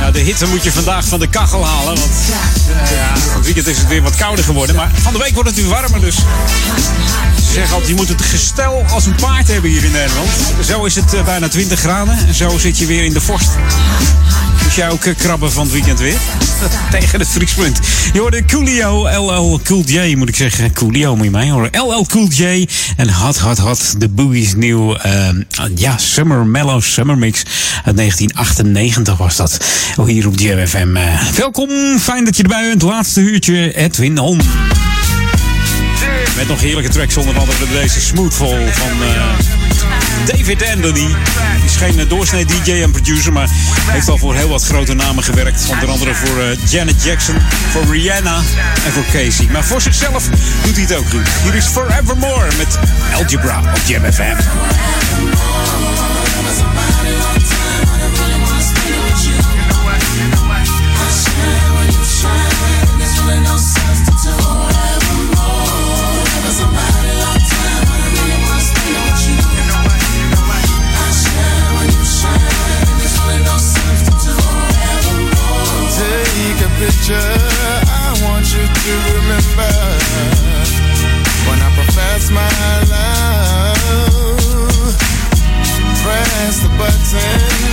Nou, 0.00 0.12
de 0.12 0.18
hitte 0.18 0.46
moet 0.46 0.62
je 0.62 0.72
vandaag 0.72 1.04
van 1.04 1.18
de 1.18 1.26
kachel 1.26 1.66
halen. 1.66 1.94
Want 1.94 2.00
eh, 2.00 2.90
ja, 2.96 3.16
van 3.16 3.36
het 3.36 3.44
weekend 3.44 3.66
is 3.66 3.78
het 3.78 3.88
weer 3.88 4.02
wat 4.02 4.16
kouder 4.16 4.44
geworden. 4.44 4.76
Maar 4.76 4.90
van 5.02 5.12
de 5.12 5.18
week 5.18 5.34
wordt 5.34 5.48
het 5.48 5.58
weer 5.58 5.68
warmer. 5.68 6.00
Dus 6.00 6.16
ze 7.48 7.54
zeggen 7.54 7.72
altijd, 7.74 7.90
je 7.90 7.96
moet 7.96 8.08
het 8.08 8.22
gestel 8.22 8.84
als 8.90 9.06
een 9.06 9.14
paard 9.14 9.48
hebben 9.48 9.70
hier 9.70 9.84
in 9.84 9.92
Nederland. 9.92 10.28
Zo 10.64 10.84
is 10.84 10.94
het 10.94 11.14
eh, 11.14 11.24
bijna 11.24 11.48
20 11.48 11.78
graden. 11.78 12.18
En 12.26 12.34
zo 12.34 12.58
zit 12.58 12.78
je 12.78 12.86
weer 12.86 13.04
in 13.04 13.12
de 13.12 13.20
vorst. 13.20 13.48
Moet 14.62 14.74
jij 14.74 14.90
ook 14.90 15.04
eh, 15.04 15.16
krabben 15.16 15.52
van 15.52 15.62
het 15.62 15.72
weekend 15.72 15.98
weer? 15.98 16.18
Tegen 16.90 17.18
het 17.18 17.28
vriespunt. 17.28 17.78
Je 18.12 18.20
hoorde 18.20 18.44
Coolio, 18.44 19.08
LL 19.08 19.60
Cool 19.64 19.82
J 19.86 20.14
moet 20.16 20.28
ik 20.28 20.36
zeggen. 20.36 20.72
Coolio 20.72 21.16
moet 21.16 21.24
je 21.24 21.30
mij 21.30 21.50
horen. 21.50 21.70
LL 21.72 22.06
Cool 22.06 22.28
J 22.28 22.68
en 22.96 23.12
Hot 23.12 23.38
Hot 23.38 23.58
Hot. 23.58 24.00
De 24.00 24.08
Boogies 24.08 24.54
nieuw, 24.54 24.96
ehm, 24.96 25.42
ja, 25.74 25.98
Summer 25.98 26.46
Mellow 26.46 26.82
Summer 26.82 27.18
Mix 27.18 27.42
uit 27.84 27.96
1998 27.96 29.16
was 29.16 29.36
dat. 29.36 29.58
Hier 30.06 30.26
op 30.26 30.38
JFM. 30.38 30.96
Eh, 30.96 31.28
welkom, 31.36 31.98
fijn 31.98 32.24
dat 32.24 32.36
je 32.36 32.42
erbij 32.42 32.68
bent. 32.68 32.82
Laatste 32.82 33.20
uurtje, 33.20 33.76
Edwin 33.76 34.18
On. 34.18 34.40
Met 36.38 36.48
nog 36.48 36.60
heerlijke 36.60 36.90
tracks, 36.90 37.16
onder 37.16 37.38
andere 37.38 37.66
deze 37.72 38.00
Smoothfall 38.00 38.72
van 38.72 39.02
eh, 39.02 39.38
David 40.26 40.68
Anthony. 40.74 40.92
Die 40.92 41.16
is 41.64 41.76
geen 41.76 42.08
doorsnee 42.08 42.44
DJ 42.44 42.82
en 42.82 42.90
producer, 42.90 43.32
maar 43.32 43.48
heeft 43.86 44.08
al 44.08 44.18
voor 44.18 44.34
heel 44.34 44.48
wat 44.48 44.64
grote 44.64 44.94
namen 44.94 45.24
gewerkt. 45.24 45.66
Onder 45.70 45.88
andere 45.88 46.14
voor 46.14 46.40
eh, 46.40 46.70
Janet 46.70 47.02
Jackson, 47.02 47.36
voor 47.70 47.84
Rihanna 47.94 48.36
en 48.84 48.92
voor 48.92 49.04
Casey. 49.12 49.48
Maar 49.52 49.64
voor 49.64 49.80
zichzelf 49.80 50.28
doet 50.64 50.74
hij 50.74 50.82
het 50.82 50.94
ook 50.94 51.08
goed. 51.08 51.28
Hier 51.42 51.54
is 51.54 51.66
Forevermore 51.66 52.48
met 52.56 52.78
Algebra 53.14 53.58
op 53.58 53.80
Jam 53.86 54.12
FM. 54.12 54.36
Picture. 76.88 77.14
I 77.14 78.16
want 78.24 78.46
you 78.54 78.64
to 78.64 78.92
remember 79.16 79.72
when 81.46 81.58
I 81.60 81.70
profess 81.74 82.30
my 82.30 82.48
love. 82.92 84.16
Press 86.02 86.54
the 86.62 86.68
button. 86.78 87.67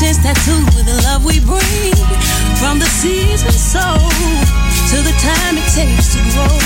Generations 0.00 0.24
tattooed 0.24 0.64
with 0.76 0.86
the 0.86 0.96
love 1.04 1.26
we 1.26 1.40
bring. 1.40 1.92
From 2.56 2.78
the 2.78 2.86
seeds 2.86 3.44
we 3.44 3.52
sow 3.52 4.00
to 4.88 4.96
the 5.04 5.12
time 5.20 5.60
it 5.60 5.68
takes 5.76 6.16
to 6.16 6.20
grow. 6.32 6.56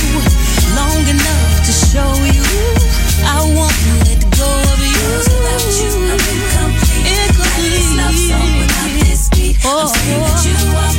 Long 0.78 1.02
enough 1.02 1.66
to 1.66 1.72
show 1.72 2.14
you 2.30 2.46
I 3.26 3.42
won't 3.42 3.74
let 4.06 4.22
go 4.38 4.46
of 4.46 4.78
you. 4.78 5.02
Without 5.18 5.66
you, 5.82 5.90
I'm 6.06 6.22
incomplete. 6.30 7.10
Incomplete. 7.10 7.96
Love 7.98 8.14
song 8.14 8.50
without 8.54 8.90
this 9.02 9.28
beat. 9.30 9.56
I'm 9.66 9.82
oh. 9.82 9.90
saying 9.90 10.20
that 10.22 10.38
you 10.46 10.54
are 10.78 10.93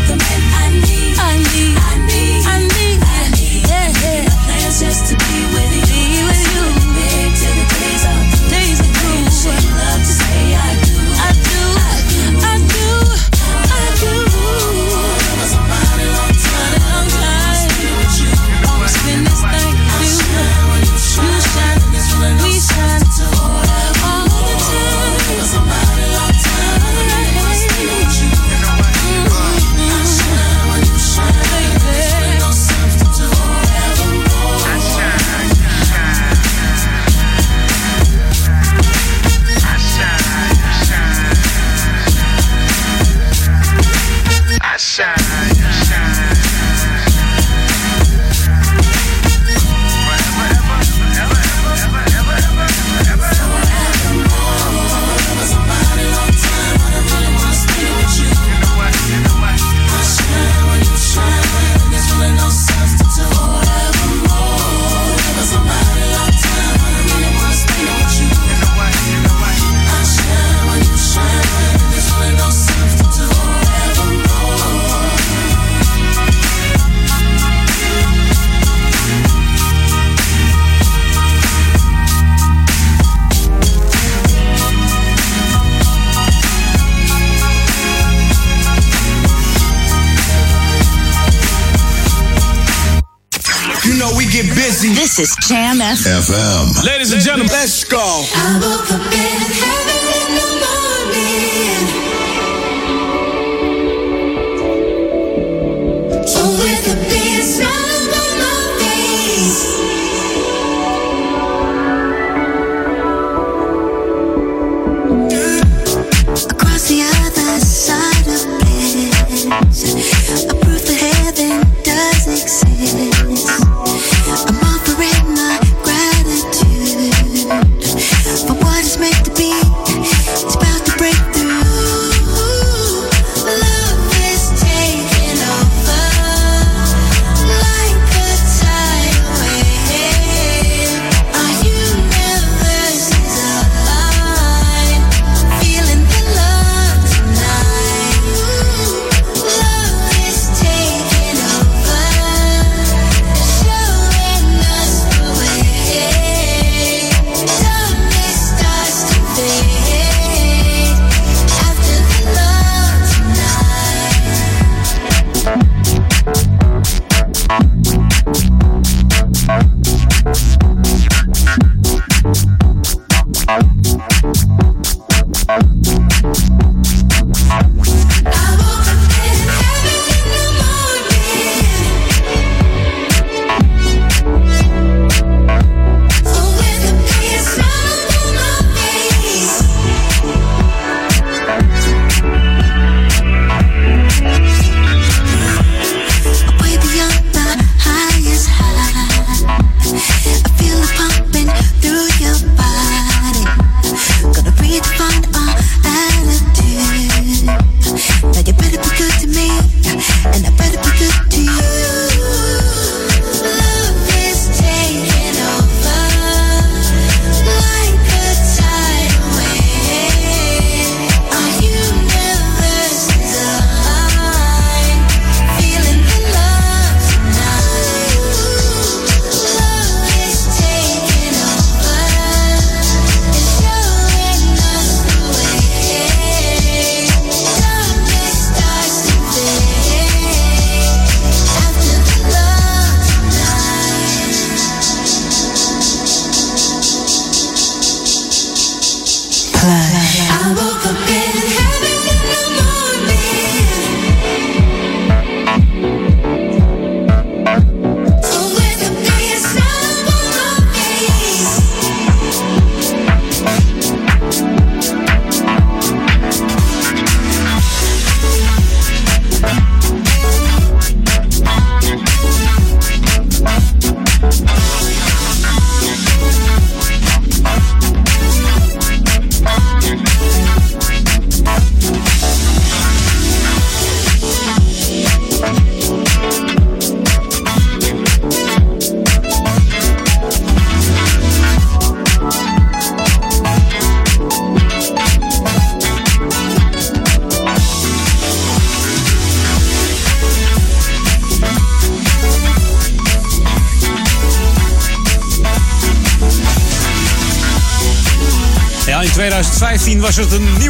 know 93.97 94.11
we 94.15 94.25
get 94.25 94.45
busy. 94.55 94.93
This 94.93 95.19
is 95.19 95.35
Jam 95.47 95.77
FM. 95.77 96.19
FM. 96.19 96.85
Ladies 96.85 97.13
and 97.13 97.21
gentlemen, 97.21 97.51
let's 97.51 97.83
go. 97.83 98.25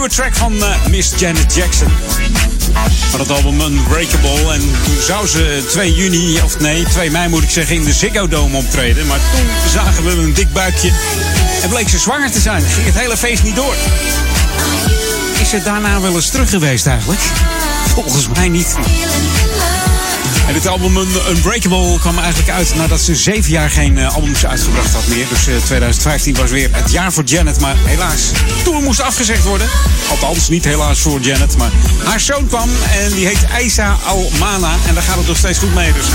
Nieuwe 0.05 0.23
track 0.23 0.35
van 0.35 0.63
eh, 0.63 0.85
Miss 0.89 1.11
Janet 1.17 1.55
Jackson. 1.55 1.87
Van 3.09 3.19
het 3.19 3.31
album 3.31 3.61
Unbreakable. 3.61 4.53
En 4.53 4.59
toen 4.59 5.01
zou 5.01 5.27
ze 5.27 5.63
2 5.67 5.93
juni, 5.93 6.41
of 6.41 6.59
nee, 6.59 6.83
2 6.83 7.11
mei 7.11 7.29
moet 7.29 7.43
ik 7.43 7.49
zeggen, 7.49 7.75
in 7.75 7.83
de 7.83 7.93
Ziggo 7.93 8.27
Dome 8.27 8.57
optreden. 8.57 9.07
Maar 9.07 9.19
toen 9.35 9.71
zagen 9.71 10.03
we 10.03 10.11
een 10.11 10.33
dik 10.33 10.53
buikje. 10.53 10.91
En 11.63 11.69
bleek 11.69 11.89
ze 11.89 11.99
zwanger 11.99 12.31
te 12.31 12.39
zijn. 12.39 12.61
Ging 12.61 12.85
het 12.85 12.97
hele 12.99 13.17
feest 13.17 13.43
niet 13.43 13.55
door. 13.55 13.75
Is 15.41 15.49
ze 15.49 15.61
daarna 15.63 16.01
wel 16.01 16.15
eens 16.15 16.29
terug 16.29 16.49
geweest 16.49 16.87
eigenlijk? 16.87 17.21
Volgens 17.93 18.27
mij 18.27 18.49
niet. 18.49 18.75
En 20.47 20.53
dit 20.53 20.67
album 20.67 20.97
Un- 20.97 21.07
Unbreakable 21.35 21.99
kwam 21.99 22.17
eigenlijk 22.17 22.49
uit 22.49 22.75
nadat 22.75 23.01
ze 23.01 23.15
zeven 23.15 23.51
jaar 23.51 23.69
geen 23.69 23.97
eh, 23.97 24.15
albums 24.15 24.45
uitgebracht 24.45 24.93
had 24.93 25.07
meer. 25.07 25.25
Dus 25.29 25.47
eh, 25.47 25.55
2015 25.65 26.35
was 26.35 26.49
weer 26.49 26.69
het 26.71 26.91
jaar 26.91 27.13
voor 27.13 27.23
Janet. 27.23 27.59
Maar 27.59 27.75
helaas, 27.83 28.31
tour 28.63 28.81
moest 28.81 29.01
afgezegd 29.01 29.43
worden. 29.43 29.67
Althans, 30.09 30.49
niet 30.49 30.65
helaas 30.65 30.99
voor 30.99 31.19
Janet. 31.19 31.57
Maar 31.57 31.69
haar 32.03 32.19
zoon 32.19 32.47
kwam 32.47 32.69
en 33.03 33.13
die 33.13 33.25
heet 33.25 33.45
Aisa 33.53 33.97
Almana. 34.05 34.73
En 34.87 34.93
daar 34.93 35.03
gaat 35.03 35.17
het 35.17 35.27
nog 35.27 35.37
steeds 35.37 35.59
goed 35.59 35.73
mee. 35.75 35.93
Dus 35.93 36.05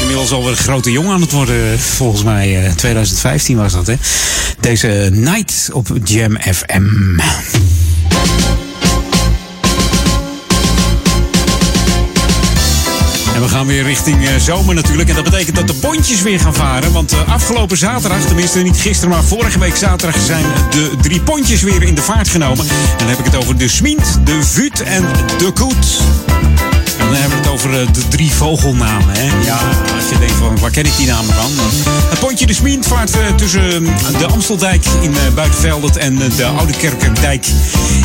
inmiddels 0.00 0.30
alweer 0.30 0.50
een 0.50 0.56
grote 0.56 0.92
jongen 0.92 1.12
aan 1.12 1.20
het 1.20 1.32
worden. 1.32 1.78
Volgens 1.80 2.22
mij 2.22 2.64
eh, 2.66 2.72
2015 2.72 3.56
was 3.56 3.72
dat, 3.72 3.86
hè. 3.86 3.94
Deze 4.60 5.08
Night 5.12 5.68
op 5.72 5.88
Jam 6.04 6.36
FM. 6.40 6.84
Weer 13.68 13.82
richting 13.82 14.26
eh, 14.26 14.36
zomer 14.36 14.74
natuurlijk. 14.74 15.08
En 15.08 15.14
dat 15.14 15.24
betekent 15.24 15.56
dat 15.56 15.66
de 15.66 15.74
pontjes 15.74 16.22
weer 16.22 16.40
gaan 16.40 16.54
varen. 16.54 16.92
Want 16.92 17.12
eh, 17.12 17.32
afgelopen 17.32 17.76
zaterdag, 17.76 18.20
tenminste 18.20 18.58
niet 18.58 18.76
gisteren, 18.76 19.10
maar 19.10 19.24
vorige 19.24 19.58
week 19.58 19.76
zaterdag 19.76 20.22
zijn 20.22 20.44
de 20.70 20.90
drie 21.00 21.20
pontjes 21.20 21.62
weer 21.62 21.82
in 21.82 21.94
de 21.94 22.02
vaart 22.02 22.28
genomen. 22.28 22.68
En 22.68 22.98
dan 22.98 23.08
heb 23.08 23.18
ik 23.18 23.24
het 23.24 23.36
over 23.36 23.58
de 23.58 23.68
Smint, 23.68 24.20
de 24.24 24.42
Vuut 24.42 24.82
en 24.82 25.04
de 25.38 25.50
Koet. 25.52 26.00
Over 27.58 27.80
eh, 27.80 27.92
de 27.92 28.08
drie 28.08 28.30
vogelnamen. 28.30 29.14
Hè? 29.18 29.44
Ja, 29.44 29.58
als 29.94 30.08
je 30.08 30.18
denkt 30.18 30.34
van 30.34 30.58
waar 30.58 30.70
ken 30.70 30.84
ik 30.84 30.96
die 30.96 31.06
namen 31.06 31.34
van? 31.34 31.50
Het 32.08 32.18
pontje 32.18 32.46
de 32.46 32.54
Smient 32.54 32.86
vaart 32.86 33.10
eh, 33.10 33.34
tussen 33.34 33.86
eh, 33.86 34.18
de 34.18 34.26
Amsteldijk 34.26 34.86
in 35.00 35.14
Buitenveldert 35.34 35.96
en 35.96 36.18
de 36.36 36.44
Oude 36.44 36.72
Kerkerdijk 36.72 37.46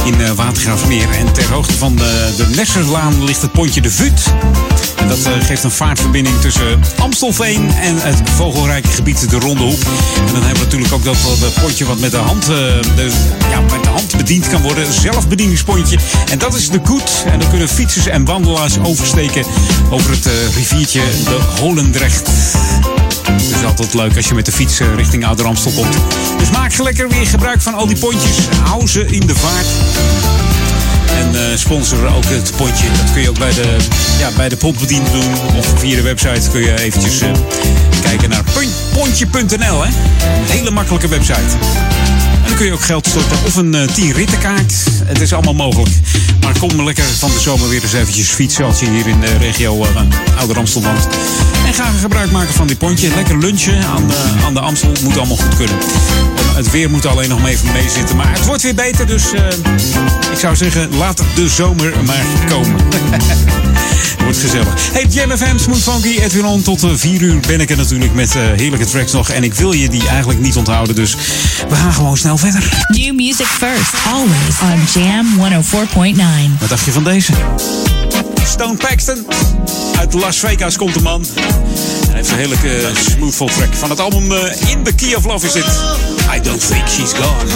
in 0.06 0.36
Watergraafsmeer. 0.36 1.08
En 1.20 1.34
ter 1.34 1.52
hoogte 1.52 1.74
van 1.74 1.96
de, 1.96 2.34
de 2.38 2.48
Nesserlaan 2.56 3.24
ligt 3.24 3.42
het 3.42 3.52
pontje 3.52 3.82
de 3.82 3.92
Vut. 3.92 4.34
En 4.96 5.08
dat 5.08 5.30
geeft 5.42 5.64
een 5.64 5.72
vaartverbinding 5.72 6.42
tussen 6.42 6.80
Amstelveen 7.00 7.72
en 7.82 7.96
het 7.98 8.30
vogelrijke 8.36 8.88
gebied 8.88 9.30
de 9.30 9.40
Ronde 9.40 9.64
Hoep. 9.64 9.86
En 10.28 10.34
dan 10.34 10.44
hebben 10.44 10.54
we 10.54 10.64
natuurlijk 10.64 10.94
ook 10.94 11.04
dat, 11.04 11.18
dat 11.40 11.54
pontje 11.62 11.86
wat 11.86 12.00
met 12.00 12.12
de 12.12 12.18
hand, 12.18 12.46
de, 12.46 13.12
ja, 13.50 13.60
met 13.60 13.84
de 13.84 13.90
hand 13.90 14.18
bediend 14.18 14.50
kan 14.50 14.62
worden. 14.62 14.94
Zelfbedieningspontje. 14.94 15.98
En 16.32 16.38
dat 16.38 16.56
is 16.56 16.70
de 16.70 16.80
Goed. 16.84 17.24
En 17.32 17.40
dan 17.40 17.50
kunnen 17.50 17.68
fietsers 17.70 18.08
en 18.08 18.26
wandelaars 18.26 18.80
oversteken 18.80 19.43
over 19.90 20.12
het 20.12 20.26
eh, 20.26 20.34
riviertje 20.56 21.02
de 21.24 21.40
Holendrecht. 21.60 22.30
Het 23.24 23.42
is 23.42 23.64
altijd 23.64 23.94
leuk 23.94 24.16
als 24.16 24.28
je 24.28 24.34
met 24.34 24.46
de 24.46 24.52
fiets 24.52 24.80
eh, 24.80 24.88
richting 24.96 25.26
Ouder 25.26 25.46
Amstel 25.46 25.72
komt. 25.72 25.94
Dus 26.38 26.50
maak 26.50 26.72
lekker 26.84 27.10
weer 27.10 27.28
gebruik 27.28 27.62
van 27.62 27.74
al 27.74 27.88
die 27.88 27.98
pontjes. 27.98 28.38
Hou 28.64 28.88
ze 28.88 29.06
in 29.06 29.28
de 29.28 29.36
vaart. 29.36 29.68
En 31.18 31.52
eh 31.52 31.58
sponsor 31.58 32.16
ook 32.16 32.26
het 32.26 32.52
pontje. 32.56 32.88
Dat 33.04 33.12
kun 33.14 33.22
je 33.22 33.30
ook 33.30 33.40
bij 33.40 33.54
de, 33.54 33.76
ja, 34.20 34.30
bij 34.36 34.50
de 34.50 34.58
doen. 35.12 35.58
Of 35.58 35.74
via 35.78 35.96
de 35.96 36.02
website 36.02 36.50
kun 36.52 36.62
je 36.62 36.80
eventjes 36.80 37.22
kijken 38.02 38.30
naar 38.30 38.44
pontje.nl. 38.94 39.86
Een 39.86 39.94
hele 40.48 40.72
makkelijke 40.72 41.08
website. 41.08 41.58
En 42.44 42.50
dan 42.50 42.58
kun 42.58 42.66
je 42.66 42.74
ook 42.74 42.84
geld 42.84 43.08
storten 43.08 43.38
of 43.46 43.56
een 43.56 43.74
eh 43.76 43.88
10 43.88 44.12
rittenkaart. 44.12 44.74
Het 45.06 45.22
is 45.22 45.34
allemaal 45.34 45.54
mogelijk. 45.54 45.92
Maar 46.42 46.60
kom 46.60 46.84
lekker 46.84 47.04
van 47.04 47.30
de 47.30 47.40
zomer 47.40 47.70
weer 47.70 47.82
eens 47.82 47.94
eventjes 47.94 48.28
fietsen 48.30 48.66
als 48.66 48.80
je 48.80 48.90
hier 48.90 49.08
in 49.08 49.20
de 49.20 49.38
regio 49.38 49.86
uh, 49.86 50.38
Ouder 50.38 50.58
Amstel 50.58 50.82
woont. 50.84 51.08
En 51.66 51.74
ga 51.74 51.92
gebruik 52.02 52.32
maken 52.32 52.54
van 52.54 52.68
die 52.68 52.76
pontje. 52.76 53.10
Lekker 53.16 53.38
lunchen 53.38 53.86
aan 53.86 54.08
de, 54.08 54.34
aan 54.46 54.54
de 54.54 54.60
Amstel. 54.60 54.92
Moet 55.04 55.18
allemaal 55.18 55.38
goed 55.38 55.56
kunnen. 55.56 55.76
Het 56.56 56.72
weer 56.72 56.90
moet 56.90 57.06
alleen 57.06 57.30
nog 57.30 57.42
maar 57.42 57.50
even 57.50 57.72
meezitten. 57.72 58.16
Maar 58.16 58.32
het 58.32 58.46
wordt 58.46 58.62
weer 58.62 58.76
beter. 58.76 59.08
Dus 59.08 59.34
eh, 59.34 59.42
ik 60.34 60.40
zou 60.40 60.56
zeggen, 60.56 60.96
laat 60.96 61.24
de 61.36 61.50
zomer 61.50 61.94
maar 62.06 62.26
komen. 62.50 62.76
Wordt 64.24 64.38
gezellig. 64.38 64.92
Hey, 64.92 65.06
Jam 65.10 65.38
FM, 65.38 65.58
Smooth 65.58 65.82
Funky, 65.82 66.20
Edwin 66.20 66.46
On. 66.46 66.62
Tot 66.62 66.86
4 66.94 67.22
uur 67.22 67.40
ben 67.48 67.62
ik 67.62 67.70
er 67.70 67.78
natuurlijk 67.78 68.14
met 68.14 68.36
eh, 68.36 68.42
heerlijke 68.56 68.86
tracks 68.86 69.12
nog. 69.12 69.30
En 69.30 69.44
ik 69.44 69.54
wil 69.54 69.72
je 69.72 69.90
die 69.90 70.08
eigenlijk 70.08 70.40
niet 70.40 70.56
onthouden. 70.56 70.96
Dus 70.96 71.16
we 71.70 71.76
gaan 71.76 71.94
gewoon 71.94 72.18
snel 72.18 72.38
verder. 72.38 72.86
New 72.88 73.16
music 73.16 73.46
first, 73.46 73.94
always 74.14 74.60
on 74.62 75.02
Jam 75.02 75.26
104.9. 76.54 76.60
Wat 76.60 76.70
dacht 76.70 76.86
je 76.86 76.92
van 76.92 77.04
deze? 77.04 77.34
Stone 78.46 78.78
Paxton. 78.78 79.28
Uit 79.98 80.14
Las 80.14 80.38
Vegas 80.38 80.78
komt 80.78 80.94
de 80.94 81.02
man. 81.02 81.26
Hij 82.08 82.16
heeft 82.16 82.30
een 82.30 82.38
heerlijke 82.38 82.92
smoothful 83.12 83.48
track. 83.48 83.74
Van 83.74 83.90
het 83.90 84.00
album 84.00 84.32
eh, 84.32 84.70
In 84.70 84.84
the 84.84 84.94
Key 84.94 85.16
of 85.16 85.26
Love 85.26 85.46
is 85.46 85.52
dit. 85.52 85.66
I 86.36 86.42
don't 86.42 86.68
think 86.68 86.88
she's 86.88 87.12
gone. 87.14 87.52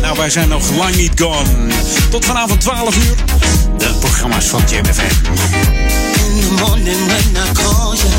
Nou, 0.00 0.16
wij 0.16 0.30
zijn 0.30 0.48
nog 0.48 0.70
lang 0.76 0.96
niet 0.96 1.20
gone. 1.20 1.48
Tot 2.10 2.24
vanavond 2.24 2.60
12 2.60 2.96
uur. 2.96 3.14
De 3.78 3.94
programma's 4.00 4.44
van 4.44 4.62
Jam 4.70 4.84
FM. 4.84 5.00
In 5.00 6.40
the 6.40 6.64
morning 6.66 7.06
when 7.06 7.36
I 7.36 7.52
call 7.52 7.96
you, 7.96 8.10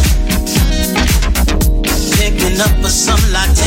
picking 2.10 2.60
up 2.60 2.86
a 2.86 2.90
some 2.90 3.32
latte. 3.32 3.64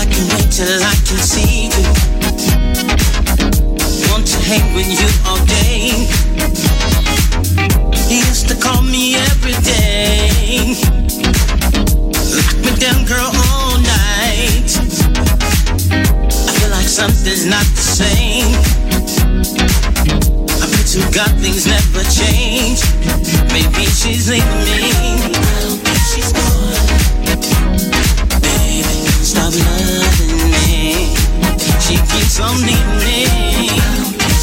I 0.00 0.06
can 0.10 0.28
wait 0.28 0.50
till 0.50 0.80
I 0.80 0.94
can 1.06 1.26
see 1.26 1.68
you. 1.68 2.21
With 4.52 5.00
you 5.00 5.08
all 5.24 5.42
day. 5.46 5.88
He 8.06 8.18
used 8.18 8.48
to 8.48 8.54
call 8.54 8.82
me 8.82 9.14
every 9.14 9.54
day. 9.64 10.76
Lock 12.36 12.56
me 12.60 12.76
down, 12.76 13.06
girl, 13.06 13.32
all 13.32 13.78
night. 13.80 14.68
I 16.28 16.52
feel 16.52 16.68
like 16.68 16.86
something's 16.86 17.46
not 17.46 17.64
the 17.64 17.80
same. 17.80 18.52
I 20.60 20.66
bet 20.68 20.94
you 20.94 21.00
God 21.16 21.32
things 21.40 21.66
never 21.66 22.04
change. 22.12 22.84
Maybe 23.54 23.86
she's 23.86 24.28
leaving 24.28 24.64
me. 24.68 24.92
I 25.80 25.96
she's 26.12 26.30
gone. 26.30 26.76
Baby, 28.42 28.84
stop 29.24 29.54
loving 29.54 30.50
me. 30.52 31.16
She 31.80 31.96
keeps 32.12 32.38
on 32.38 32.60
leaving 32.60 32.98
me. 32.98 34.21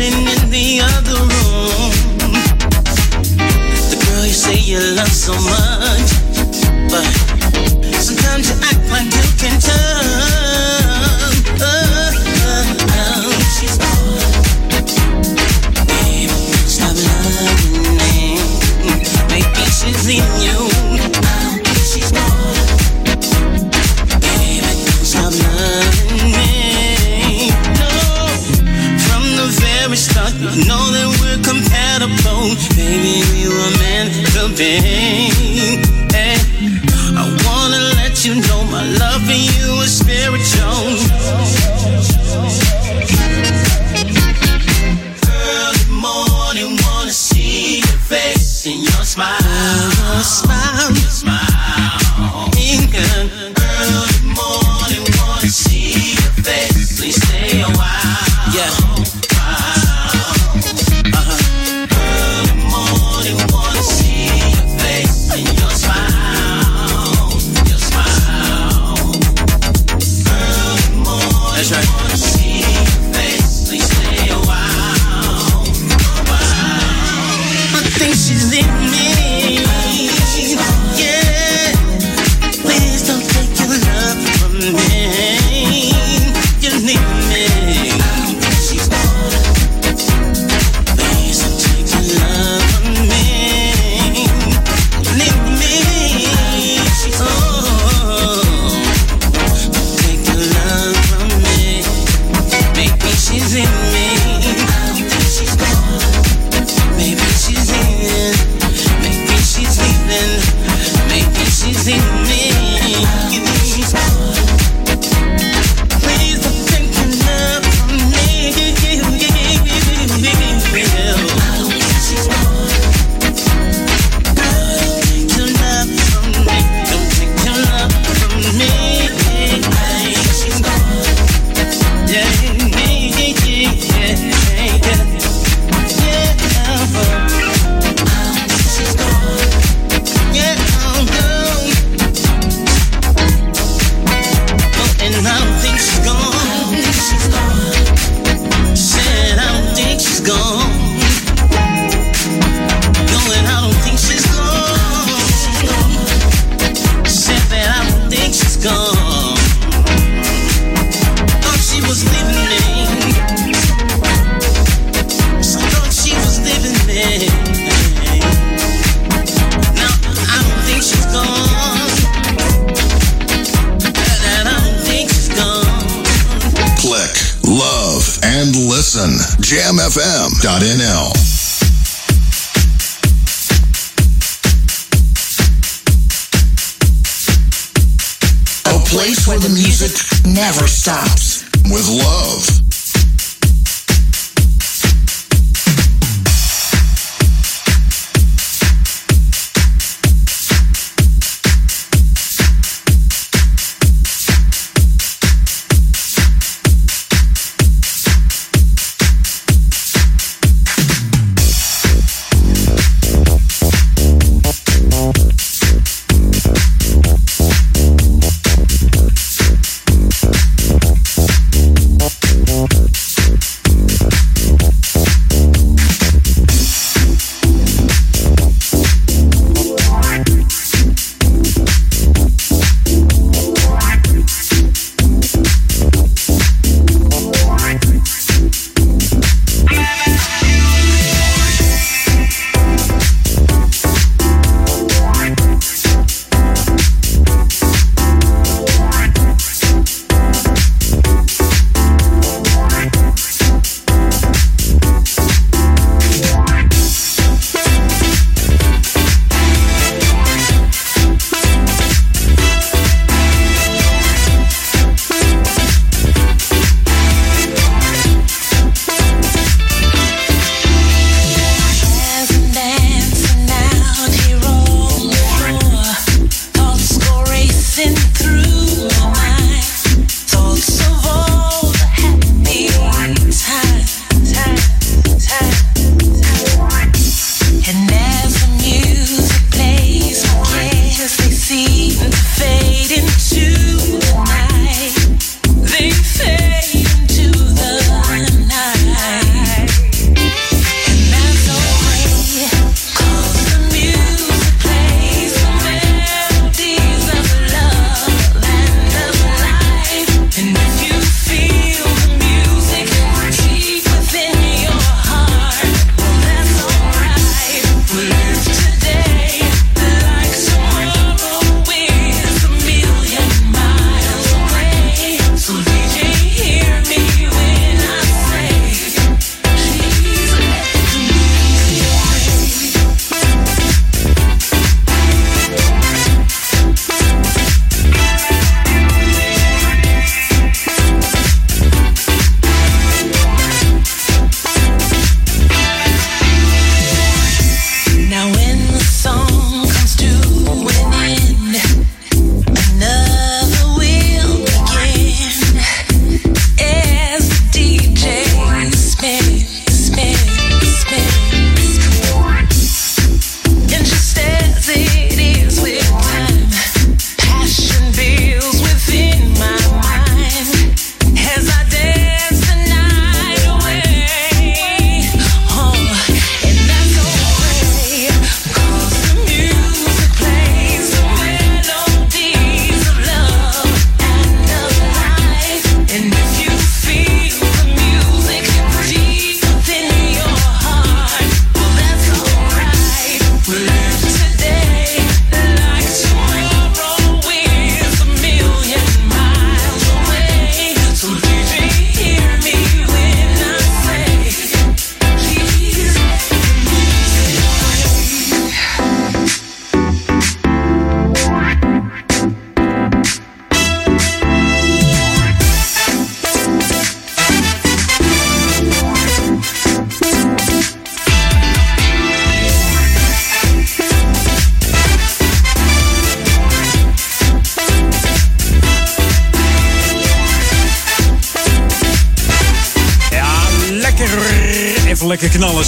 Sitting 0.00 0.24
in 0.24 0.48
the 0.48 0.80
other 0.80 1.20
room. 1.28 1.92
The 3.90 3.96
girl 4.00 4.24
you 4.24 4.32
say 4.32 4.56
you 4.56 4.80
love 4.96 5.12
so 5.12 5.34
much. 5.34 6.10
But 6.88 7.04
sometimes 8.00 8.48
you 8.48 8.56
act 8.64 8.80
like 8.88 9.12
you 9.12 9.26
can 9.36 9.60
turn. 9.60 10.40
She's 13.60 13.76
gone. 13.76 14.24
Babe, 15.84 16.32
stop 16.64 16.96
loving 16.96 18.00
me. 18.00 18.40
Maybe 19.28 19.64
she's 19.68 20.00
leaving 20.08 20.39
thing 34.60 35.39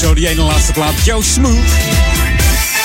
zo, 0.02 0.14
die 0.14 0.28
ene 0.28 0.42
laatste 0.42 0.72
plaat. 0.72 0.94
Joe 1.04 1.22
Smooth. 1.22 1.70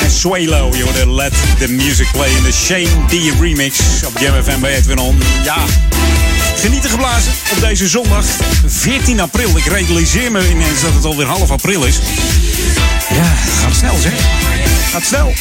En 0.02 0.11
Swalo, 0.11 0.69
je 0.76 0.84
hoorde 0.84 1.14
Let 1.14 1.34
the 1.60 1.68
Music 1.68 2.07
Play 2.11 2.30
in 2.30 2.44
de 2.44 2.52
Shane 2.52 3.06
D 3.07 3.39
remix 3.39 3.80
op 4.06 4.19
Jam 4.19 4.44
FM 4.44 4.60
bij 4.60 4.76
Edwin 4.76 4.98
On. 4.98 5.18
Ja, 5.44 5.57
genieten 6.56 6.89
geblazen 6.89 7.31
op 7.52 7.60
deze 7.60 7.88
zondag 7.88 8.26
14 8.65 9.19
april. 9.19 9.57
Ik 9.57 9.65
realiseer 9.65 10.31
me 10.31 10.49
ineens 10.49 10.81
dat 10.81 10.94
het 10.94 11.06
alweer 11.06 11.26
half 11.26 11.52
april 11.52 11.85
is. 11.85 11.99
Ja, 13.14 13.35
gaat 13.61 13.76
snel 13.76 13.95
zeg. 14.02 14.14
Gaat 14.91 15.03
snel. 15.03 15.34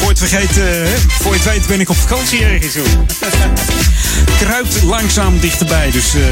Voor 0.00 0.08
het 0.08 0.18
vergeet, 0.18 0.50
eh, 0.50 0.64
hè, 0.64 0.98
voor 1.08 1.32
je 1.32 1.38
het 1.38 1.48
weet 1.52 1.66
ben 1.66 1.80
ik 1.80 1.88
op 1.88 1.96
vakantie 1.96 2.44
ergens. 2.44 2.76
Kruipt 4.38 4.82
langzaam 4.82 5.40
dichterbij, 5.40 5.90
dus 5.90 6.14
eh, 6.14 6.22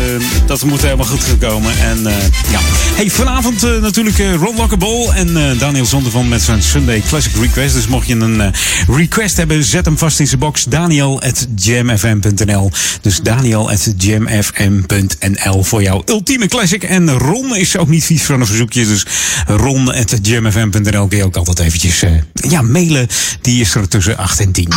dat 0.46 0.64
moet 0.64 0.82
helemaal 0.82 1.06
goed 1.06 1.24
gaan 1.24 1.38
komen. 1.38 1.78
En 1.78 2.06
eh, 2.06 2.14
ja, 2.50 2.60
hey, 2.94 3.10
vanavond 3.10 3.62
eh, 3.62 3.76
natuurlijk 3.80 4.18
Ron 4.18 4.56
Lockable 4.56 5.12
en 5.14 5.58
Daniel 5.58 5.84
Zondervan 5.84 6.28
met 6.28 6.42
zijn 6.42 6.62
Sunday 6.62 7.02
Classic 7.08 7.32
Request. 7.40 7.74
Dus 7.74 7.86
mocht 7.86 8.06
je 8.06 8.14
een 8.14 8.52
request 8.88 9.36
hebben, 9.36 9.64
zet 9.64 9.84
hem 9.84 9.98
vast 9.98 10.20
in 10.20 10.26
zijn 10.26 10.40
box. 10.40 10.64
Daniel 10.64 11.22
at 11.22 11.46
jamfm.nl. 11.56 12.70
Dus 13.00 13.20
Daniel 13.22 13.70
at 13.70 13.94
jamfm.nl 13.96 15.64
voor 15.64 15.82
jouw 15.82 16.02
ultieme 16.06 16.46
classic. 16.48 16.82
En 16.82 17.18
Ron 17.18 17.56
is 17.56 17.76
ook 17.76 17.88
niet 17.88 18.04
vies 18.04 18.22
van 18.22 18.40
een 18.40 18.46
verzoekje, 18.46 18.86
dus 18.86 19.06
Ron 19.46 19.94
at 19.94 20.18
jamfm.nl 20.22 21.06
kun 21.06 21.18
je 21.18 21.24
ook 21.24 21.36
altijd 21.36 21.58
eventjes 21.58 22.02
eh, 22.02 22.10
ja, 22.48 22.62
mailen. 22.62 23.08
Die 23.40 23.60
is 23.60 23.74
er 23.74 23.88
tussen 23.88 24.16
8 24.16 24.40
en 24.40 24.52
10. 24.52 24.68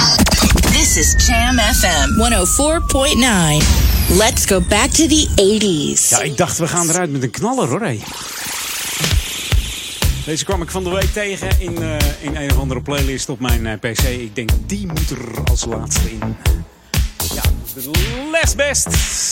This 0.72 0.98
is 0.98 1.16
Jam 1.28 1.60
FM 1.60 2.10
104.9. 2.10 4.18
Let's 4.18 4.46
go 4.46 4.62
back 4.62 4.90
to 4.90 5.08
the 5.08 5.28
80s. 5.36 6.10
Ja, 6.10 6.22
ik 6.22 6.38
dacht 6.38 6.58
we 6.58 6.68
gaan 6.68 6.90
eruit 6.90 7.12
met 7.12 7.24
een 7.24 7.32
knaller 7.32 7.68
hoor. 7.68 7.82
Hey. 7.82 8.00
Deze 10.26 10.44
kwam 10.44 10.62
ik 10.62 10.72
van 10.72 10.84
de 10.84 10.90
week 10.90 11.14
tegen 11.14 11.50
in, 11.60 11.82
eh, 11.82 11.98
in 12.20 12.36
een 12.36 12.52
of 12.52 12.58
andere 12.58 12.82
playlist 12.82 13.30
op 13.30 13.40
mijn 13.40 13.66
eh, 13.66 13.80
PC. 13.80 14.00
Ik 14.00 14.36
denk, 14.36 14.50
die 14.66 14.88
moet 14.88 15.10
er 15.10 15.44
als 15.44 15.66
laatste 15.66 16.12
in. 16.12 16.36
Ja, 17.36 17.42
de 17.74 18.30
last 18.32 18.56
best. 18.56 18.88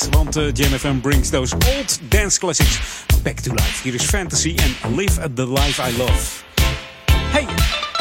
Want 0.10 0.38
uh, 0.38 0.44
Jam 0.54 0.80
FM 0.80 1.00
brings 1.00 1.30
those 1.30 1.56
old 1.56 2.00
dance 2.10 2.40
classics 2.40 2.80
back 3.24 3.40
to 3.40 3.54
life. 3.54 3.84
Hier 3.84 3.94
is 3.94 4.04
Fantasy 4.04 4.56
en 4.56 4.96
Live 4.96 5.22
at 5.22 5.36
the 5.36 5.52
Life 5.52 5.82
I 5.90 5.98
Love. 5.98 6.44
Hey, 7.32 7.46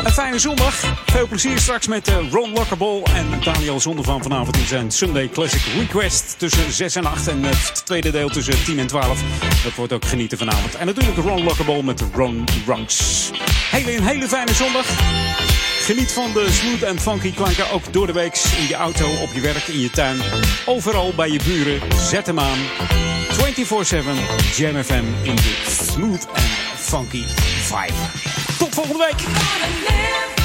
een 0.05 0.13
fijne 0.13 0.39
zondag. 0.39 0.75
Veel 1.07 1.27
plezier 1.27 1.59
straks 1.59 1.87
met 1.87 2.09
eh, 2.09 2.31
Ron 2.31 2.53
Lockerball 2.53 3.03
en 3.03 3.27
Daniel 3.45 3.81
Zondervan 3.81 4.23
vanavond 4.23 4.57
in 4.57 4.67
zijn 4.67 4.91
Sunday 4.91 5.29
Classic 5.29 5.63
Request 5.79 6.35
tussen 6.39 6.73
6 6.73 6.95
en 6.95 7.07
8. 7.07 7.29
En 7.29 7.43
het 7.43 7.83
tweede 7.85 8.11
deel 8.11 8.29
tussen 8.29 8.65
10 8.65 8.79
en 8.79 8.87
12. 8.87 9.23
Dat 9.65 9.75
wordt 9.75 9.93
ook 9.93 10.05
genieten 10.05 10.39
vanavond. 10.39 10.75
En 10.75 10.87
natuurlijk 10.87 11.19
Ron 11.19 11.43
Lockerball 11.45 11.83
met 11.83 12.05
Ron 12.15 12.45
Runks. 12.67 13.31
Hele, 13.71 13.97
een 13.97 14.07
hele 14.07 14.29
fijne 14.29 14.55
zondag. 14.55 14.87
Geniet 15.81 16.13
van 16.13 16.33
de 16.33 16.47
smooth 16.51 16.83
en 16.83 17.01
funky 17.01 17.33
klanken 17.33 17.71
ook 17.71 17.93
door 17.93 18.07
de 18.07 18.13
week 18.13 18.41
in 18.59 18.67
je 18.67 18.75
auto, 18.75 19.07
op 19.23 19.29
je 19.35 19.41
werk, 19.41 19.67
in 19.67 19.81
je 19.81 19.91
tuin. 19.91 20.19
Overal 20.67 21.13
bij 21.17 21.31
je 21.31 21.41
buren. 21.45 21.81
Zet 22.01 22.27
hem 22.27 22.41
aan. 22.41 22.59
24-7 23.31 23.43
Jam 24.57 24.83
FM 24.83 25.05
in 25.23 25.37
de 25.37 25.63
smooth 25.67 26.27
en 26.35 26.51
funky 26.77 27.23
vibe. 27.61 28.40
Tot 28.61 28.75
volgende 28.75 28.99
week. 28.99 30.40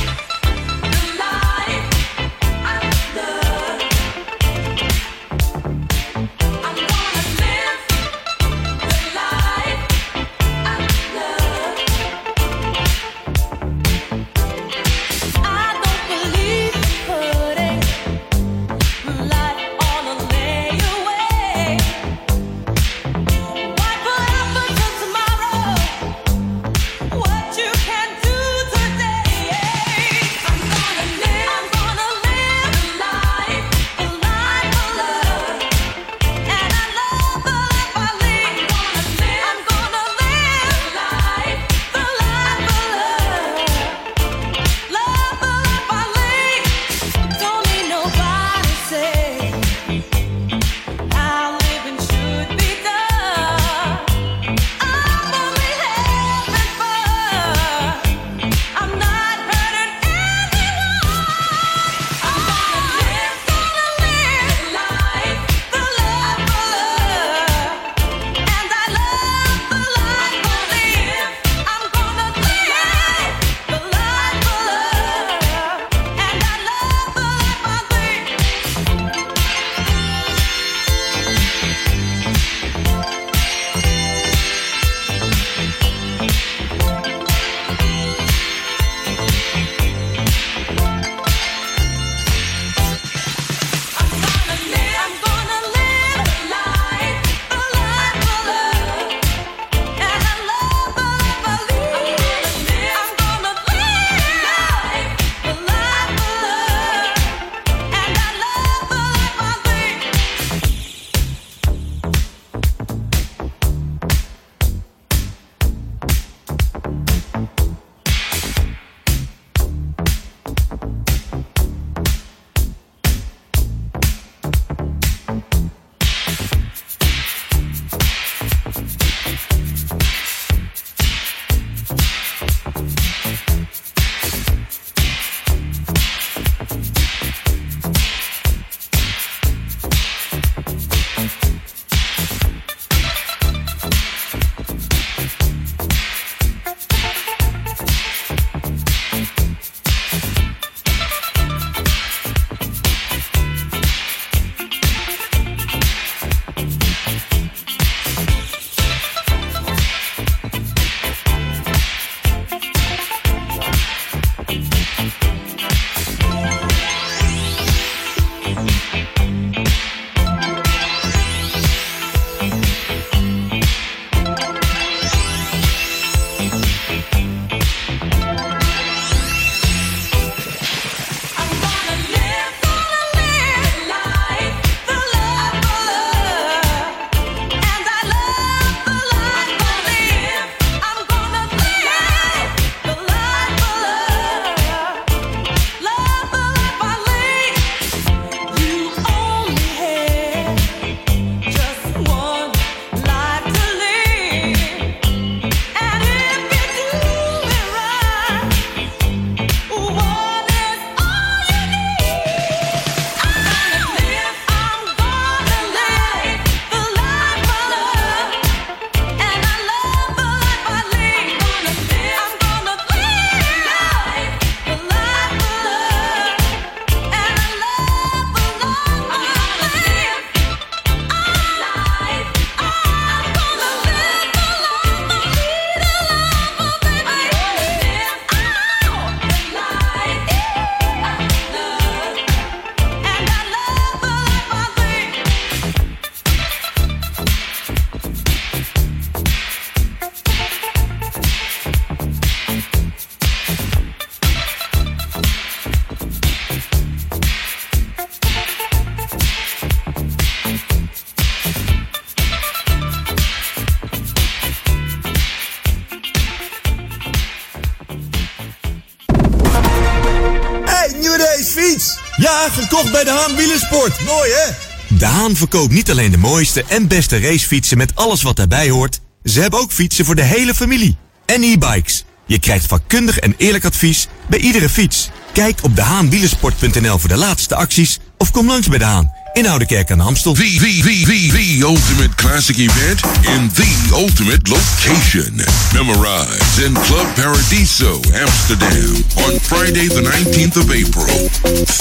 Bij 272.95 273.03
de 273.03 273.09
Haan 273.09 273.35
Wielersport. 273.35 274.01
Mooi 274.05 274.31
hè? 274.31 274.51
De 274.97 275.05
Haan 275.05 275.35
verkoopt 275.35 275.71
niet 275.71 275.91
alleen 275.91 276.11
de 276.11 276.17
mooiste 276.17 276.63
en 276.67 276.87
beste 276.87 277.19
racefietsen 277.19 277.77
met 277.77 277.95
alles 277.95 278.21
wat 278.21 278.35
daarbij 278.35 278.69
hoort. 278.69 278.99
Ze 279.23 279.41
hebben 279.41 279.59
ook 279.59 279.71
fietsen 279.71 280.05
voor 280.05 280.15
de 280.15 280.21
hele 280.21 280.53
familie. 280.53 280.97
En 281.25 281.43
e-bikes. 281.43 282.03
Je 282.25 282.39
krijgt 282.39 282.65
vakkundig 282.65 283.19
en 283.19 283.35
eerlijk 283.37 283.65
advies 283.65 284.07
bij 284.27 284.39
iedere 284.39 284.69
fiets. 284.69 285.09
Kijk 285.33 285.59
op 285.63 285.75
dehaanwielersport.nl 285.75 286.97
voor 286.97 287.09
de 287.09 287.17
laatste 287.17 287.55
acties 287.55 287.99
of 288.17 288.31
kom 288.31 288.47
langs 288.47 288.67
bij 288.67 288.77
De 288.77 288.85
Haan 288.85 289.14
in 289.35 289.47
Oudekerk 289.47 289.91
aan 289.91 289.97
de 289.97 290.03
Amstel. 290.03 290.33
The, 290.33 290.41
the, 290.43 290.81
the, 290.81 291.05
the, 291.05 291.31
the 291.31 291.63
ultimate 291.65 292.15
classic 292.15 292.57
event 292.57 293.01
in 293.35 293.49
the 293.53 293.71
ultimate 293.93 294.47
location. 294.47 295.35
Memorize 295.73 296.63
in 296.65 296.73
Club 296.73 297.07
Paradiso, 297.15 297.99
Amsterdam 298.13 299.03
on 299.27 299.39
Friday 299.39 299.87
the 299.87 300.01
19th 300.01 300.55
of 300.55 300.71
April. 300.71 301.27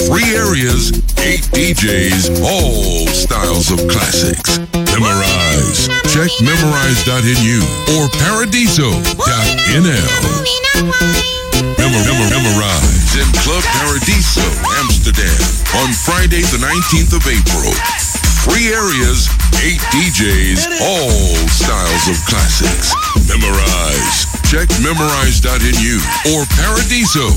Three 0.06 0.34
areas, 0.34 0.90
eight 1.22 1.46
DJs, 1.54 2.42
all 2.42 3.06
styles 3.06 3.70
of 3.70 3.78
classics. 3.88 4.58
Memorize. 4.90 5.88
Check 6.10 6.30
memorize.nu 6.42 7.58
or 7.94 8.08
paradiso.nl. 8.18 8.94
Memor- 11.78 12.04
memor- 12.04 12.30
memorize 12.30 13.14
in 13.16 13.28
Club 13.42 13.62
Paradiso, 13.62 14.42
Amsterdam 14.80 14.93
on 15.82 15.92
Friday 15.92 16.42
the 16.52 16.58
19th 16.58 17.16
of 17.16 17.26
April. 17.26 17.72
Three 18.44 18.68
areas, 18.68 19.28
eight 19.64 19.80
DJs, 19.90 20.80
all 20.80 21.48
styles 21.48 22.08
of 22.08 22.24
classics. 22.26 22.94
Memorize. 23.28 24.33
Check 24.54 24.70
memorize.nu 24.78 25.98
or 26.32 26.46
paradiso.nl. 26.46 27.34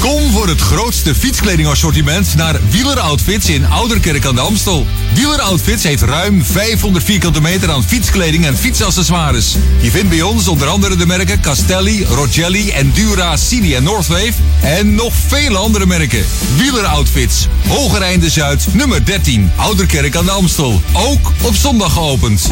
Kom 0.03 0.31
voor 0.31 0.47
het 0.47 0.61
grootste 0.61 1.15
fietskledingassortiment 1.15 2.35
naar 2.35 2.59
Wieler 2.69 2.99
Outfits 2.99 3.49
in 3.49 3.65
Ouderkerk 3.65 4.25
aan 4.25 4.35
de 4.35 4.41
Amstel. 4.41 4.87
Wieler 5.13 5.41
Outfits 5.41 5.83
heeft 5.83 6.01
ruim 6.01 6.43
500 6.45 7.05
vierkante 7.05 7.41
meter 7.41 7.71
aan 7.71 7.83
fietskleding 7.83 8.45
en 8.45 8.57
fietsaccessoires. 8.57 9.55
Je 9.81 9.91
vindt 9.91 10.09
bij 10.09 10.21
ons 10.21 10.47
onder 10.47 10.67
andere 10.67 10.95
de 10.95 11.05
merken 11.05 11.41
Castelli, 11.41 12.05
Rogelli, 12.05 12.69
Endura, 12.69 13.37
Cini 13.37 13.75
en 13.75 13.83
Northwave. 13.83 14.33
En 14.61 14.95
nog 14.95 15.13
vele 15.27 15.57
andere 15.57 15.85
merken. 15.85 16.25
Wieler 16.57 16.85
Outfits, 16.85 17.47
Hogereinde 17.67 18.29
Zuid, 18.29 18.65
nummer 18.71 19.05
13, 19.05 19.51
Ouderkerk 19.55 20.15
aan 20.15 20.25
de 20.25 20.31
Amstel. 20.31 20.81
Ook 20.93 21.31
op 21.41 21.55
zondag 21.55 21.93
geopend. 21.93 22.51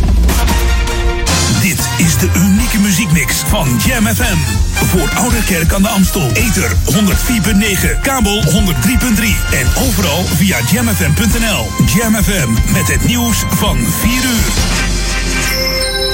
Dit 1.62 1.90
is 1.98 2.18
de 2.18 2.30
unieke 2.36 2.80
muziekmix 2.80 3.36
van 3.48 3.80
Jam 3.86 4.06
FM. 4.06 4.38
Voor 4.74 5.10
Ouderkerk 5.16 5.74
aan 5.74 5.82
de 5.82 5.88
Amstel. 5.88 6.32
Ether 6.34 6.72
104.9, 6.72 8.02
kabel 8.02 8.44
103.3 8.44 8.52
en 9.52 9.68
overal 9.88 10.24
via 10.24 10.58
jamfm.nl. 10.72 11.70
Jam 11.96 12.24
FM 12.24 12.72
met 12.72 12.88
het 12.88 13.06
nieuws 13.06 13.44
van 13.50 13.78
4 13.78 14.12
uur. 14.12 14.91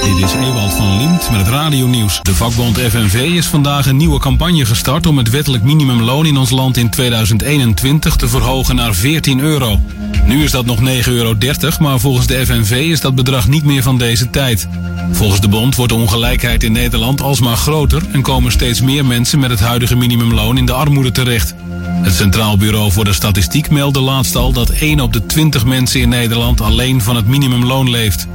Dit 0.02 0.24
is 0.24 0.32
Ewald 0.32 0.72
van 0.72 0.96
Liemt 0.96 1.30
met 1.30 1.40
het 1.40 1.48
radionieuws. 1.48 2.20
De 2.22 2.34
vakbond 2.34 2.78
FNV 2.78 3.14
is 3.14 3.46
vandaag 3.46 3.86
een 3.86 3.96
nieuwe 3.96 4.18
campagne 4.18 4.64
gestart 4.64 5.06
om 5.06 5.18
het 5.18 5.30
wettelijk 5.30 5.62
minimumloon 5.62 6.26
in 6.26 6.36
ons 6.36 6.50
land 6.50 6.76
in 6.76 6.90
2021 6.90 8.16
te 8.16 8.28
verhogen 8.28 8.74
naar 8.74 8.94
14 8.94 9.40
euro. 9.40 9.80
Nu 10.26 10.44
is 10.44 10.50
dat 10.50 10.66
nog 10.66 10.78
9,30 10.80 10.84
euro, 11.06 11.34
maar 11.80 12.00
volgens 12.00 12.26
de 12.26 12.46
FNV 12.46 12.70
is 12.70 13.00
dat 13.00 13.14
bedrag 13.14 13.48
niet 13.48 13.64
meer 13.64 13.82
van 13.82 13.98
deze 13.98 14.30
tijd. 14.30 14.68
Volgens 15.12 15.40
de 15.40 15.48
bond 15.48 15.74
wordt 15.74 15.92
de 15.92 15.98
ongelijkheid 15.98 16.62
in 16.62 16.72
Nederland 16.72 17.20
alsmaar 17.20 17.56
groter 17.56 18.02
en 18.12 18.22
komen 18.22 18.52
steeds 18.52 18.80
meer 18.80 19.04
mensen 19.04 19.38
met 19.38 19.50
het 19.50 19.60
huidige 19.60 19.96
minimumloon 19.96 20.58
in 20.58 20.66
de 20.66 20.72
armoede 20.72 21.12
terecht. 21.12 21.54
Het 22.02 22.14
Centraal 22.14 22.56
Bureau 22.56 22.92
voor 22.92 23.04
de 23.04 23.12
Statistiek 23.12 23.70
meldde 23.70 24.00
laatst 24.00 24.36
al 24.36 24.52
dat 24.52 24.70
1 24.70 25.00
op 25.00 25.12
de 25.12 25.26
20 25.26 25.64
mensen 25.64 26.00
in 26.00 26.08
Nederland 26.08 26.60
alleen 26.60 27.02
van 27.02 27.16
het 27.16 27.26
minimumloon 27.26 27.90
leeft. 27.90 28.26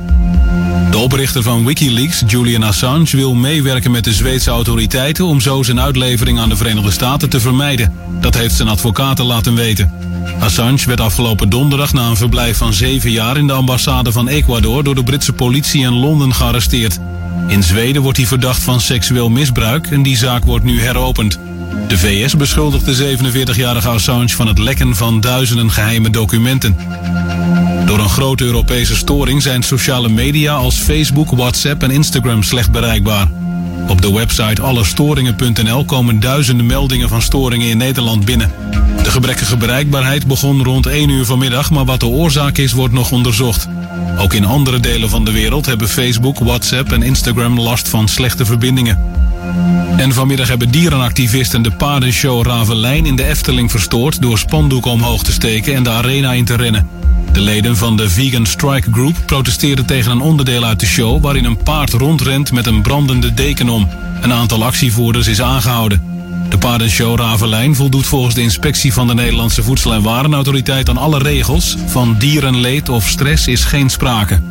De 0.91 0.98
oprichter 0.98 1.44
van 1.44 1.65
Wikileaks, 1.65 2.23
Julian 2.27 2.64
Assange, 2.64 3.18
wil 3.18 3.34
meewerken 3.34 3.91
met 3.91 4.03
de 4.03 4.14
Zweedse 4.14 4.49
autoriteiten 4.49 5.26
om 5.26 5.41
zo 5.41 5.64
zijn 5.64 5.80
uitlevering 5.80 6.40
aan 6.40 6.49
de 6.49 6.56
Verenigde 6.56 6.91
Staten 6.91 7.30
te 7.30 7.40
vermijden. 7.40 7.94
Dat 8.22 8.35
heeft 8.35 8.56
zijn 8.56 8.68
advocaten 8.68 9.26
laten 9.26 9.56
weten. 9.56 9.94
Assange 10.40 10.85
werd 10.85 11.02
afgelopen 11.02 11.49
donderdag 11.49 11.94
na 11.94 12.07
een 12.07 12.18
verblijf 12.18 12.57
van 12.57 12.73
zeven 12.73 13.11
jaar 13.11 13.38
in 13.38 13.48
de 13.48 13.53
ambassade 13.53 14.11
van 14.11 14.27
Ecuador 14.27 14.84
door 14.84 14.95
de 14.95 15.03
Britse 15.03 15.34
politie 15.34 15.81
in 15.81 15.94
Londen 15.94 16.34
gearresteerd. 16.34 16.99
In 17.48 17.64
Zweden 17.64 18.02
wordt 18.02 18.18
hij 18.18 18.27
verdacht 18.27 18.64
van 18.64 18.81
seksueel 18.81 19.30
misbruik 19.30 19.88
en 19.88 20.03
die 20.03 20.18
zaak 20.18 20.45
wordt 20.45 20.65
nu 20.65 20.81
heropend. 20.81 21.40
De 21.88 21.98
VS 21.98 22.36
beschuldigt 22.36 22.86
de 22.86 23.18
47-jarige 23.18 23.90
Assange 23.90 24.30
van 24.30 24.48
het 24.48 24.60
lekken 24.60 24.95
van 24.95 25.22
duizenden 25.22 25.72
geheime 25.72 26.10
documenten. 26.10 26.78
Door 27.86 28.00
een 28.00 28.10
grote 28.10 28.44
Europese 28.44 28.95
storing 28.95 29.41
zijn 29.41 29.64
sociale 29.64 30.10
media 30.10 30.54
als 30.54 30.76
Facebook, 30.76 31.32
WhatsApp 31.32 31.84
en 31.84 31.91
Instagram 31.91 32.44
slecht 32.44 32.72
bereikbaar. 32.72 33.28
Op 33.88 34.02
de 34.02 34.14
website 34.14 34.62
allestoringen.nl 34.62 35.86
komen 35.86 36.20
duizenden 36.20 36.66
meldingen 36.66 37.10
van 37.10 37.22
storingen 37.22 37.68
in 37.68 37.78
Nederland 37.78 38.26
binnen. 38.26 38.52
De 39.04 39.12
gebrekkige 39.12 39.58
bereikbaarheid 39.58 40.28
begon 40.28 40.64
rond 40.64 40.86
1 40.86 41.10
uur 41.10 41.26
vanmiddag, 41.26 41.72
maar 41.72 41.86
wat 41.86 42.00
de 42.00 42.06
oorzaak 42.06 42.58
is, 42.58 42.72
wordt 42.72 42.94
nog 42.94 43.12
onderzocht. 43.12 43.68
Ook 44.18 44.34
in 44.34 44.45
andere 44.45 44.80
delen 44.80 45.10
van 45.10 45.26
de 45.26 45.32
wereld 45.32 45.66
hebben 45.66 45.90
Facebook, 45.90 46.40
WhatsApp 46.40 46.91
en 46.91 47.04
Instagram 47.04 47.60
last 47.60 47.88
van 47.88 48.08
slechte 48.08 48.45
verbindingen. 48.45 49.23
En 49.98 50.14
vanmiddag 50.14 50.48
hebben 50.48 50.72
dierenactivisten 50.72 51.61
de 51.61 51.72
paardenshow 51.72 52.45
Ravelijn 52.45 53.06
in 53.06 53.15
de 53.15 53.26
Efteling 53.26 53.72
verstoord 53.72 54.22
door 54.22 54.38
spandoeken 54.38 54.91
omhoog 54.91 55.24
te 55.24 55.32
steken 55.32 55.76
en 55.76 55.84
de 55.84 55.90
arena 55.90 56.32
in 56.32 56.45
te 56.45 56.56
rennen. 56.56 56.88
De 57.32 57.41
leden 57.41 57.78
van 57.78 57.98
de 57.98 58.10
Vegan 58.10 58.45
Strike 58.45 58.91
Group 58.91 59.15
protesteerden 59.26 59.86
tegen 59.86 60.11
een 60.11 60.22
onderdeel 60.22 60.64
uit 60.64 60.80
de 60.80 60.86
show 60.86 61.24
waarin 61.24 61.45
een 61.45 61.57
paard 61.57 61.94
rondrent 61.94 62.52
met 62.52 62.65
een 62.65 62.82
brandende 62.82 63.34
deken 63.34 63.70
om. 63.70 63.90
Een 64.22 64.34
aantal 64.34 64.64
actievoerders 64.64 65.28
is 65.28 65.41
aangehouden. 65.41 66.02
De 66.49 66.57
paardenshow 66.57 67.20
Ravelijn 67.20 67.76
voldoet 67.76 68.06
volgens 68.06 68.36
de 68.36 68.41
inspectie 68.41 68.94
van 68.94 69.07
de 69.07 69.14
Nederlandse 69.14 69.64
Voedsel- 69.64 69.94
en 69.94 70.02
Warenautoriteit 70.02 70.90
aan 70.90 70.98
alle 70.98 71.20
regels. 71.20 71.78
Van 71.86 72.15
dierenleed 72.18 72.90
of 72.90 73.07
stress 73.07 73.48
is 73.48 73.64
geen 73.64 73.90
sprake. 73.90 74.41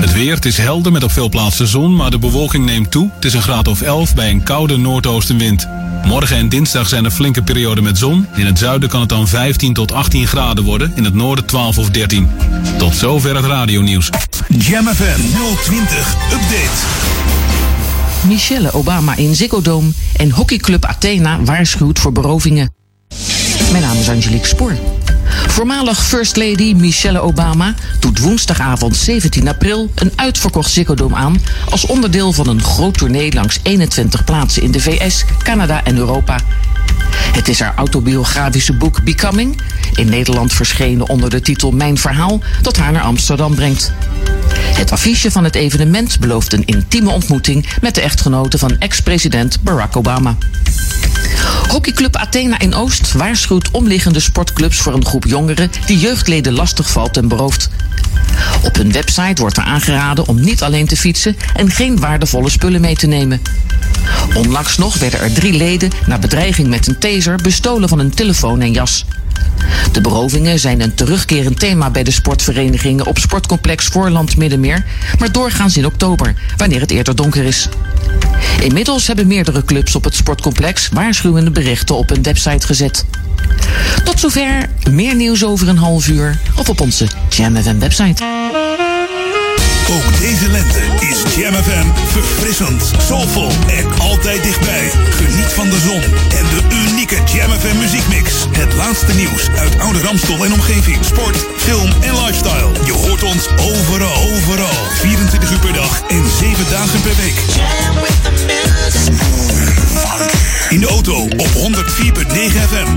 Het 0.00 0.12
weer, 0.12 0.34
het 0.34 0.44
is 0.44 0.58
helder 0.58 0.92
met 0.92 1.02
op 1.02 1.12
veel 1.12 1.28
plaatsen 1.28 1.66
zon, 1.66 1.96
maar 1.96 2.10
de 2.10 2.18
bewolking 2.18 2.64
neemt 2.64 2.90
toe. 2.90 3.10
Het 3.14 3.24
is 3.24 3.34
een 3.34 3.42
graad 3.42 3.68
of 3.68 3.82
11 3.82 4.14
bij 4.14 4.30
een 4.30 4.42
koude 4.42 4.76
noordoostenwind. 4.76 5.68
Morgen 6.04 6.36
en 6.36 6.48
dinsdag 6.48 6.88
zijn 6.88 7.04
er 7.04 7.10
flinke 7.10 7.42
perioden 7.42 7.84
met 7.84 7.98
zon. 7.98 8.26
In 8.34 8.46
het 8.46 8.58
zuiden 8.58 8.88
kan 8.88 9.00
het 9.00 9.08
dan 9.08 9.28
15 9.28 9.72
tot 9.72 9.92
18 9.92 10.26
graden 10.26 10.64
worden, 10.64 10.92
in 10.94 11.04
het 11.04 11.14
noorden 11.14 11.44
12 11.44 11.78
of 11.78 11.90
13. 11.90 12.30
Tot 12.78 12.94
zover 12.94 13.36
het 13.36 13.44
radionieuws. 13.44 14.10
Jam 14.48 14.86
FM 14.86 15.20
020 15.62 16.14
Update. 16.32 16.82
Michelle 18.26 18.72
Obama 18.72 19.16
in 19.16 19.34
Ziggo 19.34 19.62
Dome 19.62 19.90
en 20.16 20.30
hockeyclub 20.30 20.84
Athena 20.84 21.42
waarschuwt 21.42 21.98
voor 21.98 22.12
berovingen. 22.12 22.72
Mijn 23.70 23.82
naam 23.82 23.96
is 23.96 24.08
Angelique 24.08 24.46
Spoor. 24.46 24.76
Voormalig 25.54 26.04
First 26.04 26.36
Lady 26.36 26.74
Michelle 26.76 27.20
Obama 27.20 27.74
doet 28.00 28.18
woensdagavond 28.18 28.96
17 28.96 29.48
april 29.48 29.90
een 29.94 30.12
uitverkocht 30.16 30.70
Ziggo 30.70 31.10
aan 31.12 31.40
als 31.70 31.86
onderdeel 31.86 32.32
van 32.32 32.48
een 32.48 32.62
groot 32.62 32.98
tournee 32.98 33.32
langs 33.32 33.58
21 33.62 34.24
plaatsen 34.24 34.62
in 34.62 34.70
de 34.70 34.80
VS, 34.80 35.24
Canada 35.42 35.84
en 35.84 35.96
Europa. 35.96 36.40
Het 37.32 37.48
is 37.48 37.60
haar 37.60 37.74
autobiografische 37.76 38.72
boek 38.72 39.04
Becoming, 39.04 39.60
in 39.94 40.08
Nederland 40.08 40.52
verschenen 40.52 41.08
onder 41.08 41.30
de 41.30 41.40
titel 41.40 41.70
Mijn 41.70 41.98
Verhaal, 41.98 42.40
dat 42.62 42.76
haar 42.76 42.92
naar 42.92 43.02
Amsterdam 43.02 43.54
brengt. 43.54 43.92
Het 44.54 44.92
affiche 44.92 45.30
van 45.30 45.44
het 45.44 45.54
evenement 45.54 46.20
belooft 46.20 46.52
een 46.52 46.64
intieme 46.64 47.10
ontmoeting 47.10 47.66
met 47.80 47.94
de 47.94 48.00
echtgenote 48.00 48.58
van 48.58 48.78
ex-president 48.78 49.62
Barack 49.62 49.96
Obama. 49.96 50.36
Hockeyclub 51.68 52.16
Athena 52.16 52.58
in 52.58 52.74
Oost 52.74 53.12
waarschuwt 53.12 53.70
omliggende 53.70 54.20
sportclubs 54.20 54.78
voor 54.78 54.94
een 54.94 55.06
groep 55.06 55.24
jongeren 55.24 55.70
die 55.86 55.98
jeugdleden 55.98 56.52
lastig 56.52 56.90
valt 56.90 57.16
en 57.16 57.28
berooft. 57.28 57.68
Op 58.62 58.76
hun 58.76 58.92
website 58.92 59.40
wordt 59.40 59.56
er 59.56 59.62
aangeraden 59.62 60.28
om 60.28 60.40
niet 60.40 60.62
alleen 60.62 60.86
te 60.86 60.96
fietsen 60.96 61.36
en 61.54 61.70
geen 61.70 62.00
waardevolle 62.00 62.50
spullen 62.50 62.80
mee 62.80 62.96
te 62.96 63.06
nemen. 63.06 63.42
Onlangs 64.34 64.76
nog 64.76 64.98
werden 64.98 65.20
er 65.20 65.32
drie 65.32 65.52
leden 65.52 65.90
na 66.06 66.18
bedreiging 66.18 66.68
met 66.74 66.86
een 66.86 66.98
taser 66.98 67.36
bestolen 67.42 67.88
van 67.88 67.98
een 67.98 68.14
telefoon 68.14 68.60
en 68.60 68.72
jas. 68.72 69.04
De 69.92 70.00
berovingen 70.00 70.58
zijn 70.58 70.80
een 70.80 70.94
terugkerend 70.94 71.58
thema 71.58 71.90
bij 71.90 72.02
de 72.02 72.10
sportverenigingen 72.10 73.06
op 73.06 73.18
sportcomplex 73.18 73.86
Voorland 73.86 74.36
Middenmeer, 74.36 74.84
maar 75.18 75.32
doorgaans 75.32 75.76
in 75.76 75.86
oktober, 75.86 76.34
wanneer 76.56 76.80
het 76.80 76.90
eerder 76.90 77.16
donker 77.16 77.44
is. 77.44 77.68
Inmiddels 78.62 79.06
hebben 79.06 79.26
meerdere 79.26 79.64
clubs 79.64 79.94
op 79.94 80.04
het 80.04 80.14
sportcomplex 80.14 80.88
waarschuwende 80.88 81.50
berichten 81.50 81.96
op 81.96 82.08
hun 82.08 82.22
website 82.22 82.66
gezet. 82.66 83.04
Tot 84.04 84.20
zover, 84.20 84.68
meer 84.90 85.14
nieuws 85.14 85.44
over 85.44 85.68
een 85.68 85.78
half 85.78 86.08
uur 86.08 86.38
of 86.56 86.68
op 86.68 86.80
onze 86.80 87.06
Jam 87.28 87.78
website. 87.78 88.22
Ook 89.90 90.18
deze 90.18 90.48
lente 90.48 90.80
is 91.00 91.22
Jam 91.36 91.54
FM 91.54 91.86
verfrissend, 92.06 92.90
soulvol 92.98 93.50
en 93.66 94.00
altijd 94.00 94.42
dichtbij. 94.42 94.90
Geniet 95.10 95.52
van 95.52 95.70
de 95.70 95.78
zon 95.78 96.02
en 96.38 96.44
de 96.54 96.60
unieke 96.86 97.16
Jam 97.32 97.50
FM 97.50 97.76
muziekmix. 97.78 98.46
Het 98.50 98.74
laatste 98.74 99.14
nieuws 99.14 99.48
uit 99.56 99.78
oude 99.78 100.00
Ramstol 100.00 100.44
en 100.44 100.52
omgeving. 100.52 101.04
Sport, 101.04 101.36
film 101.56 101.90
en 102.00 102.14
lifestyle. 102.24 102.70
Je 102.84 102.92
hoort 102.92 103.22
ons 103.22 103.48
overal, 103.48 104.30
overal. 104.32 104.74
24 104.94 105.50
uur 105.50 105.58
per 105.58 105.72
dag 105.72 106.02
en 106.08 106.24
7 106.38 106.70
dagen 106.70 107.00
per 107.00 107.16
week. 107.16 107.42
In 110.68 110.80
de 110.80 110.86
auto 110.86 111.22
op 111.22 111.48
104.9 111.48 111.56
FM. 112.68 112.88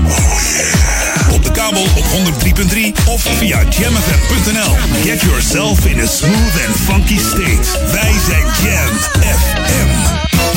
Op 1.32 1.44
de 1.44 1.50
kabel 1.50 1.82
op 1.82 2.04
103.3 2.04 3.06
of 3.06 3.22
via 3.22 3.62
jamfm.nl. 3.68 4.76
Get 5.04 5.20
yourself 5.20 5.86
in 5.86 6.00
a 6.00 6.06
smooth 6.06 6.66
and 6.66 6.76
funky 6.76 7.18
state. 7.18 7.90
Wij 7.92 8.12
zijn 8.26 8.46
Jam 8.62 8.96
FM. 9.38 10.47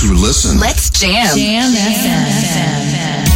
For 0.00 0.06
those 0.06 0.18
who 0.18 0.26
listen. 0.26 0.58
Let's 0.58 0.90
jam. 0.90 1.36
Jam 1.36 1.72
FM. 1.72 3.29